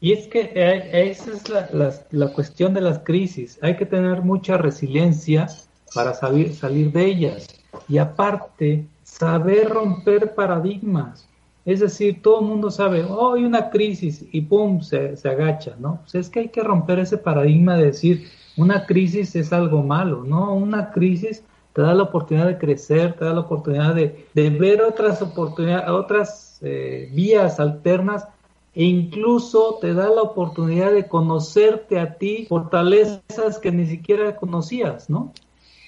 Y 0.00 0.12
es 0.12 0.26
que 0.28 0.52
eh, 0.54 1.10
esa 1.10 1.32
es 1.32 1.48
la, 1.48 1.68
la, 2.10 2.28
cuestión 2.32 2.74
de 2.74 2.82
las 2.82 2.98
crisis. 2.98 3.58
Hay 3.62 3.76
que 3.76 3.86
tener 3.86 4.20
mucha 4.22 4.58
resiliencia 4.58 5.48
para 5.94 6.12
salir, 6.12 6.54
salir 6.54 6.92
de 6.92 7.06
ellas. 7.06 7.46
Y 7.88 7.96
aparte, 7.98 8.86
saber 9.02 9.70
romper 9.70 10.34
paradigmas. 10.34 11.26
Es 11.64 11.80
decir, 11.80 12.20
todo 12.20 12.40
el 12.40 12.46
mundo 12.46 12.70
sabe, 12.70 13.02
oh, 13.04 13.32
hay 13.32 13.44
una 13.44 13.70
crisis 13.70 14.26
y 14.30 14.42
pum, 14.42 14.82
se, 14.82 15.16
se 15.16 15.28
agacha, 15.30 15.74
¿no? 15.78 16.00
Pues 16.02 16.14
es 16.16 16.28
que 16.28 16.40
hay 16.40 16.48
que 16.48 16.62
romper 16.62 16.98
ese 16.98 17.16
paradigma 17.16 17.76
de 17.78 17.86
decir, 17.86 18.28
una 18.58 18.84
crisis 18.84 19.34
es 19.34 19.52
algo 19.54 19.82
malo, 19.82 20.24
¿no? 20.24 20.54
Una 20.54 20.90
crisis 20.90 21.42
te 21.74 21.82
da 21.82 21.92
la 21.92 22.04
oportunidad 22.04 22.46
de 22.46 22.56
crecer, 22.56 23.14
te 23.14 23.24
da 23.24 23.34
la 23.34 23.40
oportunidad 23.40 23.96
de, 23.96 24.28
ver 24.34 24.80
otras 24.80 25.20
oportunidades, 25.20 25.90
otras 25.90 26.58
eh, 26.62 27.10
vías 27.12 27.58
alternas 27.58 28.28
e 28.74 28.84
incluso 28.84 29.78
te 29.80 29.92
da 29.92 30.08
la 30.08 30.22
oportunidad 30.22 30.92
de 30.92 31.08
conocerte 31.08 31.98
a 31.98 32.14
ti, 32.14 32.46
fortalezas 32.48 33.58
que 33.60 33.72
ni 33.72 33.86
siquiera 33.86 34.36
conocías, 34.36 35.10
¿no? 35.10 35.32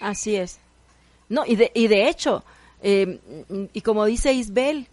Así 0.00 0.34
es. 0.34 0.58
No, 1.28 1.44
y 1.46 1.54
de, 1.54 1.70
y 1.72 1.86
de 1.86 2.08
hecho, 2.08 2.42
em, 2.82 3.18
y 3.72 3.80
como 3.80 4.04
dice 4.06 4.32
Isbel, 4.32 4.88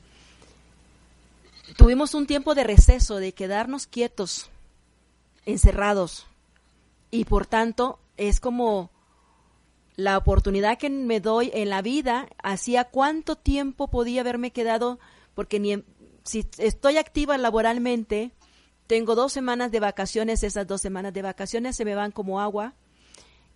tuvimos 1.76 2.14
un 2.14 2.28
tiempo 2.28 2.54
de 2.54 2.64
receso, 2.66 3.18
de 3.18 3.32
quedarnos 3.32 3.88
quietos, 3.88 4.50
encerrados, 5.48 6.28
y 7.10 7.26
por 7.26 7.48
tanto 7.48 7.98
es 8.16 8.40
como 8.40 8.92
la 9.96 10.18
oportunidad 10.18 10.78
que 10.78 10.90
me 10.90 11.20
doy 11.20 11.52
en 11.54 11.70
la 11.70 11.82
vida, 11.82 12.28
hacía 12.42 12.86
cuánto 12.86 13.36
tiempo 13.36 13.90
podía 13.90 14.22
haberme 14.22 14.52
quedado, 14.52 15.00
porque 15.36 15.60
ni 15.60 15.84
si 16.24 16.48
estoy 16.58 16.98
activa 16.98 17.38
laboralmente, 17.38 18.32
tengo 18.88 19.16
dos 19.16 19.32
semanas 19.34 19.72
de 19.72 19.80
vacaciones, 19.80 20.44
esas 20.44 20.68
dos 20.68 20.82
semanas 20.82 21.14
de 21.14 21.22
vacaciones 21.22 21.76
se 21.76 21.86
me 21.86 21.96
van 21.96 22.12
como 22.12 22.42
agua 22.42 22.74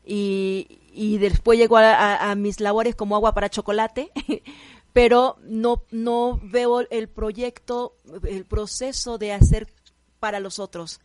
y, 0.05 0.79
y 0.93 1.17
después 1.17 1.59
llego 1.59 1.77
a, 1.77 2.33
mis 2.35 2.59
labores 2.59 2.95
como 2.95 3.15
agua 3.15 3.33
para 3.33 3.49
chocolate, 3.49 4.11
pero 4.93 5.37
no, 5.43 5.83
no 5.91 6.39
veo 6.43 6.81
el 6.89 7.09
proyecto, 7.09 7.95
el 8.23 8.45
proceso 8.45 9.17
de 9.17 9.33
hacer 9.33 9.71
para 10.19 10.39
los 10.39 10.59
otros, 10.59 11.01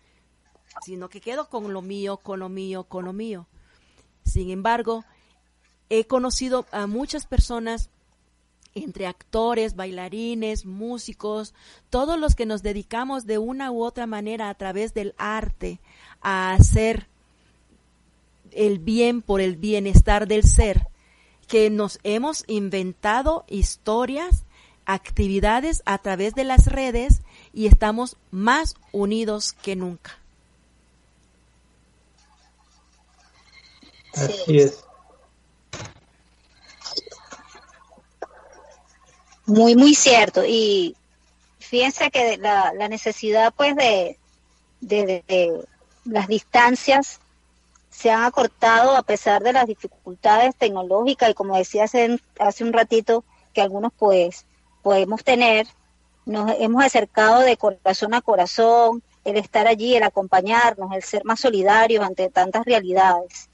sino 0.83 1.09
que 1.09 1.21
quedo 1.21 1.49
con 1.49 1.73
lo 1.73 1.83
mío, 1.83 2.19
con 2.19 2.41
lo 2.41 2.49
mío, 2.49 2.85
con 2.85 3.05
lo 3.05 3.13
mío. 3.13 3.49
Sin 4.25 4.51
embargo, 4.51 5.05
he 5.91 6.05
conocido 6.05 6.67
a 6.73 6.87
muchas 6.87 7.27
personas 7.27 7.91
entre 8.75 9.07
actores, 9.07 9.77
bailarines, 9.77 10.65
músicos, 10.65 11.55
todos 11.91 12.19
los 12.19 12.35
que 12.35 12.47
nos 12.47 12.63
dedicamos 12.63 13.27
de 13.27 13.39
una 13.39 13.71
u 13.71 13.83
otra 13.83 14.07
manera 14.07 14.49
a 14.49 14.55
través 14.55 14.95
del 14.95 15.15
arte 15.19 15.79
a 16.23 16.53
hacer 16.53 17.07
el 18.53 18.79
bien 18.79 19.23
por 19.23 19.41
el 19.41 19.57
bienestar 19.57 20.27
del 20.27 20.45
ser, 20.45 20.87
que 21.49 21.71
nos 21.71 21.99
hemos 22.03 22.45
inventado 22.47 23.45
historias, 23.49 24.45
actividades 24.87 25.83
a 25.85 25.99
través 25.99 26.35
de 26.35 26.45
las 26.45 26.67
redes 26.67 27.21
y 27.53 27.67
estamos 27.67 28.17
más 28.31 28.75
unidos 28.91 29.53
que 29.53 29.77
nunca. 29.77 30.19
Así 34.15 34.59
es. 34.59 34.85
Muy, 39.47 39.77
muy 39.77 39.95
cierto. 39.95 40.45
Y 40.47 40.97
fíjense 41.59 42.11
que 42.11 42.37
la, 42.39 42.73
la 42.75 42.89
necesidad, 42.89 43.53
pues, 43.57 43.75
de, 43.77 44.19
de, 44.81 45.65
las 46.05 46.29
distancias 46.29 47.21
se 47.91 48.11
han 48.11 48.25
acortado 48.25 48.97
a 48.97 49.03
pesar 49.03 49.43
de 49.43 49.53
las 49.53 49.67
dificultades 49.67 50.57
tecnológicas 50.57 51.31
y 51.31 51.35
como 51.35 51.57
decía 51.57 51.85
hace, 51.85 52.19
hace 52.39 52.65
un 52.65 52.73
ratito 52.73 53.25
que 53.53 53.61
algunos 53.61 53.93
pues 53.97 54.47
podemos 54.83 55.23
tener, 55.23 55.67
nos 56.25 56.51
hemos 56.59 56.85
acercado 56.85 57.41
de 57.41 57.57
corazón 57.57 58.15
a 58.15 58.23
corazón, 58.23 59.03
el 59.25 59.37
estar 59.37 59.67
allí, 59.67 59.95
el 59.95 60.03
acompañarnos, 60.03 60.93
el 60.93 61.03
ser 61.03 61.25
más 61.25 61.41
solidarios 61.41 62.05
ante 62.05 62.29
tantas 62.31 62.65
realidades 62.65 63.49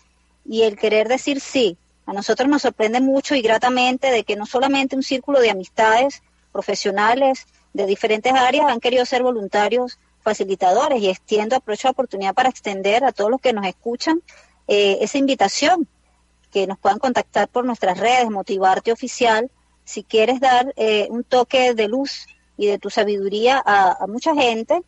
y 0.47 0.63
el 0.63 0.77
querer 0.77 1.09
decir 1.09 1.41
sí, 1.41 1.77
a 2.09 2.15
nosotros 2.15 2.49
nos 2.49 2.63
sorprende 2.63 3.03
mucho 3.03 3.35
y 3.35 3.43
gratamente 3.43 4.11
de 4.11 4.25
que 4.25 4.35
no 4.35 4.47
solamente 4.47 4.97
un 4.97 5.03
círculo 5.03 5.41
de 5.41 5.51
amistades 5.51 6.23
profesionales 6.53 7.47
de 7.75 7.85
diferentes 7.85 8.33
áreas 8.33 8.65
han 8.71 8.81
querido 8.81 9.05
ser 9.05 9.23
voluntarios 9.23 9.99
facilitadores 10.23 11.03
y 11.03 11.11
extiendo, 11.11 11.55
aprovecho 11.55 11.89
la 11.89 11.93
oportunidad 11.93 12.33
para 12.33 12.49
extender 12.49 13.05
a 13.05 13.13
todos 13.13 13.31
los 13.31 13.43
que 13.43 13.53
nos 13.53 13.67
escuchan 13.67 14.23
eh, 14.69 14.97
esa 15.03 15.19
invitación, 15.19 15.87
que 16.51 16.67
nos 16.67 16.79
puedan 16.79 16.99
contactar 16.99 17.47
por 17.47 17.67
nuestras 17.67 17.99
redes, 17.99 18.31
Motivarte 18.31 18.91
Oficial, 18.91 19.51
si 19.85 20.03
quieres 20.03 20.41
dar 20.41 20.73
eh, 20.77 21.09
un 21.11 21.25
toque 21.25 21.75
de 21.75 21.89
luz 21.89 22.27
y 22.57 22.69
de 22.69 22.79
tu 22.79 22.89
sabiduría 22.89 23.63
a, 23.65 24.07
mucha 24.07 24.35
gente, 24.35 24.81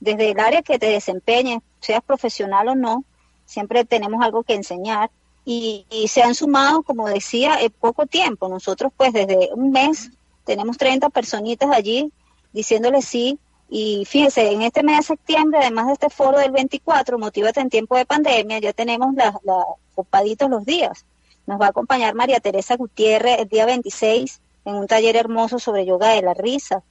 desde 0.00 0.30
el 0.30 0.40
área 0.40 0.62
que 0.62 0.78
te 0.78 0.86
desempeñes, 0.86 1.60
seas 1.80 2.02
profesional 2.02 2.68
o 2.68 2.74
no, 2.74 3.04
siempre 3.44 3.84
tenemos 3.84 4.24
algo 4.24 4.42
que 4.42 4.54
enseñar 4.54 5.10
y, 5.44 5.86
se 6.08 6.22
han 6.22 6.34
sumado, 6.34 6.82
como 6.82 7.08
decía, 7.08 7.60
en 7.60 7.70
poco 7.70 8.06
tiempo. 8.06 8.48
Nosotros 8.48 8.92
pues 8.96 9.12
desde 9.12 9.50
un 9.54 9.72
mes 9.72 10.10
tenemos 10.44 10.78
30 10.78 11.10
personitas 11.10 11.70
allí 11.72 12.12
diciéndole 12.52 13.02
sí. 13.02 13.38
Y 13.68 14.04
fíjense, 14.04 14.52
en 14.52 14.62
este 14.62 14.82
mes 14.82 14.98
de 14.98 15.02
septiembre, 15.04 15.60
además 15.60 15.86
de 15.86 15.92
este 15.94 16.10
foro 16.10 16.38
del 16.38 16.52
24, 16.52 17.18
Motívate 17.18 17.60
en 17.60 17.70
tiempo 17.70 17.96
de 17.96 18.04
pandemia, 18.04 18.58
ya 18.58 18.72
tenemos 18.72 19.14
la, 19.14 19.34
la, 19.44 19.64
ocupaditos 19.94 20.50
los 20.50 20.64
días. 20.64 21.06
Nos 21.46 21.60
va 21.60 21.66
a 21.66 21.70
acompañar 21.70 22.14
María 22.14 22.38
Teresa 22.38 22.76
Gutiérrez 22.76 23.40
el 23.40 23.48
día 23.48 23.64
26 23.64 24.40
en 24.66 24.74
un 24.74 24.86
taller 24.86 25.16
hermoso 25.16 25.58
sobre 25.58 25.86
yoga 25.86 26.10
de 26.10 26.22
la 26.22 26.34
risa. 26.34 26.82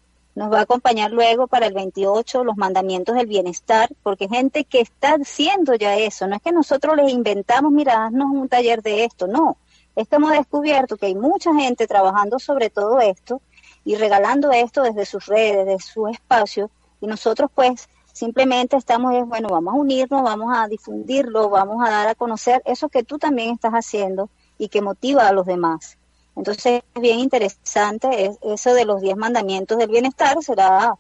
Nos 0.42 0.52
va 0.52 0.58
a 0.58 0.64
acompañar 0.64 1.12
luego 1.12 1.46
para 1.46 1.68
el 1.68 1.74
28 1.76 2.44
los 2.44 2.58
mandamientos 2.58 3.14
del 3.14 3.28
bienestar, 3.28 3.90
porque 4.02 4.28
gente 4.28 4.64
que 4.64 4.82
está 4.82 5.14
haciendo 5.14 5.76
ya 5.76 5.96
eso, 5.98 6.26
no 6.26 6.36
es 6.36 6.42
que 6.42 6.52
nosotros 6.52 6.98
les 6.98 7.12
inventamos, 7.12 7.72
mira, 7.72 8.08
haznos 8.08 8.32
un 8.32 8.50
taller 8.50 8.82
de 8.82 9.04
esto, 9.04 9.28
no, 9.28 9.58
es 9.96 10.08
que 10.08 10.16
hemos 10.16 10.32
descubierto 10.32 10.98
que 10.98 11.06
hay 11.06 11.14
mucha 11.14 11.54
gente 11.54 11.86
trabajando 11.86 12.40
sobre 12.40 12.72
todo 12.72 13.00
esto 13.00 13.40
y 13.86 13.98
regalando 13.98 14.52
esto 14.52 14.82
desde 14.82 15.06
sus 15.06 15.28
redes, 15.28 15.68
desde 15.68 15.80
su 15.80 16.08
espacio, 16.08 16.72
y 17.02 17.06
nosotros 17.06 17.52
pues 17.54 17.88
simplemente 18.12 18.78
estamos, 18.78 19.14
bueno, 19.28 19.48
vamos 19.50 19.76
a 19.76 19.78
unirnos, 19.78 20.24
vamos 20.24 20.58
a 20.58 20.68
difundirlo, 20.68 21.52
vamos 21.52 21.88
a 21.88 21.92
dar 21.92 22.08
a 22.08 22.16
conocer 22.16 22.64
eso 22.66 22.90
que 22.90 23.04
tú 23.04 23.20
también 23.20 23.52
estás 23.52 23.74
haciendo 23.74 24.32
y 24.58 24.70
que 24.70 24.82
motiva 24.82 25.28
a 25.28 25.34
los 25.34 25.46
demás. 25.46 26.00
Entonces 26.36 26.82
es 26.94 27.02
bien 27.02 27.20
interesante, 27.20 28.32
eso 28.42 28.74
de 28.74 28.86
los 28.86 29.02
diez 29.02 29.18
mandamientos 29.18 29.78
del 29.78 29.90
bienestar 29.90 30.42
será 30.42 30.96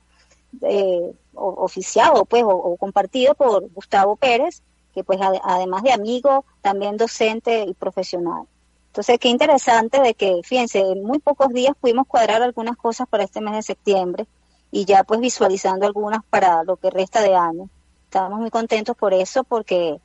eh, 0.62 1.14
oficiado 1.34 2.26
pues 2.26 2.44
o, 2.46 2.76
compartido 2.78 3.34
por 3.36 3.70
Gustavo 3.70 4.16
Pérez, 4.16 4.62
que 4.94 5.04
pues 5.04 5.20
además 5.22 5.84
de 5.84 5.94
amigo, 5.94 6.44
también 6.62 6.98
docente 6.98 7.64
y 7.64 7.74
profesional. 7.74 8.46
Entonces, 8.88 9.20
qué 9.20 9.30
interesante 9.30 10.02
de 10.02 10.14
que, 10.16 10.42
fíjense, 10.44 10.80
en 10.80 11.04
muy 11.04 11.20
pocos 11.20 11.48
días 11.54 11.74
pudimos 11.80 12.06
cuadrar 12.08 12.42
algunas 12.42 12.76
cosas 12.76 13.08
para 13.08 13.24
este 13.24 13.40
mes 13.40 13.54
de 13.54 13.62
septiembre 13.62 14.28
y 14.70 14.84
ya 14.84 15.06
pues 15.06 15.22
visualizando 15.22 15.86
algunas 15.86 16.26
para 16.30 16.64
lo 16.64 16.76
que 16.76 16.90
resta 16.90 17.22
de 17.22 17.34
año. 17.34 17.70
Estamos 18.04 18.42
muy 18.42 18.50
contentos 18.50 18.98
por 18.98 19.14
eso 19.14 19.46
porque 19.46 20.02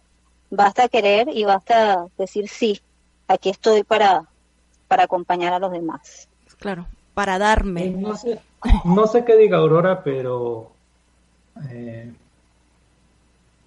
basta 0.50 0.88
querer 0.88 1.28
y 1.28 1.42
basta 1.44 2.06
decir 2.16 2.48
sí, 2.48 2.80
aquí 3.26 3.50
estoy 3.50 3.82
para, 3.82 4.28
para 4.88 5.04
acompañar 5.04 5.52
a 5.52 5.58
los 5.58 5.70
demás. 5.70 6.28
Claro, 6.58 6.86
para 7.14 7.38
darme. 7.38 7.90
No 7.90 8.16
sé, 8.16 8.40
no 8.84 9.06
sé 9.06 9.24
qué 9.24 9.36
diga 9.36 9.58
Aurora, 9.58 10.02
pero 10.02 10.72
eh, 11.70 12.12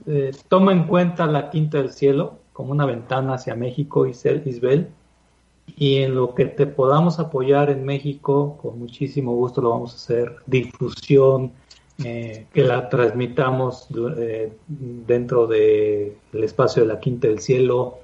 eh, 0.07 0.31
toma 0.47 0.71
en 0.71 0.85
cuenta 0.85 1.25
la 1.25 1.49
Quinta 1.49 1.77
del 1.77 1.91
Cielo 1.91 2.39
como 2.53 2.71
una 2.71 2.85
ventana 2.85 3.35
hacia 3.35 3.55
México, 3.55 4.05
Isbel, 4.05 4.89
y 5.77 5.97
en 5.97 6.15
lo 6.15 6.33
que 6.35 6.45
te 6.45 6.67
podamos 6.67 7.19
apoyar 7.19 7.69
en 7.69 7.85
México, 7.85 8.57
con 8.61 8.79
muchísimo 8.79 9.33
gusto 9.33 9.61
lo 9.61 9.69
vamos 9.69 9.93
a 9.93 9.95
hacer. 9.95 10.35
Difusión, 10.45 11.53
eh, 12.03 12.47
que 12.53 12.63
la 12.63 12.89
transmitamos 12.89 13.87
dentro 14.67 15.47
del 15.47 16.17
espacio 16.33 16.81
de 16.83 16.87
la 16.87 16.99
Quinta 16.99 17.27
del 17.27 17.39
Cielo, 17.39 17.99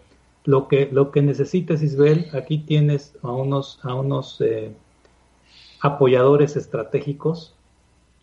lo 0.46 0.68
que, 0.68 0.90
lo 0.92 1.12
que 1.12 1.22
necesites, 1.22 1.82
Isabel, 1.82 2.30
aquí 2.34 2.60
tienes 2.60 3.14
a 3.24 3.32
unos, 3.32 3.80
a 3.84 3.96
unos 3.96 4.40
eh, 4.42 4.72
apoyadores 5.82 6.56
estratégicos 6.56 7.54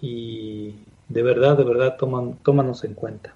y 0.01 0.75
de 1.09 1.23
verdad, 1.23 1.57
de 1.57 1.65
verdad, 1.65 1.97
toman, 1.99 2.39
tómanos 2.43 2.85
en 2.85 2.95
cuenta. 2.95 3.35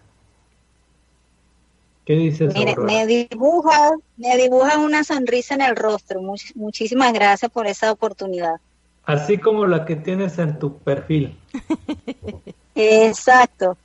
¿Qué 2.04 2.14
dices? 2.14 2.54
Mire, 2.54 2.76
me 2.76 3.04
dibuja, 3.06 3.90
me 4.16 4.36
dibuja 4.36 4.78
una 4.78 5.02
sonrisa 5.02 5.54
en 5.54 5.62
el 5.62 5.74
rostro. 5.74 6.20
muchísimas 6.54 7.12
gracias 7.12 7.50
por 7.50 7.66
esa 7.66 7.90
oportunidad. 7.90 8.56
Así 9.04 9.38
como 9.38 9.66
la 9.66 9.84
que 9.84 9.96
tienes 9.96 10.38
en 10.38 10.58
tu 10.58 10.78
perfil. 10.78 11.36
Exacto. 12.76 13.76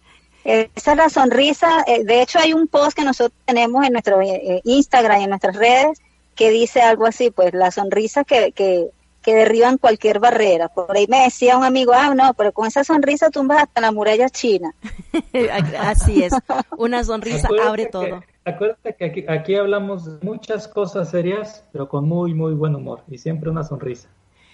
Esa 0.44 0.92
es 0.92 0.98
la 0.98 1.10
sonrisa. 1.10 1.84
Eh, 1.88 2.04
de 2.04 2.22
hecho, 2.22 2.40
hay 2.40 2.54
un 2.54 2.68
post 2.68 2.98
que 2.98 3.04
nosotros 3.04 3.38
tenemos 3.46 3.86
en 3.86 3.94
nuestro 3.94 4.22
eh, 4.22 4.42
eh, 4.44 4.62
Instagram 4.64 5.22
y 5.22 5.24
en 5.24 5.30
nuestras 5.30 5.56
redes 5.56 6.02
que 6.36 6.50
dice 6.50 6.82
algo 6.82 7.06
así, 7.06 7.30
pues 7.30 7.54
la 7.54 7.72
sonrisa 7.72 8.24
que, 8.24 8.52
que, 8.54 8.88
que 9.22 9.36
derriban 9.36 9.78
cualquier 9.78 10.20
barrera. 10.20 10.70
Por 10.70 10.96
ahí 10.96 11.06
me 11.08 11.24
decía 11.24 11.58
un 11.58 11.64
amigo, 11.64 11.94
ah, 11.94 12.14
no, 12.16 12.34
pero 12.34 12.52
con 12.52 12.68
esa 12.68 12.84
sonrisa 12.84 13.30
tumbas 13.30 13.64
hasta 13.64 13.82
la 13.82 13.92
muralla 13.92 14.30
china. 14.30 14.74
así 15.80 16.24
es, 16.24 16.34
una 16.78 17.04
sonrisa 17.04 17.48
abre 17.64 17.88
todo. 17.88 18.24
acuérdate 18.46 18.96
que 18.96 19.06
aquí, 19.06 19.26
aquí 19.28 19.56
hablamos 19.56 20.20
de 20.20 20.26
muchas 20.26 20.68
cosas 20.68 21.10
serias, 21.12 21.64
pero 21.72 21.88
con 21.88 22.08
muy, 22.08 22.34
muy 22.34 22.54
buen 22.54 22.76
humor 22.76 23.04
y 23.08 23.18
siempre 23.18 23.50
una 23.50 23.64
sonrisa. 23.64 24.08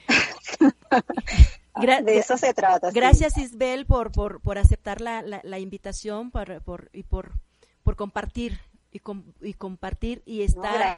de 1.79 2.17
eso 2.17 2.37
se 2.37 2.53
trata. 2.53 2.91
Gracias 2.91 3.37
Isbel 3.37 3.85
por, 3.85 4.11
por, 4.11 4.41
por 4.41 4.57
aceptar 4.57 5.01
la, 5.01 5.21
la, 5.21 5.59
invitación 5.59 6.31
por, 6.31 6.61
por, 6.61 6.89
y 6.93 7.03
por, 7.03 7.33
por 7.83 7.95
compartir 7.95 8.59
y, 8.91 9.01
y 9.41 9.53
compartir 9.53 10.23
y 10.25 10.41
estar 10.41 10.97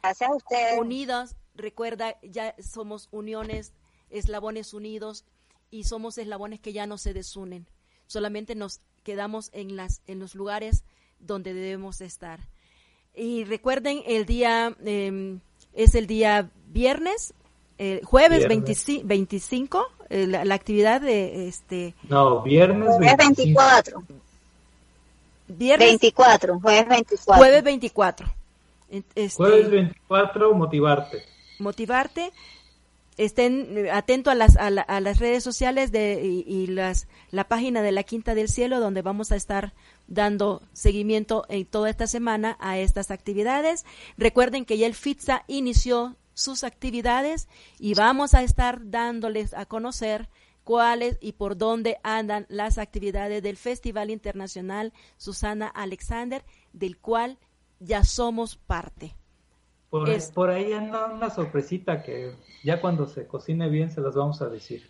unidos. 0.78 1.36
Recuerda, 1.54 2.16
ya 2.22 2.54
somos 2.58 3.08
uniones, 3.10 3.72
eslabones 4.08 4.72
unidos 4.72 5.24
y 5.70 5.84
somos 5.84 6.18
eslabones 6.18 6.60
que 6.60 6.72
ya 6.72 6.86
no 6.86 6.98
se 6.98 7.12
desunen. 7.12 7.66
Solamente 8.06 8.54
nos 8.54 8.80
quedamos 9.02 9.50
en, 9.52 9.76
las, 9.76 10.02
en 10.06 10.18
los 10.18 10.34
lugares 10.34 10.84
donde 11.18 11.54
debemos 11.54 12.00
estar. 12.00 12.40
Y 13.14 13.44
recuerden, 13.44 14.02
el 14.06 14.26
día 14.26 14.76
em, 14.84 15.40
es 15.72 15.94
el 15.94 16.06
día 16.06 16.50
viernes 16.66 17.34
el 17.80 18.04
jueves 18.04 18.46
25, 18.46 19.86
eh, 20.10 20.26
la, 20.26 20.54
actividad 20.54 21.00
de 21.00 21.48
este 21.48 21.94
no 22.08 22.42
viernes 22.42 22.98
24 22.98 24.04
viernes 25.48 25.88
24, 25.88 26.60
jueves 26.60 26.88
24. 26.88 27.38
Jueves 27.38 27.64
24. 27.64 28.26
Este, 28.90 29.30
jueves 29.30 29.70
24, 29.70 30.54
motivarte. 30.54 31.22
Motivarte. 31.58 32.32
Estén 33.16 33.76
eh, 33.76 33.90
atentos 33.90 34.32
a 34.32 34.34
las, 34.34 34.56
a, 34.56 34.70
las 35.00 35.18
redes 35.18 35.42
sociales 35.42 35.90
de, 35.90 36.22
y, 36.22 36.66
las, 36.68 37.06
la 37.30 37.44
página 37.44 37.82
de 37.82 37.92
la 37.92 38.02
Quinta 38.02 38.34
del 38.34 38.48
Cielo, 38.48 38.80
donde 38.80 39.02
vamos 39.02 39.32
a 39.32 39.36
estar 39.36 39.72
dando 40.06 40.62
seguimiento 40.72 41.44
en 41.48 41.66
toda 41.66 41.90
esta 41.90 42.06
semana 42.06 42.56
a 42.60 42.78
estas 42.78 43.10
actividades. 43.10 43.84
Recuerden 44.16 44.64
que 44.64 44.78
ya 44.78 44.86
el 44.86 44.94
FITSA 44.94 45.44
inició 45.48 46.16
sus 46.34 46.64
actividades 46.64 47.48
y 47.78 47.94
vamos 47.94 48.34
a 48.34 48.42
estar 48.42 48.90
dándoles 48.90 49.54
a 49.54 49.66
conocer 49.66 50.28
cuáles 50.64 51.18
y 51.20 51.32
por 51.32 51.56
dónde 51.56 51.98
andan 52.02 52.46
las 52.48 52.78
actividades 52.78 53.42
del 53.42 53.56
Festival 53.56 54.10
Internacional 54.10 54.92
Susana 55.16 55.66
Alexander, 55.66 56.44
del 56.72 56.98
cual 56.98 57.38
ya 57.80 58.04
somos 58.04 58.56
parte. 58.56 59.16
Por, 59.90 60.50
ahí 60.50 60.72
anda 60.72 61.06
una 61.06 61.30
sorpresita 61.30 62.04
que 62.04 62.36
ya 62.62 62.80
cuando 62.80 63.08
se 63.08 63.26
cocine 63.26 63.68
bien 63.68 63.90
se 63.90 64.00
las 64.00 64.14
vamos 64.14 64.40
a 64.40 64.48
decir. 64.48 64.88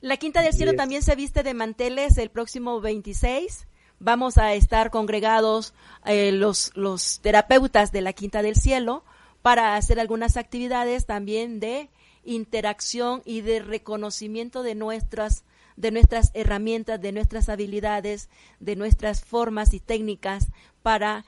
La 0.00 0.16
Quinta 0.16 0.42
del 0.42 0.52
Cielo 0.52 0.74
también 0.74 1.02
se 1.02 1.14
viste 1.14 1.44
de 1.44 1.54
manteles 1.54 2.18
el 2.18 2.30
próximo 2.30 2.80
26. 2.80 3.68
Vamos 4.00 4.38
a 4.38 4.54
estar 4.54 4.90
congregados 4.90 5.74
eh, 6.04 6.32
los, 6.32 6.72
los 6.74 7.20
terapeutas 7.20 7.92
de 7.92 8.00
la 8.00 8.12
Quinta 8.12 8.42
del 8.42 8.56
Cielo 8.56 9.04
para 9.42 9.76
hacer 9.76 10.00
algunas 10.00 10.36
actividades 10.36 11.06
también 11.06 11.60
de 11.60 11.90
interacción 12.24 13.22
y 13.24 13.40
de 13.40 13.60
reconocimiento 13.60 14.62
de 14.62 14.74
nuestras 14.74 15.44
de 15.76 15.90
nuestras 15.92 16.30
herramientas, 16.34 17.00
de 17.00 17.12
nuestras 17.12 17.48
habilidades, 17.48 18.28
de 18.58 18.76
nuestras 18.76 19.24
formas 19.24 19.72
y 19.72 19.80
técnicas 19.80 20.48
para 20.82 21.24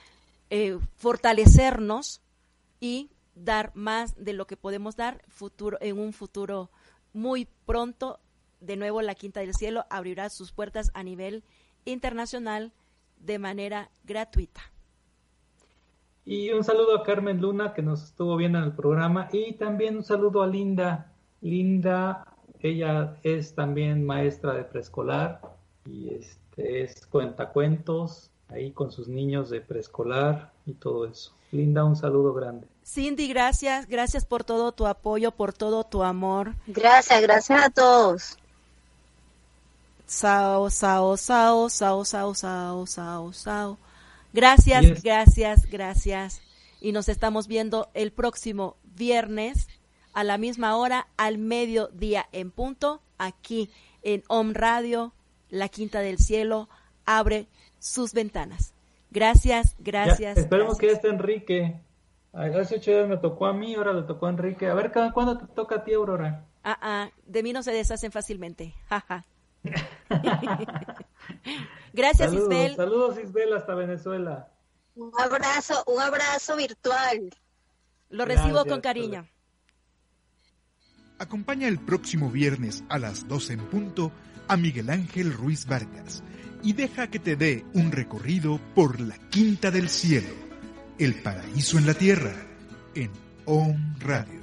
eh, 0.50 0.78
fortalecernos 0.96 2.20
y 2.78 3.08
dar 3.34 3.72
más 3.74 4.14
de 4.22 4.34
lo 4.34 4.46
que 4.46 4.58
podemos 4.58 4.94
dar 4.94 5.24
futuro 5.28 5.78
en 5.80 5.98
un 5.98 6.12
futuro 6.12 6.70
muy 7.14 7.48
pronto. 7.64 8.20
De 8.60 8.76
nuevo, 8.76 9.00
la 9.00 9.14
Quinta 9.14 9.40
del 9.40 9.54
Cielo 9.54 9.86
abrirá 9.88 10.28
sus 10.28 10.52
puertas 10.52 10.90
a 10.92 11.02
nivel 11.02 11.44
internacional 11.86 12.72
de 13.18 13.38
manera 13.38 13.90
gratuita. 14.04 14.71
Y 16.24 16.50
un 16.50 16.62
saludo 16.62 16.96
a 16.96 17.02
Carmen 17.02 17.40
Luna, 17.40 17.74
que 17.74 17.82
nos 17.82 18.04
estuvo 18.04 18.36
viendo 18.36 18.58
en 18.58 18.64
el 18.64 18.72
programa. 18.72 19.28
Y 19.32 19.54
también 19.54 19.96
un 19.96 20.04
saludo 20.04 20.42
a 20.42 20.46
Linda. 20.46 21.12
Linda, 21.40 22.26
ella 22.60 23.16
es 23.22 23.54
también 23.54 24.04
maestra 24.06 24.54
de 24.54 24.64
preescolar 24.64 25.40
y 25.84 26.14
este, 26.14 26.84
es 26.84 27.06
cuentacuentos 27.06 28.30
ahí 28.48 28.70
con 28.70 28.92
sus 28.92 29.08
niños 29.08 29.50
de 29.50 29.60
preescolar 29.60 30.52
y 30.64 30.74
todo 30.74 31.06
eso. 31.06 31.32
Linda, 31.50 31.84
un 31.84 31.96
saludo 31.96 32.32
grande. 32.32 32.66
Cindy, 32.84 33.28
gracias, 33.28 33.86
gracias 33.86 34.24
por 34.24 34.44
todo 34.44 34.72
tu 34.72 34.86
apoyo, 34.86 35.32
por 35.32 35.52
todo 35.52 35.84
tu 35.84 36.02
amor. 36.02 36.54
Gracias, 36.66 37.20
gracias 37.20 37.62
a 37.62 37.70
todos. 37.70 38.38
Sao, 40.06 40.70
sao, 40.70 41.16
sao, 41.16 41.68
sao, 41.68 42.04
sao, 42.04 42.34
sao, 42.34 42.86
sao, 42.86 43.32
sao. 43.32 43.78
Gracias, 44.32 45.02
gracias, 45.02 45.66
gracias. 45.70 46.42
Y 46.80 46.92
nos 46.92 47.08
estamos 47.08 47.46
viendo 47.46 47.90
el 47.94 48.12
próximo 48.12 48.76
viernes 48.82 49.68
a 50.12 50.24
la 50.24 50.38
misma 50.38 50.76
hora, 50.76 51.08
al 51.16 51.38
mediodía 51.38 52.26
en 52.32 52.50
punto, 52.50 53.02
aquí 53.18 53.70
en 54.02 54.22
Om 54.28 54.52
Radio, 54.52 55.12
la 55.48 55.68
Quinta 55.68 56.00
del 56.00 56.18
Cielo, 56.18 56.68
abre 57.04 57.48
sus 57.78 58.12
ventanas. 58.12 58.74
Gracias, 59.10 59.76
gracias. 59.78 60.38
esperemos 60.38 60.78
que 60.78 60.90
esté 60.90 61.08
Enrique. 61.08 61.80
Hace 62.32 62.76
ocho 62.76 62.90
días 62.90 63.08
me 63.08 63.18
tocó 63.18 63.46
a 63.46 63.52
mí, 63.52 63.74
ahora 63.74 63.92
le 63.92 64.02
tocó 64.02 64.26
a 64.26 64.30
Enrique. 64.30 64.66
A 64.66 64.74
ver, 64.74 64.90
¿cuándo 65.12 65.36
te 65.36 65.46
toca 65.48 65.76
a 65.76 65.84
ti, 65.84 65.92
Aurora? 65.92 66.46
Ah, 66.64 66.78
ah, 66.80 67.10
de 67.26 67.42
mí 67.42 67.52
no 67.52 67.62
se 67.62 67.72
deshacen 67.72 68.10
fácilmente. 68.10 68.74
Jaja. 68.88 69.26
Gracias, 71.92 72.32
Isabel. 72.32 72.76
Saludos, 72.76 73.18
Isabel, 73.18 73.52
hasta 73.54 73.74
Venezuela. 73.74 74.48
Un 74.94 75.12
abrazo, 75.18 75.82
un 75.86 76.00
abrazo 76.00 76.56
virtual. 76.56 77.30
Lo 78.10 78.24
recibo 78.24 78.64
con 78.64 78.80
cariño. 78.80 79.26
Acompaña 81.18 81.68
el 81.68 81.78
próximo 81.78 82.30
viernes 82.30 82.84
a 82.88 82.98
las 82.98 83.28
12 83.28 83.52
en 83.54 83.66
punto 83.66 84.12
a 84.48 84.56
Miguel 84.56 84.90
Ángel 84.90 85.32
Ruiz 85.32 85.66
Vargas 85.66 86.22
y 86.62 86.74
deja 86.74 87.08
que 87.08 87.18
te 87.18 87.36
dé 87.36 87.64
un 87.74 87.92
recorrido 87.92 88.60
por 88.74 89.00
la 89.00 89.16
Quinta 89.30 89.70
del 89.70 89.88
Cielo, 89.88 90.34
el 90.98 91.22
paraíso 91.22 91.78
en 91.78 91.86
la 91.86 91.94
tierra, 91.94 92.34
en 92.94 93.10
On 93.46 93.96
Radio. 94.00 94.41